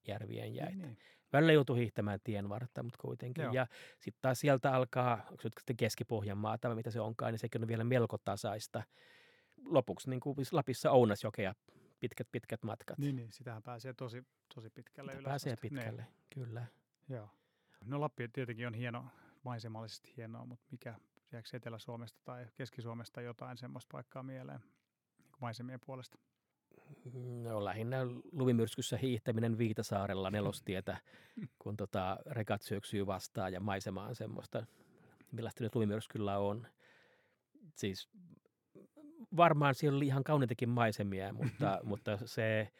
järvien 0.08 0.43
niin, 0.43 0.55
jäitä. 0.55 0.71
Niin, 0.71 0.82
niin. 0.82 0.97
Välillä 1.34 1.53
joutui 1.53 1.77
hiihtämään 1.77 2.19
tien 2.23 2.49
vartta, 2.49 2.84
mutta 2.84 2.99
kuitenkin. 3.01 3.43
Joo. 3.43 3.53
Ja 3.53 3.67
sitten 3.99 4.21
taas 4.21 4.39
sieltä 4.39 4.73
alkaa, 4.73 5.25
onko 5.32 5.41
se 5.41 5.49
sitten 5.58 5.77
Keski-Pohjanmaa 5.77 6.58
tai 6.58 6.75
mitä 6.75 6.91
se 6.91 6.99
onkaan, 6.99 7.34
niin 7.34 7.39
sekin 7.39 7.62
on 7.62 7.67
vielä 7.67 7.84
melko 7.84 8.17
tasaista. 8.17 8.84
Lopuksi 9.65 10.10
niin 10.10 10.19
kuin 10.19 10.38
Lapissa 10.51 10.91
Ounasjokea 10.91 11.53
pitkät, 11.99 12.27
pitkät 12.32 12.63
matkat. 12.63 12.97
Niin, 12.97 13.15
niin 13.15 13.32
sitähän 13.32 13.63
pääsee 13.63 13.93
tosi, 13.93 14.23
tosi 14.55 14.69
pitkälle 14.69 15.13
ylös. 15.13 15.23
Pääsee 15.23 15.53
niin. 15.53 15.73
pitkälle, 15.73 16.01
niin. 16.01 16.45
kyllä. 16.45 16.65
Joo. 17.10 17.29
No 17.86 17.99
Lappi 17.99 18.27
tietenkin 18.27 18.67
on 18.67 18.73
hieno, 18.73 19.05
maisemallisesti 19.43 20.13
hienoa, 20.17 20.45
mutta 20.45 20.65
mikä, 20.71 20.95
jääkö 21.32 21.50
Etelä-Suomesta 21.54 22.20
tai 22.26 22.46
Keski-Suomesta 22.56 23.22
jotain 23.22 23.58
semmoista 23.58 23.89
paikkaa 23.92 24.24
mieleen 24.24 24.60
niin 25.18 25.30
maisemien 25.42 25.80
puolesta? 25.86 26.18
No 27.44 27.65
lähinnä 27.65 27.98
lumimyrskyssä 28.32 28.98
hiihtäminen 28.98 29.58
Viitasaarella 29.58 30.32
nelostietä, 30.38 30.98
kun 31.60 31.78
tota 31.78 32.18
rekat 32.26 32.62
syöksyy 32.62 33.08
vastaan 33.08 33.54
ja 33.54 33.60
maisema 33.60 34.06
on 34.06 34.15
semmoista, 34.15 34.65
millaista 35.32 35.63
nyt 35.63 35.76
lumimyrskyllä 35.76 36.38
on. 36.38 36.68
Siis 37.76 38.10
varmaan 39.38 39.76
siellä 39.76 39.98
oli 39.98 40.06
ihan 40.06 40.24
kauniitakin 40.24 40.70
maisemia, 40.70 41.34
mutta, 41.44 41.80
mutta 41.84 42.18
se 42.26 42.72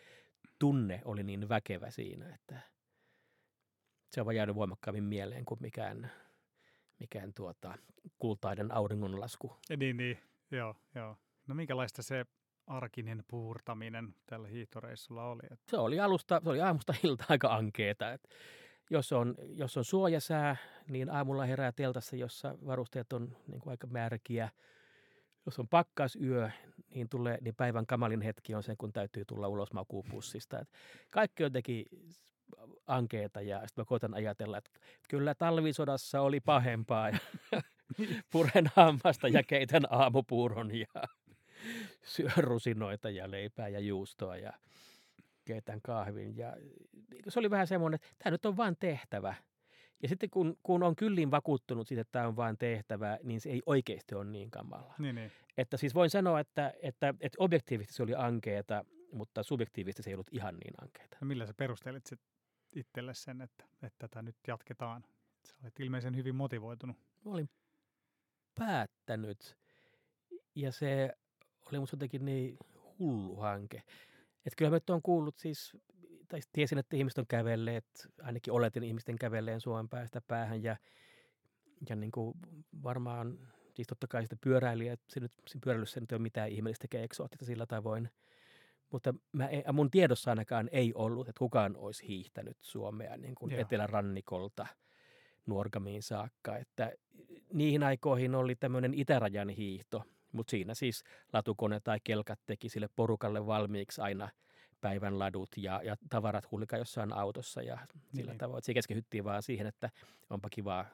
tunne 0.60 1.02
oli 1.06 1.24
niin 1.24 1.50
väkevä 1.50 1.92
siinä, 1.92 2.36
että 2.36 2.60
se 4.12 4.22
on 4.22 4.26
vaan 4.26 4.36
jäänyt 4.36 4.56
voimakkaammin 4.56 5.04
mieleen 5.04 5.46
kuin 5.46 5.62
mikään, 5.62 6.12
mikään 7.00 7.34
tuota, 7.34 7.78
kultaiden 8.20 8.72
auringonlasku. 8.72 9.56
Niin, 9.78 9.98
niin, 9.98 10.20
joo, 10.52 10.76
joo. 10.96 11.18
No 11.48 11.56
minkälaista 11.56 12.04
se 12.04 12.26
arkinen 12.68 13.24
puurtaminen 13.28 14.16
tällä 14.26 14.48
hiihtoreissulla 14.48 15.24
oli? 15.24 15.42
Se 15.68 15.78
oli 15.78 16.00
alusta, 16.00 16.42
se 16.44 16.50
oli 16.50 16.62
aamusta 16.62 16.94
ilta 17.04 17.26
aika 17.30 17.56
ankeeta. 17.56 18.14
Että 18.14 18.30
jos 18.90 19.12
on, 19.12 19.36
jos 19.42 19.78
on 19.78 19.86
suojasää, 19.86 20.56
niin 20.90 21.10
aamulla 21.10 21.46
herää 21.46 21.72
teltassa, 21.72 22.16
jossa 22.16 22.58
varusteet 22.66 23.14
on 23.14 23.38
niin 23.48 23.62
kuin 23.62 23.72
aika 23.72 23.88
märkiä. 23.88 24.50
Jos 25.46 25.60
on 25.60 25.68
pakkasyö, 25.68 26.50
niin, 26.96 27.10
tulee, 27.10 27.38
niin 27.42 27.56
päivän 27.56 27.86
kamalin 27.86 28.22
hetki 28.22 28.56
on 28.56 28.64
se, 28.64 28.76
kun 28.78 28.94
täytyy 28.94 29.26
tulla 29.26 29.48
ulos 29.48 29.74
makuupussista. 29.74 30.60
Että 30.60 30.78
kaikki 31.10 31.44
jotenkin 31.44 31.86
ankeeta 32.88 33.42
ja 33.42 33.60
sitten 33.60 33.82
mä 33.82 33.86
koitan 33.86 34.14
ajatella, 34.14 34.58
että 34.58 34.72
kyllä 35.10 35.36
talvisodassa 35.36 36.22
oli 36.22 36.40
pahempaa 36.40 37.10
ja 37.10 37.20
puren 38.32 38.72
hammasta 38.76 39.28
ja 39.28 39.44
keitän 39.44 39.84
aamupuuron 39.90 40.76
ja 40.76 41.04
syön 42.04 42.32
rusinoita 42.38 43.10
ja 43.10 43.32
leipää 43.32 43.68
ja 43.68 43.80
juustoa 43.80 44.38
ja 44.38 44.54
keitän 45.46 45.82
kahvin. 45.82 46.38
Ja 46.38 46.54
se 47.28 47.40
oli 47.40 47.50
vähän 47.50 47.68
semmoinen, 47.68 47.96
että 47.96 48.16
tämä 48.24 48.32
nyt 48.32 48.46
on 48.46 48.58
vain 48.58 48.78
tehtävä. 48.80 49.36
Ja 50.04 50.10
sitten 50.10 50.30
kun, 50.30 50.58
kun 50.64 50.84
on 50.84 50.96
kyllin 50.96 51.32
vakuuttunut 51.32 51.88
siitä, 51.88 52.02
että 52.02 52.12
tämä 52.12 52.28
on 52.28 52.36
vain 52.36 52.58
tehtävä, 52.58 53.18
niin 53.24 53.42
se 53.42 53.50
ei 53.50 53.62
oikeasti 53.66 54.16
ole 54.16 54.26
niin 54.26 54.52
kamala. 54.52 54.94
Niin, 55.00 55.16
niin. 55.16 55.32
Että 55.58 55.78
siis 55.78 55.96
voin 55.96 56.10
sanoa, 56.10 56.40
että, 56.40 56.74
että, 56.82 57.14
että 57.20 57.36
objektiivisesti 57.38 57.96
se 57.96 58.04
oli 58.04 58.16
ankeeta, 58.16 58.86
mutta 59.12 59.44
subjektiivisesti 59.44 60.04
se 60.04 60.10
ei 60.10 60.14
ollut 60.14 60.34
ihan 60.34 60.56
niin 60.56 60.74
ankeita. 60.82 61.18
No 61.22 61.28
millä 61.28 61.46
sä 61.46 61.54
perustelit 61.54 62.06
sit 62.06 62.20
itselle 62.76 63.14
sen, 63.14 63.42
että, 63.42 63.66
että 63.84 64.08
tätä 64.08 64.22
nyt 64.22 64.36
jatketaan? 64.48 65.06
Sä 65.48 65.56
olet 65.64 65.80
ilmeisen 65.80 66.16
hyvin 66.16 66.36
motivoitunut. 66.36 66.98
Mä 67.26 67.32
olin 67.32 67.50
päättänyt 68.56 69.58
ja 70.56 70.72
se 70.72 71.14
oli 71.66 71.80
musta 71.80 71.96
jotenkin 71.96 72.26
niin 72.26 72.58
hullu 73.00 73.36
hanke. 73.36 73.78
Että 74.46 74.56
kyllä 74.58 74.72
mä 74.72 74.96
on 74.96 75.02
kuullut 75.02 75.38
siis, 75.38 75.78
tai 76.28 76.40
tiesin, 76.54 76.78
että 76.78 76.96
ihmiset 76.96 77.18
on 77.18 77.28
kävelleet, 77.28 77.86
ainakin 78.22 78.54
oletin 78.54 78.84
ihmisten 78.84 79.16
kävelleen 79.16 79.62
Suomen 79.62 79.90
päästä 79.90 80.22
päähän 80.22 80.64
ja, 80.64 80.78
ja 81.90 81.96
niin 81.96 82.12
kuin 82.12 82.38
varmaan, 82.84 83.40
siis 83.76 83.88
totta 83.88 84.08
kai 84.08 84.24
sitä 84.24 84.36
pyöräilijä, 84.42 84.94
että 84.94 85.06
se 85.14 85.20
nyt, 85.20 85.32
pyöräilyssä 85.64 86.00
nyt 86.00 86.12
ei 86.12 86.16
ole 86.16 86.22
mitään 86.22 86.50
ihmeellistä 86.50 86.86
eikä 86.86 87.04
eksoottista 87.04 87.46
sillä 87.46 87.66
tavoin. 87.66 88.10
Mutta 88.92 89.14
mä 89.32 89.48
ei, 89.48 89.64
mun 89.74 89.92
tiedossa 89.92 90.32
ainakaan 90.32 90.70
ei 90.72 90.94
ollut, 90.94 91.30
että 91.30 91.40
kukaan 91.40 91.78
olisi 91.78 92.08
hiihtänyt 92.08 92.58
Suomea 92.62 93.18
niin 93.18 93.36
kuin 93.36 93.52
etelärannikolta 93.52 94.68
Nuorgamiin 95.46 96.04
saakka. 96.04 96.58
Että 96.58 96.92
niihin 97.54 97.84
aikoihin 97.84 98.36
oli 98.36 98.56
tämmöinen 98.56 98.94
itärajan 98.94 99.50
hiihto, 99.50 100.04
mutta 100.32 100.52
siinä 100.52 100.74
siis 100.74 101.04
latukone 101.34 101.80
tai 101.80 102.00
kelkat 102.04 102.40
teki 102.46 102.70
sille 102.70 102.90
porukalle 102.96 103.46
valmiiksi 103.46 104.02
aina 104.02 104.30
päivän 104.82 105.20
ladut 105.20 105.50
ja, 105.58 105.82
ja 105.84 105.96
tavarat 106.10 106.52
hullika 106.52 106.78
jossain 106.78 107.14
autossa 107.14 107.62
ja 107.62 107.80
sillä 108.16 108.32
niin. 108.32 108.38
tavoin. 108.38 108.64
Se 108.64 108.74
keskihyttiin 108.74 109.24
vaan 109.24 109.44
siihen, 109.44 109.68
että 109.68 109.90
onpa 110.30 110.50
kivaa 110.50 110.86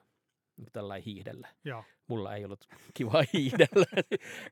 tällainen 0.74 1.04
hiihdellä. 1.06 1.48
Joo. 1.64 1.84
Mulla 2.08 2.36
ei 2.36 2.46
ollut 2.46 2.66
kiva 2.94 3.24
hiihdellä. 3.34 3.86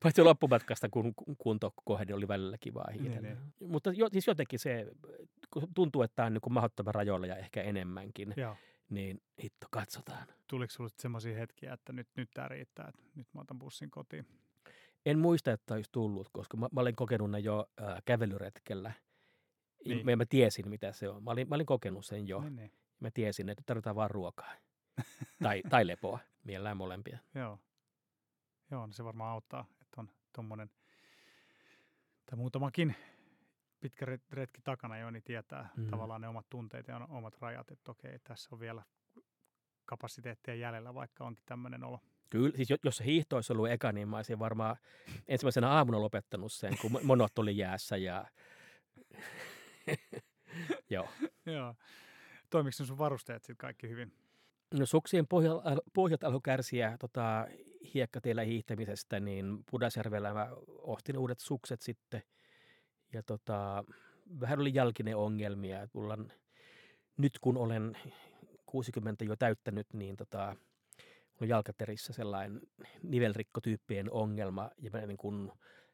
Paitsi 0.04 0.22
loppumatkasta, 0.22 0.90
kun 0.90 1.14
kunto 1.38 1.74
kohdin, 1.86 2.16
oli 2.16 2.28
välillä 2.28 2.58
kivaa 2.58 2.92
niin, 2.92 3.02
hiihdellä. 3.02 3.28
Niin, 3.30 3.40
niin. 3.60 3.72
Mutta 3.72 3.92
jo, 3.92 4.10
siis 4.10 4.28
jotenkin 4.28 4.60
se, 4.60 4.88
tuntuu, 5.76 6.02
että 6.02 6.16
tämä 6.16 6.26
on 6.26 6.34
niin 6.34 6.54
mahdottoman 6.54 6.96
rajoilla 6.96 7.28
ja 7.28 7.36
ehkä 7.36 7.62
enemmänkin, 7.62 8.34
Joo. 8.38 8.56
niin 8.90 9.22
hitto, 9.44 9.68
katsotaan. 9.70 10.28
Tuliko 10.48 10.72
sinulle 10.72 10.94
sellaisia 11.00 11.38
hetkiä, 11.38 11.74
että 11.74 11.94
nyt, 11.94 12.08
nyt 12.18 12.30
tämä 12.34 12.48
riittää, 12.48 12.88
että 12.88 13.02
nyt 13.16 13.28
mä 13.34 13.42
otan 13.42 13.60
bussin 13.60 13.92
kotiin? 13.92 14.26
En 15.06 15.20
muista, 15.20 15.52
että 15.52 15.74
olisi 15.74 15.90
tullut, 15.92 16.30
koska 16.32 16.58
mä, 16.58 16.70
mä 16.72 16.82
olin 16.82 16.96
kokenut 16.96 17.32
ne 17.32 17.40
jo 17.40 17.70
äh, 17.82 18.02
kävelyretkellä. 18.06 18.92
Niin. 19.86 20.06
Mä, 20.06 20.16
mä 20.16 20.26
tiesin, 20.26 20.70
mitä 20.70 20.92
se 20.92 21.10
on. 21.10 21.24
Mä 21.24 21.32
olin, 21.32 21.50
mä 21.50 21.56
olin 21.56 21.66
kokenut 21.66 22.06
sen 22.06 22.28
jo. 22.28 22.42
Niin, 22.42 22.56
niin. 22.56 22.72
Mä 23.00 23.12
tiesin, 23.12 23.50
että 23.50 23.64
tarvitaan 23.66 23.96
vaan 23.96 24.12
ruokaa. 24.12 24.54
Tai, 25.44 25.62
tai 25.70 25.88
lepoa, 25.88 26.20
mielellään 26.44 26.78
molempia. 26.78 27.20
Joo. 27.36 27.60
Joo, 28.72 28.86
niin 28.86 28.94
se 28.94 29.04
varmaan 29.04 29.32
auttaa, 29.32 29.66
että 29.82 30.02
on 30.02 30.10
tuommoinen, 30.34 30.70
tai 32.26 32.38
muutamakin 32.38 32.96
pitkä 33.80 34.06
retki 34.32 34.62
takana 34.64 34.98
jo, 34.98 35.12
niin 35.12 35.24
tietää 35.24 35.70
mm. 35.78 35.88
tavallaan 35.88 36.22
ne 36.22 36.28
omat 36.28 36.50
tunteet 36.50 36.88
ja 36.88 36.98
omat 37.10 37.38
rajat, 37.42 37.72
että 37.72 37.92
okei, 37.92 38.20
tässä 38.20 38.50
on 38.52 38.60
vielä 38.60 38.84
kapasiteettia 39.86 40.56
jäljellä, 40.56 40.94
vaikka 40.94 41.24
onkin 41.24 41.46
tämmöinen 41.46 41.84
olo. 41.84 42.00
Kyllä, 42.30 42.56
siis 42.56 42.70
jos 42.84 42.98
se 42.98 43.06
hiihto 43.06 43.36
olisi 43.36 43.54
ollut 43.54 43.70
eka, 43.70 43.92
niin 43.92 44.08
mä 44.08 44.16
olisin 44.16 44.40
varmaan 44.40 44.76
ensimmäisenä 45.28 45.70
aamuna 45.70 46.02
lopettanut 46.02 46.54
sen, 46.54 46.78
kun 46.82 47.00
monot 47.04 47.40
oli 47.40 47.58
jäässä 47.58 47.98
ja... 47.98 48.26
Joo. 50.90 51.10
Joo. 51.46 51.76
Toimiko 52.50 52.72
sun 52.72 52.98
varusteet 52.98 53.44
sitten 53.44 53.58
kaikki 53.58 53.90
hyvin? 53.90 54.23
No 54.80 54.86
suksien 54.86 55.28
pohjat, 55.28 55.62
pohjat 55.94 56.24
alkoi 56.24 56.42
kärsiä 56.44 56.98
tota, 57.00 57.48
hiekkatiellä 57.94 58.42
hiihtämisestä, 58.42 59.20
niin 59.20 59.64
Pudasjärvellä 59.72 60.34
mä 60.34 60.50
ostin 60.68 61.18
uudet 61.18 61.40
sukset 61.40 61.82
sitten. 61.82 62.24
Ja 63.14 63.24
tota, 63.24 63.84
vähän 64.40 64.60
oli 64.60 64.72
jalkinen 64.74 65.16
ongelmia. 65.18 65.88
Mulla 65.94 66.18
nyt 67.18 67.40
kun 67.42 67.58
olen 67.58 67.98
60 68.66 69.26
jo 69.26 69.36
täyttänyt, 69.36 69.88
niin 69.94 70.18
tota, 70.18 70.56
on 71.42 71.48
jalkaterissä 71.48 72.14
sellainen 72.14 72.62
nivelrikkotyyppien 73.04 74.12
ongelma. 74.12 74.70
Ja 74.78 74.90
mä 74.94 75.06
niin 75.06 75.18
kun 75.18 75.52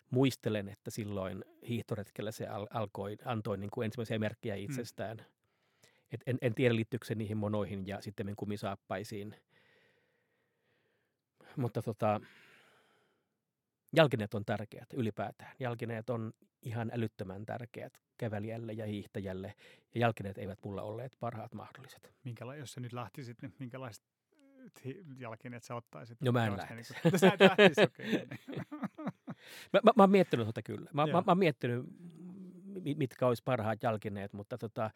muistelen, 0.10 0.70
että 0.70 0.92
silloin 0.92 1.46
hiihtoretkellä 1.68 2.32
se 2.32 2.48
al- 2.48 2.68
alkoi, 2.70 3.18
antoi 3.26 3.58
niin 3.58 3.72
kuin 3.72 3.86
ensimmäisiä 3.86 4.20
merkkejä 4.20 4.56
mm. 4.56 4.62
itsestään. 4.62 5.18
Mm 5.18 5.39
et 6.12 6.22
en, 6.26 6.38
en 6.42 6.56
tiedä 6.56 6.76
liittyykö 6.76 7.06
se 7.06 7.16
niihin 7.16 7.38
monoihin 7.38 7.88
ja 7.88 8.02
sitten 8.02 8.34
kumisaappaisiin. 8.36 9.36
Mutta 11.56 11.82
tota, 11.82 12.22
jalkineet 13.96 14.34
on 14.34 14.46
tärkeät 14.46 14.94
ylipäätään. 14.94 15.52
Jalkineet 15.60 16.10
on 16.10 16.34
ihan 16.62 16.92
älyttömän 16.94 17.46
tärkeät 17.46 18.02
kävelijälle 18.18 18.74
ja 18.74 18.86
hiihtäjälle. 18.86 19.54
Ja 19.96 20.02
jalkineet 20.02 20.38
eivät 20.38 20.60
mulla 20.64 20.82
olleet 20.82 21.16
parhaat 21.20 21.54
mahdolliset. 21.54 22.14
Minkäla- 22.24 22.56
jos 22.56 22.74
sä 22.74 22.80
nyt 22.80 22.94
lähtisit, 22.94 23.42
niin 23.42 23.54
minkälaiset 23.60 24.06
jalkineet 25.18 25.64
sä 25.64 25.76
ottaisit? 25.76 26.22
No 26.22 26.32
mä 26.32 26.48
en 26.48 26.58
lähtisi. 26.58 26.94
Niin 27.04 27.20
sä 27.20 27.28
et 27.28 27.40
lähtisi, 27.40 27.82
okei. 27.82 28.16
Okay, 28.16 28.38
niin. 28.48 28.66
mä, 29.74 29.80
mä, 29.84 29.92
mä 29.96 30.04
oon 30.04 30.12
miettinyt 30.12 30.48
tätä 30.48 30.62
kyllä. 30.62 30.90
Mä, 30.94 31.06
mä, 31.06 31.12
mä 31.12 31.24
oon 31.28 31.38
miettinyt, 31.38 31.86
mitkä 32.96 33.28
olisi 33.28 33.44
parhaat 33.44 33.84
jalkineet, 33.84 34.34
mutta 34.34 34.58
tota, 34.58 34.92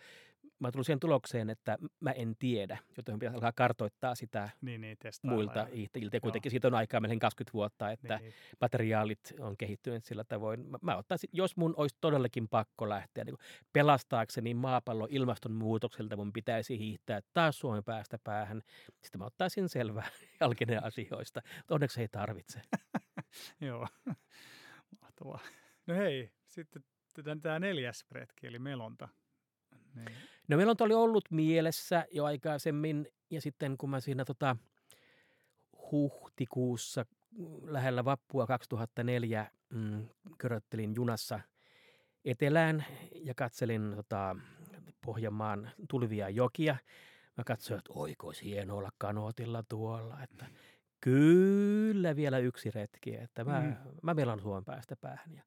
mä 0.67 0.71
tulin 0.71 0.85
siihen 0.85 0.99
tulokseen, 0.99 1.49
että 1.49 1.77
mä 1.99 2.11
en 2.11 2.35
tiedä, 2.39 2.77
joten 2.97 3.19
pitäisi 3.19 3.35
alkaa 3.35 3.51
kartoittaa 3.51 4.15
sitä 4.15 4.49
niin, 4.61 4.81
niin, 4.81 4.97
muilta 5.23 5.65
hiihtäjiltä. 5.65 6.19
Kuitenkin 6.19 6.51
siitä 6.51 6.67
on 6.67 6.75
aikaa 6.75 6.99
melkein 6.99 7.19
20 7.19 7.53
vuotta, 7.53 7.91
että 7.91 8.17
niin, 8.17 8.33
materiaalit 8.61 9.33
on 9.39 9.57
kehittyneet 9.57 10.05
sillä 10.05 10.23
tavoin. 10.23 10.65
Mä, 10.65 10.77
mä 10.81 10.97
ottaisin, 10.97 11.29
jos 11.33 11.57
mun 11.57 11.73
olisi 11.77 11.95
todellakin 12.01 12.49
pakko 12.49 12.89
lähteä 12.89 13.23
niin 13.23 13.37
pelastaakseni 13.73 14.53
maapallon 14.53 15.07
ilmastonmuutokselta, 15.11 16.15
mun 16.15 16.33
pitäisi 16.33 16.79
hiihtää 16.79 17.21
taas 17.33 17.59
Suomen 17.59 17.83
päästä 17.83 18.17
päähän. 18.23 18.61
Sitten 19.01 19.19
mä 19.19 19.25
ottaisin 19.25 19.69
selvää 19.69 20.07
jalkineen 20.41 20.83
asioista. 20.83 21.41
Onneksi 21.69 22.01
ei 22.01 22.07
tarvitse. 22.07 22.61
Joo, 23.61 23.87
mahtavaa. 25.01 25.39
No 25.87 25.95
hei, 25.95 26.31
sitten 27.07 27.41
tämä 27.41 27.59
neljäs 27.59 28.05
retki, 28.11 28.47
eli 28.47 28.59
melonta. 28.59 29.09
Niin. 29.95 30.17
No 30.47 30.57
meillä 30.57 30.71
on 30.71 30.75
oli 30.79 30.93
ollut 30.93 31.31
mielessä 31.31 32.05
jo 32.11 32.25
aikaisemmin 32.25 33.07
ja 33.29 33.41
sitten 33.41 33.77
kun 33.77 33.89
mä 33.89 33.99
siinä 33.99 34.25
tota, 34.25 34.55
huhtikuussa 35.91 37.05
lähellä 37.63 38.05
vappua 38.05 38.47
2004 38.47 39.51
mm, 39.69 40.07
köröttelin 40.37 40.95
junassa 40.95 41.39
etelään 42.25 42.85
ja 43.13 43.33
katselin 43.35 43.93
tota, 43.95 44.35
Pohjanmaan 45.05 45.71
tulvia 45.89 46.29
jokia. 46.29 46.75
Mä 47.37 47.43
katsoin, 47.43 47.77
että 47.77 47.93
oikois 47.93 48.43
hienoa 48.43 48.77
olla 48.77 48.91
kanootilla 48.97 49.63
tuolla, 49.69 50.23
että 50.23 50.45
kyllä 51.01 52.15
vielä 52.15 52.37
yksi 52.37 52.71
retki, 52.71 53.15
että 53.15 53.43
mä, 53.43 53.61
mm. 53.61 53.75
mä 54.03 54.13
melan 54.13 54.39
Suomen 54.39 54.65
päästä 54.65 54.95
päähän. 54.95 55.35
Ja 55.35 55.43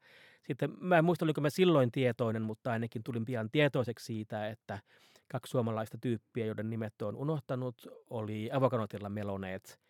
sitten 0.47 0.70
mä 0.80 0.99
en 0.99 1.05
muista, 1.05 1.24
oliko 1.24 1.40
mä 1.40 1.51
silloin 1.51 1.92
tietoinen, 1.92 2.42
mutta 2.42 2.72
ainakin 2.72 3.03
tulin 3.03 3.24
pian 3.24 3.51
tietoiseksi 3.51 4.05
siitä, 4.05 4.49
että 4.49 4.78
kaksi 5.28 5.51
suomalaista 5.51 5.99
tyyppiä, 6.01 6.47
joiden 6.47 6.70
nimet 6.70 7.03
on 7.03 7.16
unohtanut, 7.16 7.86
oli 8.11 8.51
avokanotilla 8.53 9.09
meloneet 9.09 9.80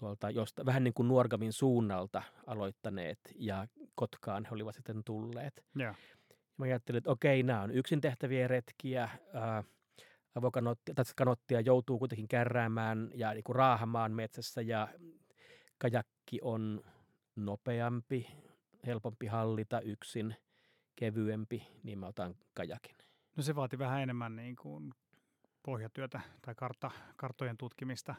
tuolta 0.00 0.30
josta, 0.30 0.66
vähän 0.66 0.84
niin 0.84 0.94
kuin 0.94 1.08
Nuorgamin 1.08 1.52
suunnalta 1.52 2.22
aloittaneet 2.46 3.18
ja 3.34 3.66
Kotkaan 3.94 4.44
he 4.44 4.54
olivat 4.54 4.74
sitten 4.74 5.04
tulleet. 5.04 5.64
Ja. 5.78 5.94
Mä 6.56 6.64
ajattelin, 6.64 6.98
että 6.98 7.10
okei, 7.10 7.42
nämä 7.42 7.62
on 7.62 7.70
yksin 7.70 8.00
tehtäviä 8.00 8.48
retkiä. 8.48 9.08
Ää, 9.32 9.64
avokanottia, 10.34 10.94
tai 10.94 11.04
kanottia 11.16 11.60
joutuu 11.60 11.98
kuitenkin 11.98 12.28
kärräämään 12.28 13.10
ja 13.14 13.34
niin 13.34 13.44
kuin 13.44 13.56
raahamaan 13.56 14.12
metsässä 14.12 14.62
ja 14.62 14.88
kajakki 15.78 16.38
on 16.42 16.82
nopeampi, 17.36 18.26
helpompi 18.86 19.26
hallita 19.26 19.80
yksin, 19.80 20.36
kevyempi, 20.96 21.66
niin 21.82 21.98
mä 21.98 22.06
otan 22.06 22.34
kajakin. 22.54 22.96
No 23.36 23.42
se 23.42 23.54
vaati 23.54 23.78
vähän 23.78 24.02
enemmän 24.02 24.36
niin 24.36 24.56
kuin 24.56 24.94
pohjatyötä 25.62 26.20
tai 26.42 26.54
kartta, 26.54 26.90
karttojen 27.16 27.56
tutkimista, 27.56 28.14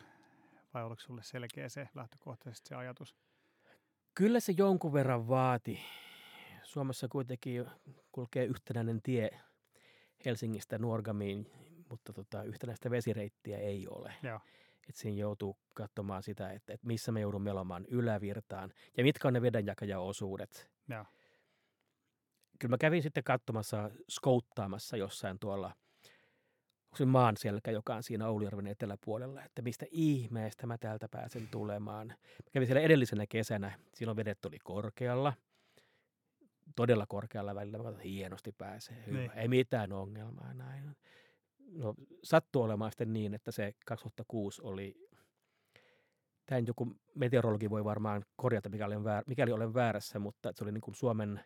vai 0.74 0.84
oliko 0.84 1.01
sulle 1.01 1.24
selkeä 1.24 1.70
se 1.70 1.89
lähtökohtaisesti 1.95 2.70
se 2.70 2.76
ajatus? 2.76 3.16
Kyllä 4.16 4.39
se 4.39 4.53
jonkun 4.57 4.93
verran 4.93 5.28
vaati. 5.28 5.80
Suomessa 6.64 7.07
kuitenkin 7.07 7.66
kulkee 8.12 8.45
yhtenäinen 8.45 9.01
tie 9.01 9.30
Helsingistä 10.26 10.78
Nuorgamiin, 10.78 11.51
mutta 11.89 12.14
tota, 12.14 12.43
yhtenäistä 12.43 12.91
vesireittiä 12.91 13.57
ei 13.57 13.88
ole. 13.88 14.14
Joo. 14.24 14.39
Et 14.91 14.95
siinä 14.95 15.19
joutuu 15.19 15.57
katsomaan 15.73 16.23
sitä, 16.23 16.51
että, 16.51 16.73
että 16.73 16.87
missä 16.87 17.11
me 17.11 17.21
joudumme 17.21 17.49
melomaan 17.49 17.85
ylävirtaan 17.85 18.73
ja 18.97 19.03
mitkä 19.03 19.27
on 19.27 19.33
ne 19.33 19.41
vedenjakajaosuudet. 19.41 20.71
Joo 20.89 21.05
kyllä 22.61 22.73
mä 22.73 22.77
kävin 22.77 23.03
sitten 23.03 23.23
katsomassa, 23.23 23.91
skouttaamassa 24.09 24.97
jossain 24.97 25.39
tuolla, 25.39 25.75
se 26.95 27.05
maanselkä, 27.05 27.71
joka 27.71 27.95
on 27.95 28.03
siinä 28.03 28.27
Oulujärven 28.27 28.67
eteläpuolella, 28.67 29.43
että 29.43 29.61
mistä 29.61 29.85
ihmeestä 29.91 30.67
mä 30.67 30.77
täältä 30.77 31.07
pääsen 31.11 31.47
tulemaan. 31.47 32.07
Mä 32.07 32.51
kävin 32.51 32.67
siellä 32.67 32.81
edellisenä 32.81 33.25
kesänä, 33.29 33.79
silloin 33.93 34.15
vedet 34.15 34.45
oli 34.45 34.57
korkealla, 34.63 35.33
todella 36.75 37.05
korkealla 37.07 37.55
välillä. 37.55 37.77
Mä 37.77 37.83
katsoin, 37.83 38.03
hienosti 38.03 38.51
pääsee, 38.51 39.03
hyvä. 39.07 39.17
Niin. 39.17 39.31
Ei 39.35 39.47
mitään 39.47 39.93
ongelmaa 39.93 40.53
näin. 40.53 40.95
No 41.72 41.93
sattuu 42.24 42.61
olemaan 42.61 42.91
sitten 42.91 43.13
niin, 43.13 43.34
että 43.34 43.51
se 43.51 43.74
2006 43.86 44.61
oli, 44.61 45.09
tämän 46.45 46.67
joku 46.67 46.95
meteorologi 47.15 47.69
voi 47.69 47.84
varmaan 47.84 48.26
korjata, 48.36 48.69
mikäli 48.69 48.95
olen, 48.95 49.03
väär, 49.03 49.24
mikäli 49.28 49.51
olen 49.51 49.74
väärässä, 49.74 50.19
mutta 50.19 50.51
se 50.55 50.63
oli 50.63 50.72
niin 50.72 50.82
kuin 50.82 50.95
Suomen 50.95 51.41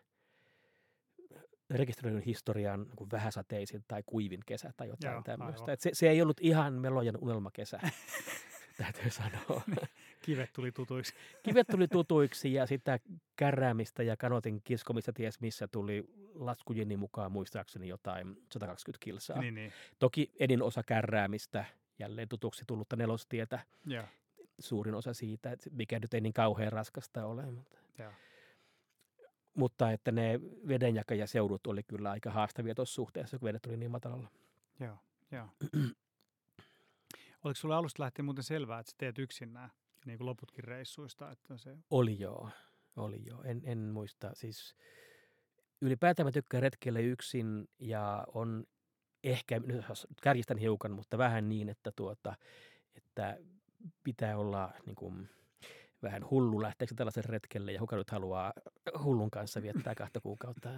rekisteröidyn 1.70 2.22
historian 2.22 2.82
niin 2.82 2.96
kuin 2.96 3.10
vähäsateisin 3.10 3.84
tai 3.88 4.02
kuivin 4.06 4.40
kesä 4.46 4.72
tai 4.76 4.88
jotain 4.88 5.12
Joo, 5.12 5.22
tämmöistä. 5.22 5.72
Et 5.72 5.80
se, 5.80 5.90
se 5.92 6.08
ei 6.08 6.22
ollut 6.22 6.40
ihan 6.40 6.74
Melojan 6.74 7.18
unelmakesä, 7.20 7.80
täytyy 8.76 9.10
sanoa. 9.10 9.62
Kivet 10.24 10.52
tuli 10.52 10.72
tutuiksi. 10.72 11.14
Kivet 11.42 11.66
tuli 11.66 11.88
tutuiksi 11.88 12.52
ja 12.52 12.66
sitä 12.66 12.98
kärräämistä 13.36 14.02
ja 14.02 14.16
kanotin 14.16 14.62
kiskomista 14.64 15.12
ties 15.12 15.40
missä 15.40 15.68
tuli 15.68 16.04
laskujeni 16.34 16.96
mukaan 16.96 17.32
muistaakseni 17.32 17.88
jotain 17.88 18.36
120 18.52 19.04
kilsaa. 19.04 19.40
Niin, 19.40 19.54
niin. 19.54 19.72
Toki 19.98 20.32
edin 20.40 20.62
osa 20.62 20.82
kärräämistä, 20.82 21.64
jälleen 21.98 22.28
tutuksi 22.28 22.64
tullutta 22.66 22.96
nelostietä, 22.96 23.58
Joo, 23.86 24.04
suurin 24.58 24.94
osa 24.94 25.14
siitä, 25.14 25.52
että 25.52 25.70
mikä 25.72 25.98
nyt 25.98 26.14
ei 26.14 26.20
niin 26.20 26.32
kauhean 26.32 26.72
raskasta 26.72 27.26
ole. 27.26 27.50
Mutta, 27.50 27.78
joo. 27.98 28.12
mutta 29.54 29.92
että 29.92 30.12
ne 30.12 30.40
vedenjakajaseudut 30.68 31.66
oli 31.66 31.82
kyllä 31.82 32.10
aika 32.10 32.30
haastavia 32.30 32.74
tuossa 32.74 32.94
suhteessa, 32.94 33.38
kun 33.38 33.46
vedet 33.46 33.66
oli 33.66 33.76
niin 33.76 33.90
matalalla. 33.90 34.28
Joo, 34.80 34.96
joo. 35.32 35.46
Oliko 37.46 37.56
sulle 37.56 37.74
alusta 37.74 38.02
lähtien 38.02 38.24
muuten 38.24 38.44
selvää, 38.44 38.78
että 38.78 38.90
sä 38.90 38.96
teet 38.98 39.18
yksin 39.18 39.52
nämä, 39.52 39.68
niin 40.06 40.18
kuin 40.18 40.26
loputkin 40.26 40.64
reissuista, 40.64 41.30
että 41.30 41.58
se, 41.58 41.76
Oli 41.90 42.20
joo, 42.20 42.50
oli 42.96 43.22
joo. 43.26 43.42
En, 43.42 43.62
en 43.64 43.78
muista. 43.78 44.30
Siis 44.34 44.74
ylipäätään 45.80 46.26
mä 46.26 46.32
tykkään 46.32 46.62
retkeillä 46.62 46.98
yksin 46.98 47.68
ja 47.78 48.24
on 48.34 48.64
ehkä, 49.24 49.60
nyt 49.60 49.84
kärjistän 50.22 50.58
hiukan, 50.58 50.92
mutta 50.92 51.18
vähän 51.18 51.48
niin, 51.48 51.68
että, 51.68 51.92
tuota, 51.96 52.34
että 52.94 53.38
pitää 54.04 54.38
olla 54.38 54.72
niin 54.86 54.96
kuin, 54.96 55.28
vähän 56.02 56.30
hullu 56.30 56.62
lähteeksi 56.62 56.94
tällaisen 56.94 57.24
retkelle 57.24 57.72
ja 57.72 57.80
kuka 57.80 57.96
nyt 57.96 58.10
haluaa 58.10 58.52
hullun 59.02 59.30
kanssa 59.30 59.62
viettää 59.62 59.94
kahta 59.94 60.20
kuukautta. 60.20 60.68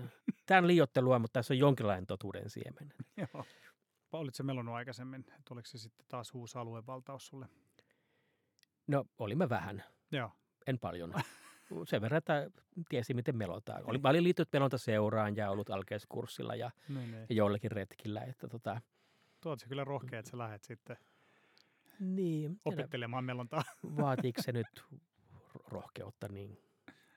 Tämä 0.47 0.59
on 0.59 0.67
liiottelua, 0.67 1.19
mutta 1.19 1.39
tässä 1.39 1.55
on 1.55 1.59
jonkinlainen 1.59 2.07
totuuden 2.07 2.51
siemen. 2.51 2.93
joo. 3.35 3.45
Olit 4.13 4.35
se 4.35 4.43
melonnut 4.43 4.75
aikaisemmin, 4.75 5.21
että 5.21 5.55
oliko 5.55 5.67
se 5.67 5.79
sitten 5.79 6.07
taas 6.09 6.35
uusi 6.35 6.59
aluevaltaus 6.59 7.27
sulle? 7.27 7.49
No, 8.87 9.05
olimme 9.19 9.49
vähän, 9.49 9.85
Joo, 10.13 10.31
en 10.67 10.79
paljon. 10.79 11.15
Sen 11.85 12.03
verran, 12.03 12.19
että 12.19 12.51
tiesi, 12.89 13.15
miten 13.15 13.37
melotaan. 13.37 13.83
Oli, 13.85 13.99
mä 13.99 14.09
olin 14.09 14.25
liittynyt 14.25 14.53
melontaseuraan 14.53 15.37
ja 15.37 15.51
ollut 15.51 15.71
alkeiskurssilla 15.71 16.55
ja, 16.55 16.71
niin, 16.89 17.11
niin. 17.11 17.27
ja 17.29 17.35
joillakin 17.35 17.71
retkillä. 17.71 18.21
Että 18.21 18.49
tota, 18.49 18.81
Tuot 19.41 19.61
se 19.61 19.69
kyllä 19.69 19.85
rohkea, 19.85 20.19
että 20.19 20.31
sä 20.31 20.39
lähdet 20.39 20.65
sitten 20.65 20.97
niin, 22.01 22.61
opettelemaan 22.65 23.25
melontaa. 23.25 23.63
vaatiiko 24.01 24.43
se 24.43 24.53
nyt 24.53 24.85
ro- 25.35 25.69
rohkeutta 25.69 26.29
niin 26.29 26.59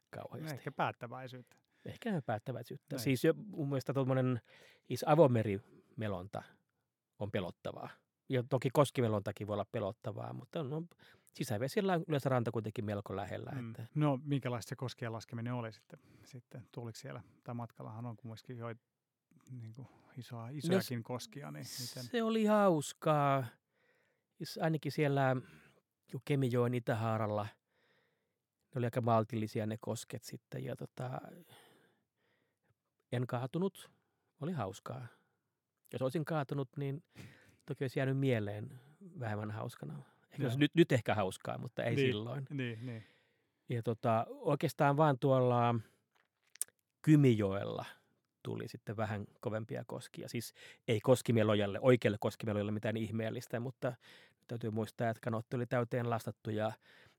kauheasti? 0.09 0.53
Ehkä 0.53 0.71
päättäväisyyttä. 0.71 1.55
Ehkä 1.85 2.21
päättäväisyyttä. 2.25 2.95
Näin. 2.95 3.03
Siis 3.03 3.23
jo 3.23 3.33
mun 3.33 3.69
mielestä 3.69 3.93
tuommoinen 3.93 4.41
siis 4.83 5.03
avomerimelonta 5.07 6.43
on 7.23 7.31
pelottavaa. 7.31 7.89
Ja 8.29 8.43
toki 8.43 8.69
koskimelontakin 8.73 9.47
voi 9.47 9.53
olla 9.53 9.65
pelottavaa, 9.71 10.33
mutta 10.33 10.63
no, 10.63 10.83
sisävesillä 11.33 11.93
on 11.93 12.03
yleensä 12.07 12.29
ranta 12.29 12.51
kuitenkin 12.51 12.85
melko 12.85 13.15
lähellä. 13.15 13.51
Mm. 13.51 13.69
Että, 13.69 13.85
No, 13.95 14.19
minkälaista 14.23 14.69
se 14.69 14.75
koskien 14.75 15.13
laskeminen 15.13 15.53
oli 15.53 15.71
sitten? 15.73 15.99
sitten 16.23 16.67
tuliko 16.71 16.95
siellä, 16.95 17.21
tai 17.43 17.55
matkallahan 17.55 18.05
on 18.05 18.17
kumminkin 18.17 18.57
jo 18.57 18.67
niin 19.51 19.73
kuin 19.73 19.87
isoa, 20.17 20.49
isojakin 20.49 21.03
koskia, 21.03 21.51
niin 21.51 21.65
miten? 21.81 22.03
Se 22.03 22.23
oli 22.23 22.45
hauskaa. 22.45 23.45
Ainakin 24.61 24.91
siellä 24.91 25.35
Kemijoen 26.25 26.73
Itähaaralla 26.73 27.47
ne 28.75 28.79
oli 28.79 28.85
aika 28.85 29.01
maltillisia 29.01 29.65
ne 29.65 29.77
kosket 29.79 30.23
sitten. 30.23 30.63
Ja 30.63 30.75
tota, 30.75 31.21
en 33.11 33.27
kaatunut. 33.27 33.91
Oli 34.41 34.51
hauskaa. 34.51 35.07
Jos 35.93 36.01
olisin 36.01 36.25
kaatunut, 36.25 36.69
niin 36.77 37.03
toki 37.65 37.83
olisi 37.83 37.99
jäänyt 37.99 38.17
mieleen 38.17 38.79
vähemmän 39.19 39.51
hauskana. 39.51 40.03
Ehkä 40.31 40.43
olisi 40.43 40.59
nyt, 40.59 40.75
nyt 40.75 40.91
ehkä 40.91 41.15
hauskaa, 41.15 41.57
mutta 41.57 41.83
ei 41.83 41.95
Niin. 41.95 42.07
silloin. 42.07 42.47
Niin, 42.49 42.85
niin. 42.85 43.03
Ja 43.69 43.83
tota, 43.83 44.25
oikeastaan 44.29 44.97
vaan 44.97 45.19
tuolla 45.19 45.75
Kymijoella 47.01 47.85
tuli 48.43 48.67
sitten 48.67 48.97
vähän 48.97 49.25
kovempia 49.39 49.83
koskia. 49.87 50.29
Siis 50.29 50.53
ei 50.87 50.99
koskimelojalle, 50.99 51.79
oikealle 51.81 52.17
koskimelojalle 52.19 52.71
mitään 52.71 52.97
ihmeellistä, 52.97 53.59
mutta 53.59 53.93
täytyy 54.47 54.69
muistaa, 54.71 55.09
että 55.09 55.21
kanotti 55.21 55.55
oli 55.55 55.65
täyteen 55.65 56.09
lastattu 56.09 56.49
ja, 56.49 56.71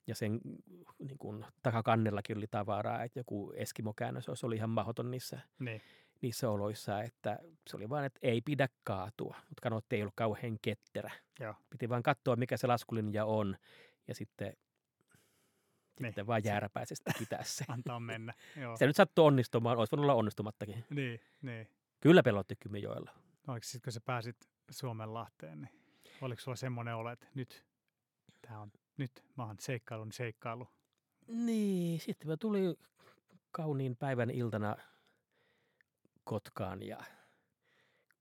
ja 0.07 0.15
sen 0.15 0.41
niin 0.99 1.19
kuin, 1.19 1.45
takakannellakin 1.63 2.37
oli 2.37 2.47
tavaraa, 2.47 3.03
että 3.05 3.19
joku 3.21 3.53
eskimokäännös 3.57 4.29
olisi 4.29 4.47
ollut 4.47 4.57
ihan 4.57 4.71
mahdoton 4.71 5.11
niissä, 5.11 5.41
niin. 5.59 5.81
Niissä 6.23 6.51
oloissa, 6.51 7.03
että 7.03 7.39
se 7.71 7.77
oli 7.77 7.89
vaan, 7.89 8.05
että 8.05 8.19
ei 8.23 8.41
pidä 8.41 8.69
kaatua, 8.85 9.37
mutta 9.49 9.63
kanotti 9.63 9.97
ei 9.97 10.03
ollut 10.03 10.15
kauhean 10.17 10.59
ketterä. 10.63 11.11
Joo. 11.41 11.55
Piti 11.71 11.89
vaan 11.89 12.03
katsoa, 12.03 12.37
mikä 12.37 12.57
se 12.57 12.67
laskulinja 12.67 13.25
on 13.25 13.57
ja 14.09 14.15
sitten, 14.15 14.57
Niin. 16.01 16.09
sitten 16.11 16.27
vaan 16.27 16.45
jääräpäisesti 16.45 17.11
pitää 17.19 17.43
se. 17.45 17.65
Antaa 17.69 18.01
mennä. 18.01 18.35
Joo. 18.57 18.77
Se 18.77 18.87
nyt 18.87 18.97
sattui 18.97 19.27
onnistumaan, 19.27 19.79
olisi 19.79 19.91
voinut 19.91 20.05
olla 20.05 20.15
onnistumattakin. 20.15 20.85
Niin, 20.91 21.21
niin. 21.43 21.69
Kyllä 22.01 22.23
pelotti 22.23 22.57
Kymijoella. 22.57 23.11
No, 23.47 23.53
oliko 23.53 23.65
sitten, 23.65 23.83
kun 23.83 23.93
sä 23.93 24.01
pääsit 24.01 24.37
Suomenlahteen, 24.71 25.61
niin 25.61 25.73
oliko 26.21 26.41
sulla 26.41 26.57
semmoinen 26.57 26.95
olo, 26.97 27.11
että 27.11 27.27
nyt, 27.35 27.65
tää 28.49 28.61
on, 28.61 28.73
nyt 28.97 29.25
mä 29.37 29.45
oon 29.47 29.57
seikkailun 29.61 30.13
seikkailu? 30.13 30.69
Niin, 31.27 32.01
sitten 32.01 32.29
mä 32.29 32.37
tulin 32.37 32.77
kauniin 33.51 33.97
päivän 33.97 34.31
iltana 34.31 34.77
Kotkaan 36.25 36.83
ja 36.83 37.05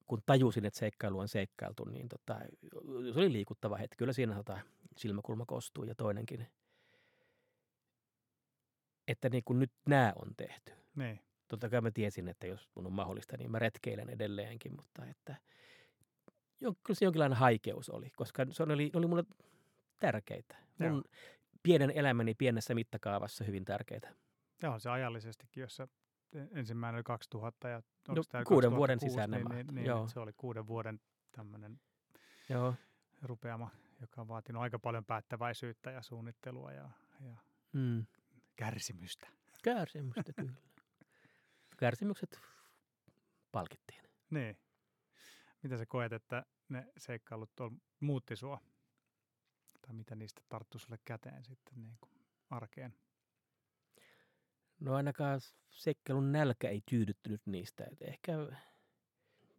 kun 0.07 0.21
tajusin, 0.25 0.65
että 0.65 0.79
seikkailu 0.79 1.19
on 1.19 1.27
seikkailtu, 1.27 1.85
niin 1.85 2.09
tota, 2.09 2.39
se 3.13 3.19
oli 3.19 3.31
liikuttava 3.31 3.77
hetki. 3.77 3.97
Kyllä 3.97 4.13
siinä 4.13 4.35
tota, 4.35 4.59
silmäkulma 4.97 5.45
kostuu 5.45 5.83
ja 5.83 5.95
toinenkin. 5.95 6.47
Että 9.07 9.29
niin 9.29 9.43
kuin 9.43 9.59
nyt 9.59 9.71
nämä 9.85 10.13
on 10.15 10.35
tehty. 10.37 10.71
Niin, 10.95 11.19
Totta 11.47 11.69
kai 11.69 11.81
mä 11.81 11.91
tiesin, 11.91 12.27
että 12.27 12.47
jos 12.47 12.69
mun 12.75 12.85
on 12.85 12.93
mahdollista, 12.93 13.37
niin 13.37 13.51
mä 13.51 13.59
retkeilen 13.59 14.09
edelleenkin, 14.09 14.75
mutta 14.75 15.05
että 15.05 15.35
kyllä 16.59 16.97
se 16.97 17.05
jonkinlainen 17.05 17.37
haikeus 17.37 17.89
oli, 17.89 18.09
koska 18.09 18.45
se 18.51 18.63
oli, 18.63 18.89
ne 18.93 18.97
oli 18.97 19.07
mulle 19.07 19.23
tärkeitä. 19.99 20.55
Mun 20.79 20.89
Joo. 20.89 21.03
pienen 21.63 21.91
elämäni 21.91 22.33
pienessä 22.33 22.75
mittakaavassa 22.75 23.43
hyvin 23.43 23.65
tärkeitä. 23.65 24.15
Joo, 24.63 24.79
se 24.79 24.89
ajallisestikin, 24.89 25.61
jos 25.61 25.75
sä 25.75 25.87
ensimmäinen 26.51 26.97
oli 26.97 27.03
2000 27.03 27.69
ja 27.69 27.81
No, 28.07 28.15
kuuden 28.47 28.71
vuoden 28.71 28.99
2006, 28.99 29.09
sisään 29.09 29.31
niin, 29.31 29.49
niin, 29.49 29.75
niin, 29.75 29.85
Joo. 29.85 30.07
se 30.07 30.19
oli 30.19 30.33
kuuden 30.37 30.67
vuoden 30.67 30.99
tämmöinen 31.31 31.79
Joo. 32.49 32.75
rupeama, 33.21 33.69
joka 34.01 34.21
on 34.21 34.27
vaatinut 34.27 34.61
aika 34.61 34.79
paljon 34.79 35.05
päättäväisyyttä 35.05 35.91
ja 35.91 36.01
suunnittelua 36.01 36.71
ja, 36.71 36.89
ja 37.19 37.35
Mm. 37.73 38.05
kärsimystä. 38.55 39.27
Kärsimystä 39.63 40.33
kyllä. 40.33 40.53
Kärsimykset 41.79 42.39
palkittiin. 43.51 44.03
Niin. 44.29 44.57
Mitä 45.63 45.77
sä 45.77 45.85
koet, 45.85 46.13
että 46.13 46.45
ne 46.69 46.91
seikkailut 46.97 47.59
on, 47.59 47.81
muutti 47.99 48.35
sua? 48.35 48.59
Tai 49.81 49.93
mitä 49.95 50.15
niistä 50.15 50.41
tarttu 50.49 50.79
sulle 50.79 50.99
käteen 51.05 51.45
sitten 51.45 51.83
niin 51.83 51.97
kuin 52.01 52.11
arkeen? 52.49 52.95
No 54.81 54.95
ainakaan 54.95 55.41
seikkailun 55.69 56.31
nälkä 56.31 56.69
ei 56.69 56.81
tyydyttynyt 56.89 57.41
niistä. 57.45 57.83
Et 57.91 58.01
ehkä 58.01 58.33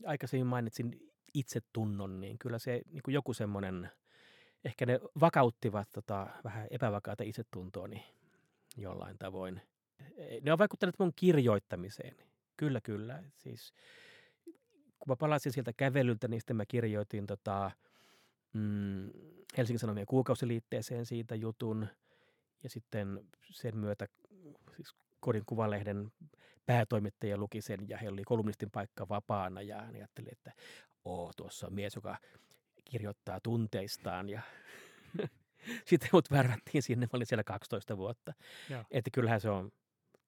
aikaisemmin 0.06 0.46
mainitsin 0.46 1.12
itsetunnon, 1.34 2.20
niin 2.20 2.38
kyllä 2.38 2.58
se 2.58 2.82
niin 2.90 3.02
kuin 3.02 3.14
joku 3.14 3.34
semmoinen, 3.34 3.90
ehkä 4.64 4.86
ne 4.86 5.00
vakauttivat 5.20 5.88
tota, 5.92 6.26
vähän 6.44 6.66
epävakaata 6.70 7.24
itsetuntoani 7.24 8.04
jollain 8.76 9.18
tavoin. 9.18 9.60
E, 10.16 10.40
Ne 10.40 10.52
on 10.52 10.58
vaikuttaneet 10.58 10.98
mun 10.98 11.12
kirjoittamiseen. 11.16 12.16
Kyllä, 12.56 12.80
kyllä. 12.80 13.22
Siis, 13.36 13.74
kun 14.98 15.08
mä 15.08 15.16
palasin 15.16 15.52
sieltä 15.52 15.72
kävelyltä, 15.72 16.28
niin 16.28 16.40
sitten 16.40 16.56
mä 16.56 16.66
kirjoitin 16.66 17.26
tota, 17.26 17.70
mm, 18.52 19.10
Helsingin 19.56 19.78
Sanomien 19.78 20.06
kuukausiliitteeseen 20.06 21.06
siitä 21.06 21.34
jutun. 21.34 21.86
Ja 22.62 22.70
sitten 22.70 23.28
sen 23.50 23.76
myötä 23.76 24.08
siis 24.76 24.94
Kodin 25.22 25.42
kuvalehden 25.46 26.12
päätoimittaja 26.66 27.36
luki 27.36 27.60
sen 27.60 27.88
ja 27.88 27.98
heillä 27.98 28.14
oli 28.14 28.24
kolumnistin 28.24 28.70
paikka 28.70 29.08
vapaana 29.08 29.62
ja 29.62 29.80
hän 29.80 29.94
ajatteli, 29.94 30.28
että 30.32 30.52
oo, 31.04 31.32
tuossa 31.36 31.66
on 31.66 31.74
mies, 31.74 31.94
joka 31.94 32.16
kirjoittaa 32.84 33.40
tunteistaan 33.40 34.28
ja 34.28 34.42
sitten 35.88 36.08
mut 36.12 36.30
värrättiin 36.30 36.82
sinne, 36.82 37.06
mä 37.06 37.16
olin 37.16 37.26
siellä 37.26 37.44
12 37.44 37.96
vuotta. 37.96 38.32
Joo. 38.70 38.84
Että 38.90 39.10
kyllähän 39.10 39.40
se 39.40 39.50
on 39.50 39.72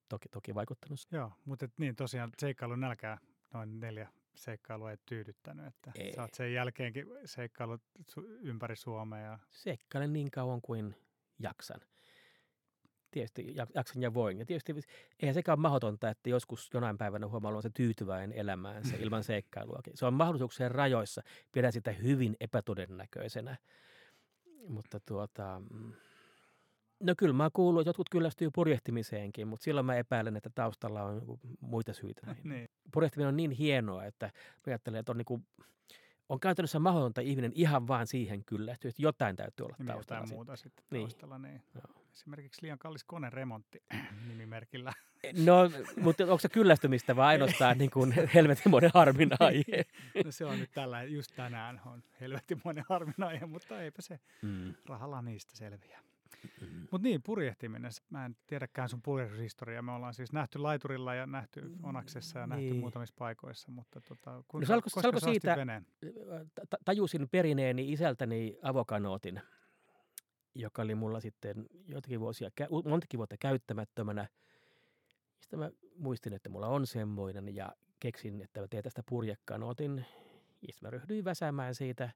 toki, 0.08 0.28
toki 0.28 0.54
vaikuttanut. 0.54 0.98
Joo, 1.10 1.32
mutta 1.44 1.64
et 1.64 1.72
niin 1.78 1.96
tosiaan 1.96 2.30
seikkailun 2.38 2.80
nälkää 2.80 3.18
noin 3.52 3.80
neljä 3.80 4.08
seikkailua 4.34 4.90
ei 4.90 4.96
tyydyttänyt, 5.06 5.66
että 5.66 5.92
Ei. 5.94 6.12
sä 6.12 6.22
oot 6.22 6.34
sen 6.34 6.54
jälkeenkin 6.54 7.06
seikkailut 7.24 7.82
ympäri 8.40 8.76
Suomea 8.76 9.20
ja 9.20 9.38
Seikkailen 9.50 10.12
niin 10.12 10.30
kauan 10.30 10.62
kuin 10.62 10.96
jaksan. 11.38 11.80
Tietysti 13.14 13.54
jak- 13.56 13.70
jaksan 13.74 14.02
ja 14.02 14.14
voin. 14.14 14.38
Ja 14.38 14.46
tietysti 14.46 14.74
eihän 15.20 15.34
sekään 15.34 15.58
ole 15.58 15.62
mahdotonta, 15.62 16.08
että 16.10 16.30
joskus 16.30 16.70
jonain 16.74 16.98
päivänä 16.98 17.26
huomaa 17.28 17.62
se 17.62 17.70
tyytyväinen 17.74 18.32
elämäänsä 18.38 18.96
ilman 18.96 19.24
seikkailuakin. 19.24 19.96
Se 19.96 20.06
on 20.06 20.14
mahdollisuuksien 20.14 20.70
rajoissa. 20.70 21.22
Pidän 21.52 21.72
sitä 21.72 21.92
hyvin 21.92 22.36
epätodennäköisenä. 22.40 23.56
Mutta 24.68 25.00
tuota, 25.00 25.62
mm, 25.70 25.92
no 27.00 27.14
kyllä 27.18 27.32
mä 27.34 27.50
kuuluu, 27.52 27.80
että 27.80 27.88
jotkut 27.88 28.08
kyllästyy 28.08 28.50
purjehtimiseenkin, 28.54 29.48
mutta 29.48 29.64
silloin 29.64 29.86
mä 29.86 29.96
epäilen, 29.96 30.36
että 30.36 30.50
taustalla 30.54 31.02
on 31.02 31.14
joku 31.14 31.40
muita 31.60 31.92
syitä. 31.92 32.26
näihin. 32.26 32.48
niin. 32.52 32.68
Purjehtiminen 32.92 33.28
on 33.28 33.36
niin 33.36 33.50
hienoa, 33.50 34.04
että 34.04 34.26
mä 34.26 34.32
ajattelen, 34.66 35.00
että 35.00 35.12
on, 35.12 35.18
niin 35.18 35.24
kuin, 35.24 35.46
on 36.28 36.40
käytännössä 36.40 36.78
mahdotonta 36.78 37.20
ihminen 37.20 37.52
ihan 37.54 37.88
vaan 37.88 38.06
siihen 38.06 38.44
kyllästyä, 38.44 38.88
että 38.88 39.02
jotain 39.02 39.36
täytyy 39.36 39.64
olla 39.66 39.76
Niin 39.78 39.86
taustalla. 39.86 40.18
jotain 40.18 40.28
siinä. 40.28 40.36
muuta 40.36 40.56
sitten 40.56 40.84
Niin. 40.90 41.02
taustalla. 41.02 41.38
Niin. 41.38 41.62
Joo. 41.74 42.03
Esimerkiksi 42.14 42.62
liian 42.62 42.78
kallis 42.78 43.04
koneremontti 43.04 43.82
nimimerkillä. 44.28 44.92
No, 45.44 45.70
mutta 46.02 46.24
onko 46.24 46.38
se 46.38 46.48
kyllästymistä 46.48 47.16
vai 47.16 47.26
ainoastaan 47.26 47.78
niin 47.82 47.90
kuin 47.90 48.12
helvetinmoinen 48.34 48.90
harmin 48.94 49.30
aihe? 49.40 49.84
No 50.24 50.32
se 50.32 50.44
on 50.44 50.58
nyt 50.58 50.70
tällä, 50.74 51.02
just 51.02 51.30
tänään 51.36 51.80
on 51.86 52.02
helvetimoinen 52.20 52.84
harvinainen, 52.88 53.48
mutta 53.48 53.80
eipä 53.80 54.02
se 54.02 54.18
Mm. 54.42 54.74
rahalla 54.86 55.22
niistä 55.22 55.56
selviä. 55.56 56.00
Mm. 56.60 56.66
Mutta 56.90 57.08
niin, 57.08 57.22
purjehtiminen. 57.22 57.90
Mä 58.10 58.24
en 58.26 58.36
tiedäkään 58.46 58.88
sun 58.88 59.02
purjehdushistoriaa. 59.02 59.82
Me 59.82 59.92
ollaan 59.92 60.14
siis 60.14 60.32
nähty 60.32 60.58
laiturilla 60.58 61.14
ja 61.14 61.26
nähty 61.26 61.62
Onaksessa 61.82 62.38
ja 62.38 62.46
nähty 62.46 62.64
Niin. 62.64 62.76
muutamissa 62.76 63.14
paikoissa, 63.18 63.70
mutta 63.70 64.00
tota, 64.00 64.42
kuinka, 64.48 64.72
No 64.74 64.76
se 64.80 64.82
koska 64.82 65.08
ostit 65.08 65.22
siitä- 65.32 65.56
veneen? 65.56 65.86
Ta- 66.70 66.76
tajusin 66.84 67.28
perineeni 67.28 67.92
isältäni 67.92 68.56
avokanootin, 68.62 69.40
joka 70.54 70.82
oli 70.82 70.94
mulla 70.94 71.20
sitten 71.20 71.66
joitakin 71.86 72.20
vuosia, 72.20 72.50
montakin 72.84 73.18
vuotta 73.18 73.36
käyttämättömänä. 73.40 74.28
Sitten 75.40 75.58
mä 75.58 75.70
muistin, 75.96 76.32
että 76.32 76.48
mulla 76.48 76.66
on 76.68 76.86
semmoinen 76.86 77.56
ja 77.56 77.72
keksin, 78.00 78.42
että 78.42 78.60
mä 78.60 78.68
teen 78.68 78.82
tästä 78.82 79.02
purjekanootin. 79.08 79.96
Ja 80.62 80.72
sitten 80.72 80.86
mä 80.86 80.90
ryhdyin 80.90 81.24
väsäämään 81.24 81.74
siitä 81.74 82.10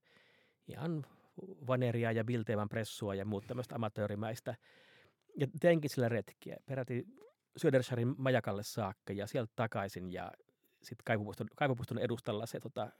ihan 0.68 1.07
vaneria 1.66 2.12
ja 2.12 2.24
bilteevan 2.24 2.68
pressua 2.68 3.14
ja 3.14 3.24
muut 3.24 3.47
tämmöistä 3.47 3.74
amatöörimäistä. 3.74 4.55
Ja 5.36 5.47
teinkin 5.61 5.91
sillä 5.91 6.09
retkiä. 6.09 6.57
Peräti 6.66 7.07
Södersärin 7.57 8.14
majakalle 8.18 8.62
saakka 8.62 9.12
ja 9.12 9.26
sieltä 9.26 9.53
takaisin 9.57 10.12
ja 10.12 10.32
sitten 10.82 11.05
kaivopuiston, 11.05 11.47
kaivopuiston 11.57 11.99
edustalla 11.99 12.47
se 12.47 12.61
tota, 12.61 12.91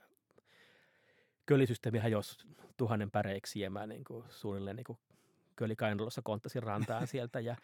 kölisysteemi 1.45 1.99
hajosi 1.99 2.47
tuhannen 2.77 3.11
päreiksi 3.11 3.59
ja 3.59 3.69
mä 3.69 3.87
niin 3.87 4.03
kuin, 4.03 4.25
suunnilleen 4.29 4.75
niin 4.75 4.83
kuin 4.83 4.99
kölikainalossa 5.59 6.21
konttasin 6.21 6.63
rantaan 6.63 7.07
sieltä 7.13 7.39
ja 7.39 7.55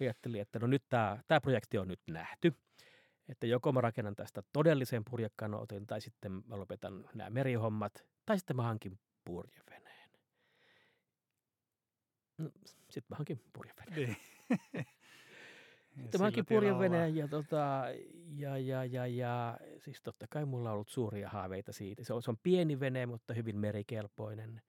ajattelin, 0.00 0.40
että 0.40 0.58
no 0.58 0.66
nyt 0.66 0.82
tämä, 0.88 1.18
tämä 1.28 1.40
projekti 1.40 1.78
on 1.78 1.88
nyt 1.88 2.00
nähty. 2.10 2.56
Että 3.28 3.46
joko 3.46 3.72
mä 3.72 3.80
rakennan 3.80 4.16
tästä 4.16 4.42
todellisen 4.52 5.04
purjekanootin 5.10 5.86
tai 5.86 6.00
sitten 6.00 6.32
mä 6.32 6.58
lopetan 6.58 7.08
nämä 7.14 7.30
merihommat 7.30 8.04
tai 8.26 8.38
sitten 8.38 8.56
mä 8.56 8.62
hankin 8.62 8.98
purjeveneen. 9.24 10.10
No, 12.38 12.50
sitten 12.64 13.06
mä 13.08 13.16
hankin 13.16 13.40
purjeveneen. 13.52 13.96
Niin. 13.96 14.16
Sitten 16.02 16.20
mä 16.20 16.24
hankin 16.24 16.46
purjeveneen 16.46 17.16
ja, 17.16 17.28
tota, 17.28 17.84
ja, 18.36 18.58
ja, 18.58 18.84
ja, 18.84 19.06
ja, 19.06 19.58
siis 19.78 20.02
totta 20.02 20.26
kai 20.30 20.44
mulla 20.44 20.68
on 20.68 20.74
ollut 20.74 20.88
suuria 20.88 21.28
haaveita 21.28 21.72
siitä. 21.72 22.04
Se 22.04 22.12
on, 22.12 22.22
se 22.22 22.30
on 22.30 22.38
pieni 22.42 22.80
vene, 22.80 23.06
mutta 23.06 23.34
hyvin 23.34 23.58
merikelpoinen 23.58 24.62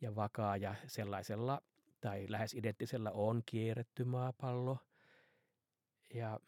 ja 0.00 0.14
vakaa 0.14 0.56
ja 0.56 0.74
sellaisella 0.86 1.62
tai 2.00 2.26
lähes 2.28 2.54
identtisellä 2.54 3.10
on 3.10 3.42
kierretty 3.46 4.04
maapallo. 4.04 4.78
Ja 6.14 6.40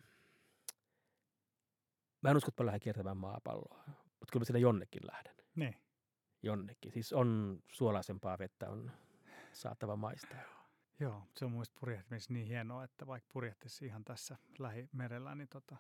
mä 2.23 2.31
en 2.31 2.37
usko, 2.37 2.49
että 2.49 2.63
mä 2.63 2.67
lähden 2.67 2.81
kiertämään 2.81 3.17
maapalloa, 3.17 3.85
mutta 3.87 4.33
kyllä 4.33 4.41
mä 4.41 4.45
sinne 4.45 4.61
jonnekin 4.61 5.07
lähden. 5.07 5.35
Niin. 5.55 5.77
Jonnekin. 6.43 6.93
Siis 6.93 7.13
on 7.13 7.61
suolaisempaa 7.73 8.39
vettä, 8.39 8.71
on 8.71 8.91
saatava 9.53 9.97
maistaa. 9.97 10.41
Joo, 11.01 11.23
se 11.37 11.45
on 11.45 11.53
muista 11.53 11.77
purjehtimisessa 11.81 12.33
niin 12.33 12.47
hienoa, 12.47 12.85
että 12.85 13.07
vaikka 13.07 13.31
purjehtisi 13.33 13.87
ihan 13.87 14.05
tässä 14.05 14.37
lähimerellä, 14.59 15.35
niin 15.35 15.49
tota, 15.49 15.77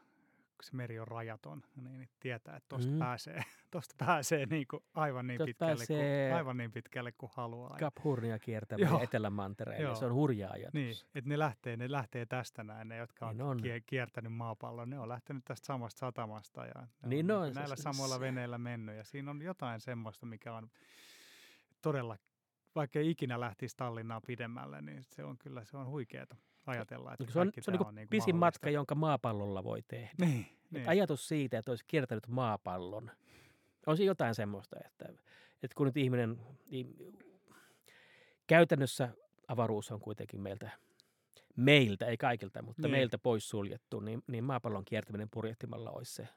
kun 0.60 0.64
se 0.70 0.76
meri 0.76 0.98
on 1.00 1.08
rajaton, 1.08 1.62
niin, 1.76 1.98
niin 1.98 2.08
tietää, 2.20 2.56
että 2.56 2.68
tuosta 2.68 2.92
Mm. 2.92 2.98
pääsee, 2.98 3.42
tosta 3.70 3.94
pääsee 3.98 4.46
niin 4.46 4.66
kuin 4.70 4.82
aivan, 4.94 5.26
niin 5.26 5.38
Tosta 5.38 5.46
pitkälle 5.46 5.74
pääsee- 5.76 6.28
kuin, 6.28 6.36
aivan 6.36 6.56
niin 6.56 6.72
pitkälle 6.72 7.12
kuin 7.12 7.32
haluaa. 7.34 7.76
Cap 7.78 7.94
Hornia 8.04 8.38
kiertämään. 8.38 8.90
Joo. 9.82 9.94
Se 9.94 10.06
on 10.06 10.14
hurja 10.14 10.50
ajatus. 10.50 10.74
Niin, 10.74 10.94
että 11.14 11.28
ne 11.28 11.38
lähtee, 11.38 11.76
ne 11.76 11.90
lähtee 11.90 12.26
tästä 12.26 12.64
näin, 12.64 12.88
ne 12.88 12.96
jotka 12.96 13.26
on, 13.28 13.36
Niin 13.36 13.46
on. 13.46 13.60
kie- 13.60 13.80
kiertänyt 13.86 14.32
maapallon, 14.32 14.90
ne 14.90 14.98
on 14.98 15.08
lähtenyt 15.08 15.44
tästä 15.44 15.66
samasta 15.66 15.98
satamasta 15.98 16.66
ja 16.66 16.80
ne 17.02 17.08
Niin 17.08 17.30
on 17.30 17.36
on, 17.36 17.42
niinku 17.42 17.54
se- 17.54 17.60
näillä 17.60 17.76
se- 17.76 17.82
samoilla 17.82 18.14
se- 18.14 18.20
veneillä 18.20 18.58
mennyt 18.58 18.96
ja 18.96 19.04
siinä 19.04 19.30
on 19.30 19.42
jotain 19.42 19.80
semmoista, 19.80 20.26
mikä 20.26 20.54
on 20.54 20.70
todella, 21.82 22.16
vaikka 22.74 22.98
ei 22.98 23.10
ikinä 23.10 23.40
lähtisi 23.40 23.76
Tallinnaa 23.76 24.20
pidemmälle, 24.26 24.82
niin 24.82 25.02
se 25.04 25.24
on 25.24 25.38
kyllä, 25.38 25.64
se 25.64 25.76
on 25.76 25.86
huikeeta 25.86 26.36
ajatella, 26.70 27.12
että 27.12 27.32
Se 27.32 27.40
on, 27.40 27.52
se 27.60 27.70
on 27.70 27.72
niin 27.72 27.94
niinku 27.94 28.10
pisin 28.10 28.36
mahdollista. 28.36 28.38
matka, 28.46 28.70
jonka 28.70 28.94
maapallolla 28.94 29.64
voi 29.64 29.82
tehdä. 29.88 30.10
Niin, 30.18 30.30
Niin. 30.30 30.46
niin. 30.70 30.88
Ajatus 30.88 31.28
siitä, 31.28 31.58
että 31.58 31.70
olisi 31.70 31.84
kiertänyt 31.86 32.26
maapallon, 32.28 33.10
on 33.86 33.96
siinä 33.96 34.10
jotain 34.10 34.34
semmoista, 34.34 34.76
että, 34.86 35.04
että 35.62 35.74
kun 35.76 35.86
nyt 35.86 35.96
ihminen, 35.96 36.40
niin 36.70 36.96
käytännössä 38.46 39.08
avaruus 39.48 39.90
on 39.90 40.00
kuitenkin 40.00 40.40
meiltä, 40.40 40.70
meiltä, 41.56 42.06
ei 42.06 42.16
kaikilta, 42.16 42.62
mutta 42.62 42.82
Niin. 42.82 42.92
niin. 42.92 42.98
meiltä 43.00 43.18
poissuljettu, 43.18 44.00
niin, 44.00 44.22
niin 44.26 44.44
maapallon 44.44 44.84
kiertäminen 44.84 45.28
purjehtimalla 45.30 45.90
olisi 45.90 46.14
se 46.14 46.28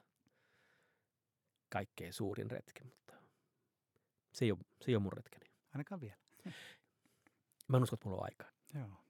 kaikkein 1.68 2.12
suurin 2.12 2.50
retki, 2.50 2.84
mutta 2.84 3.14
se 4.32 4.44
ei 4.44 4.52
ole, 4.52 4.58
se 4.80 4.90
ei 4.90 4.96
ole 4.96 5.02
mun 5.02 5.12
retkeni. 5.12 5.44
Ainakaan 5.74 6.00
vielä. 6.00 6.16
Mä 7.68 7.76
en 7.76 7.82
usko, 7.82 7.94
että 7.94 8.08
mulla 8.08 8.18
on 8.20 8.24
aikaa. 8.24 8.48
Joo. 8.74 9.03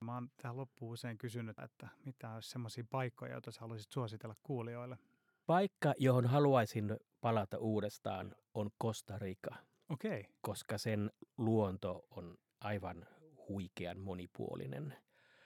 Mä 0.00 0.14
oon 0.14 0.28
tähän 0.42 0.56
loppuun 0.56 0.92
usein 0.92 1.18
kysynyt, 1.18 1.58
että 1.58 1.88
mitä 2.04 2.34
olisi 2.34 2.50
semmoisia 2.50 2.84
paikkoja, 2.90 3.32
joita 3.32 3.50
sä 3.50 3.60
haluaisit 3.60 3.92
suositella 3.92 4.36
kuulijoille. 4.42 4.98
Paikka, 5.46 5.94
johon 5.98 6.26
haluaisin 6.26 6.96
palata 7.20 7.58
uudestaan, 7.58 8.34
on 8.54 8.70
Costa 8.82 9.18
Rica, 9.18 9.56
Okei, 9.88 10.20
okay. 10.20 10.32
koska 10.40 10.78
sen 10.78 11.10
luonto 11.38 12.06
on 12.10 12.38
aivan 12.60 13.06
huikean 13.48 14.00
monipuolinen 14.00 14.96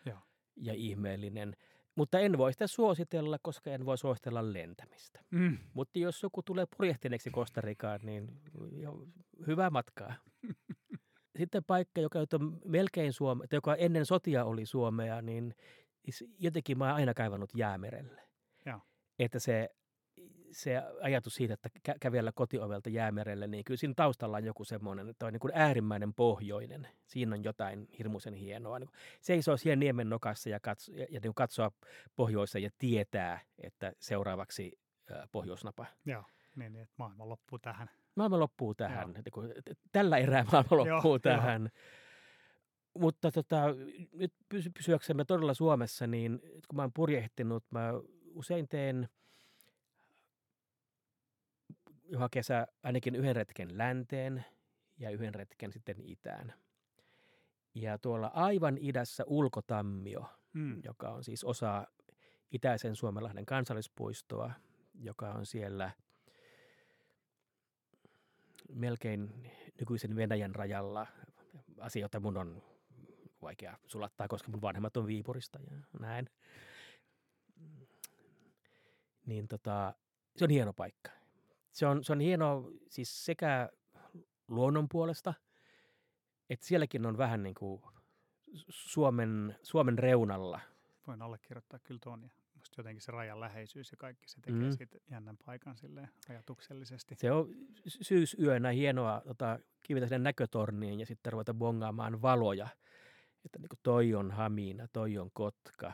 Joo. 0.07 0.19
ja 0.57 0.75
ihmeellinen. 0.75 1.57
Mutta 1.95 2.19
en 2.19 2.39
voi 2.39 2.53
sitä 2.53 2.67
suositella, 2.67 3.39
koska 3.43 3.71
en 3.71 3.87
voi 3.87 3.99
suositella 3.99 4.53
lentämistä. 4.53 5.21
mm. 5.31 5.59
Mutta 5.75 5.99
jos 5.99 6.23
joku 6.23 6.43
tulee 6.43 6.67
purjehtineeksi 6.77 7.31
Costa 7.31 7.61
Ricaan, 7.61 8.01
niin 8.03 8.41
jo, 8.73 9.07
hyvää 9.47 9.71
matkaa. 9.71 10.15
Sitten 11.39 11.65
paikka, 11.65 12.01
joka 12.01 12.19
nyt 12.19 12.33
on 12.33 12.61
melkein 12.65 13.13
Suome, 13.13 13.47
tai 13.47 13.57
joka 13.57 13.75
ennen 13.75 14.07
sotia 14.07 14.45
oli 14.45 14.67
Suomea, 14.67 15.23
niin 15.23 15.55
jotenkin 16.39 16.79
mä 16.79 16.85
oon 16.87 16.95
aina 16.95 17.15
kaivannut 17.15 17.51
jäämerelle. 17.55 18.23
Joo. 18.67 18.81
Että 19.19 19.39
se, 19.39 19.71
se 20.51 20.83
ajatus 21.03 21.35
siitä, 21.35 21.55
että 21.55 21.69
kä- 21.89 21.97
kävellä 22.01 22.33
kotiovelta 22.33 22.91
jäämerelle, 22.91 23.47
niin 23.47 23.65
kyllä 23.65 23.79
siinä 23.79 23.95
taustalla 23.97 24.37
on 24.37 24.45
joku 24.45 24.65
semmoinen, 24.65 25.09
että 25.09 25.27
on 25.27 25.33
niin 25.33 25.41
kuin 25.41 25.53
äärimmäinen 25.55 26.15
pohjoinen. 26.15 26.89
Siinä 27.07 27.35
on 27.35 27.45
jotain 27.45 27.89
hirmuisen 27.99 28.35
hienoa. 28.35 28.79
Niin 28.79 28.91
seisoo 29.21 29.57
siellä 29.57 29.77
niemen 29.77 30.09
nokassa 30.09 30.49
ja, 30.49 30.61
katso, 30.61 30.93
ja, 30.93 31.07
ja 31.11 31.21
niin 31.23 31.35
katsoa 31.35 31.71
pohjoiseen 32.17 32.63
ja 32.63 32.71
tietää, 32.79 33.41
että 33.59 33.93
seuraavaksi 34.01 34.79
ää, 35.11 35.29
pohjoisnapa. 35.33 35.87
joo, 36.07 36.25
niin, 36.57 36.73
niin, 36.73 36.83
että 36.83 36.95
maailma 36.99 37.29
loppuu 37.29 37.59
tähän. 37.59 37.91
Maailma 38.15 38.39
loppuu 38.39 38.75
tähän. 38.75 39.15
Et 39.17 39.79
Tällä 39.93 40.19
erää 40.19 40.45
maailma 40.53 40.87
Joo, 40.87 40.97
loppuu 40.97 41.13
joo. 41.13 41.19
tähän. 41.19 41.69
Mutta 42.99 43.31
tota, 43.33 43.63
nyt 44.13 44.33
pysy, 44.49 44.71
pysyäksemme 44.71 45.25
todella 45.25 45.55
Suomessa, 45.55 46.07
niin 46.07 46.41
kun 46.41 46.77
mä 46.77 46.83
oon 46.83 46.93
purjehtinut, 46.95 47.65
mä 47.71 47.91
usein 48.35 48.69
teen 48.69 49.09
joka 52.05 52.29
kesä 52.31 52.67
ainakin 52.83 53.15
yhden 53.15 53.37
retken 53.37 53.79
länteen 53.79 54.45
ja 54.99 55.11
yhden 55.11 55.35
retken 55.35 55.73
sitten 55.73 55.97
itään. 56.01 56.53
Ja 57.75 57.99
tuolla 57.99 58.31
aivan 58.35 58.79
idässä 58.81 59.25
Ulkotammio, 59.27 60.25
Mm. 60.53 60.81
joka 60.85 61.09
on 61.09 61.25
siis 61.25 61.45
osa 61.45 61.87
Itäisen 62.51 62.97
Suomenlahden 62.97 63.47
kansallispuistoa, 63.47 64.53
joka 64.95 65.31
on 65.33 65.47
siellä 65.47 65.91
melkein 68.69 69.51
nykyisen 69.81 70.17
Venäjän 70.17 70.55
rajalla. 70.55 71.07
Asioita 71.81 72.21
mun 72.21 72.37
on 72.37 72.63
vaikea 73.43 73.79
sulattaa, 73.87 74.29
koska 74.29 74.51
mun 74.51 74.63
vanhemmat 74.63 74.97
on 74.97 75.07
Viipurista 75.07 75.59
ja 75.71 75.77
näin. 76.01 76.31
niin 79.27 79.49
tota, 79.49 79.95
se 80.37 80.45
on 80.45 80.51
hieno 80.51 80.73
paikka. 80.73 81.11
Se 81.73 81.87
on, 81.87 82.05
se 82.05 82.13
on 82.13 82.21
hieno 82.21 82.71
siis 82.89 83.25
sekä 83.25 83.69
luonnon 84.49 84.89
puolesta, 84.89 85.35
että 86.51 86.67
sielläkin 86.67 87.07
on 87.07 87.19
vähän 87.19 87.43
niin 87.43 87.55
kuin 87.55 87.83
Suomen, 88.69 89.59
Suomen 89.63 89.99
reunalla. 89.99 90.61
Voin 91.07 91.23
allekirjoittaa 91.23 91.79
kyllä 91.79 92.01
tuon. 92.03 92.23
Ja 92.23 92.31
musta 92.73 92.81
jotenkin 92.81 93.03
se 93.03 93.13
rajan 93.13 93.41
läheisyys 93.41 93.91
ja 93.91 93.97
kaikki 93.97 94.29
se 94.29 94.41
tekee 94.41 94.61
mm. 94.61 94.77
siitä 94.77 94.99
jännän 95.11 95.37
paikan 95.47 95.77
silleen 95.77 96.09
ajatuksellisesti. 96.29 97.15
Se 97.15 97.33
on 97.33 97.49
syysyönä 97.87 98.71
hienoa 98.71 99.23
tota, 99.27 99.59
kivitä 99.83 100.07
sinne 100.07 100.19
näkötorniin 100.19 101.01
ja 101.01 101.07
sitten 101.07 101.33
ruveta 101.33 101.55
bongaamaan 101.55 102.23
valoja. 102.23 102.69
Että 103.45 103.59
niin 103.59 103.69
kuin 103.69 103.81
toi 103.83 104.15
on 104.15 104.31
Hamina, 104.31 104.87
toi 104.93 105.19
on 105.19 105.31
Kotka, 105.33 105.93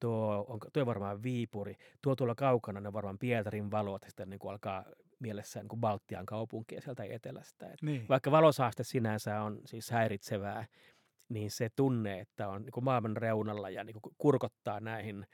tuo 0.00 0.44
on, 0.48 0.58
tuo 0.72 0.80
on 0.80 0.86
varmaan 0.86 1.22
Viipuri, 1.22 1.74
tuo 2.02 2.16
tuolla 2.16 2.34
kaukana 2.34 2.80
ne 2.80 2.92
varmaan 2.92 3.18
Pietarin 3.18 3.70
valot, 3.70 4.02
sitten 4.06 4.30
niin 4.30 4.40
kuin 4.40 4.52
alkaa 4.52 4.84
mielessään 5.18 5.64
niin 5.64 5.68
kuin 5.68 5.80
Baltian 5.80 6.26
kaupunkia 6.26 6.80
sieltä 6.80 7.04
etelästä. 7.04 7.66
Et 7.66 7.82
niin. 7.82 8.08
Vaikka 8.08 8.30
valosaaste 8.30 8.84
sinänsä 8.84 9.42
on 9.42 9.60
siis 9.66 9.90
häiritsevää, 9.90 10.66
niin 11.28 11.50
se 11.50 11.68
tunne, 11.76 12.20
että 12.20 12.48
on 12.48 12.62
niin 12.62 12.72
kuin 12.72 12.84
maailman 12.84 13.16
reunalla 13.16 13.70
ja 13.70 13.84
niin 13.84 14.00
kuin 14.02 14.14
kurkottaa 14.18 14.80
näihin 14.80 15.26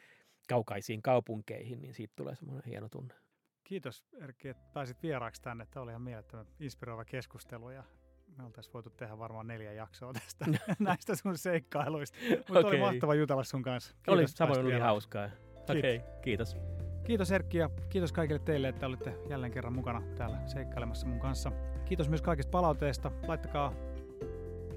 kaukaisiin 0.49 1.03
kaupunkeihin, 1.03 1.83
niin 1.83 1.95
siitä 1.95 2.13
tulee 2.17 2.37
semmoinen 2.37 2.65
hieno 2.67 2.89
tunne. 2.89 3.15
Kiitos 3.65 4.05
Erkki, 4.21 4.49
että 4.49 4.63
pääsit 4.75 5.03
vieraaksi 5.03 5.43
tänne. 5.43 5.67
Tämä 5.71 5.83
oli 5.83 5.91
ihan 5.91 6.03
mielettömän 6.03 6.47
inspiroiva 6.61 7.05
keskustelu 7.05 7.71
ja 7.71 7.85
me 8.39 8.45
oltaisiin 8.45 8.73
voitu 8.75 8.91
tehdä 8.91 9.19
varmaan 9.19 9.47
neljä 9.47 9.73
jaksoa 9.73 10.13
tästä 10.13 10.47
näistä 10.79 11.17
sun 11.17 11.39
seikkailuista. 11.39 12.19
Mutta 12.37 12.59
okay. 12.59 12.71
oli 12.71 12.79
mahtava 12.79 13.15
jutella 13.15 13.45
sun 13.45 13.63
kanssa. 13.63 13.93
Kiitos, 13.95 14.15
oli 14.15 14.29
samoin 14.29 14.61
oli 14.61 14.79
hauskaa. 14.79 15.31
Okei, 15.71 15.97
okay, 15.97 16.21
kiitos. 16.23 16.57
Kiitos 17.05 17.31
Erkki 17.31 17.59
ja 17.59 17.71
kiitos 17.89 18.13
kaikille 18.13 18.41
teille, 18.41 18.69
että 18.69 18.87
olitte 18.87 19.19
jälleen 19.29 19.53
kerran 19.53 19.73
mukana 19.73 20.03
täällä 20.17 20.39
seikkailemassa 20.47 21.07
mun 21.07 21.21
kanssa. 21.21 21.53
Kiitos 21.85 22.09
myös 22.09 22.23
kaikista 22.23 22.51
palautteista. 22.51 23.11
Laittakaa, 23.29 23.73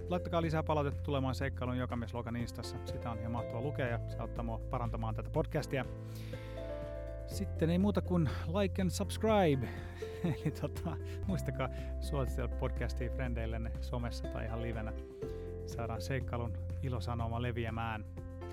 laittakaa 0.09 0.41
lisää 0.41 0.63
palautetta 0.63 1.03
tulemaan 1.03 1.35
seikkailun 1.35 1.77
Jokamies-logan 1.77 2.35
Instassa. 2.35 2.77
Sitä 2.85 3.11
on 3.11 3.19
ihan 3.19 3.31
mahtavaa 3.31 3.61
lukea 3.61 3.87
ja 3.87 3.99
se 4.07 4.17
auttaa 4.17 4.43
mua 4.43 4.59
parantamaan 4.69 5.15
tätä 5.15 5.29
podcastia. 5.29 5.85
Sitten 7.27 7.69
ei 7.69 7.77
muuta 7.77 8.01
kuin 8.01 8.29
like 8.47 8.81
and 8.81 8.89
subscribe. 8.89 9.67
Eli 10.23 10.51
tota, 10.61 10.97
muistakaa 11.27 11.69
suositella 11.99 12.55
podcastia 12.59 13.09
frendeillenne 13.09 13.71
somessa 13.81 14.27
tai 14.27 14.45
ihan 14.45 14.61
livenä. 14.61 14.93
Saadaan 15.65 16.01
seikkailun 16.01 16.57
ilosanoma 16.83 17.41
leviämään. 17.41 18.05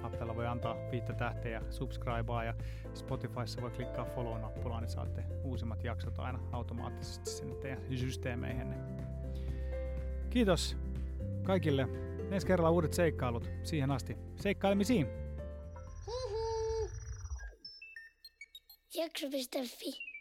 Appella 0.02 0.36
voi 0.36 0.46
antaa 0.46 0.76
viittä 0.90 1.12
tähteä 1.12 1.52
ja 1.52 1.62
subscribea 1.70 2.44
ja 2.44 2.54
Spotifyssa 2.94 3.62
voi 3.62 3.70
klikkaa 3.70 4.04
follow-nappulaa, 4.04 4.80
niin 4.80 4.90
saatte 4.90 5.24
uusimmat 5.44 5.84
jaksot 5.84 6.18
aina 6.18 6.38
automaattisesti 6.52 7.30
sinne 7.30 7.54
teidän 7.54 7.82
systeemeihin. 7.96 8.74
Kiitos 10.30 10.76
kaikille. 11.42 11.88
Ensi 12.30 12.46
kerralla 12.46 12.70
uudet 12.70 12.92
seikkailut. 12.92 13.50
Siihen 13.62 13.90
asti. 13.90 14.16
Seikkailemisiin! 14.36 15.06
Jakso.fi 18.94 20.15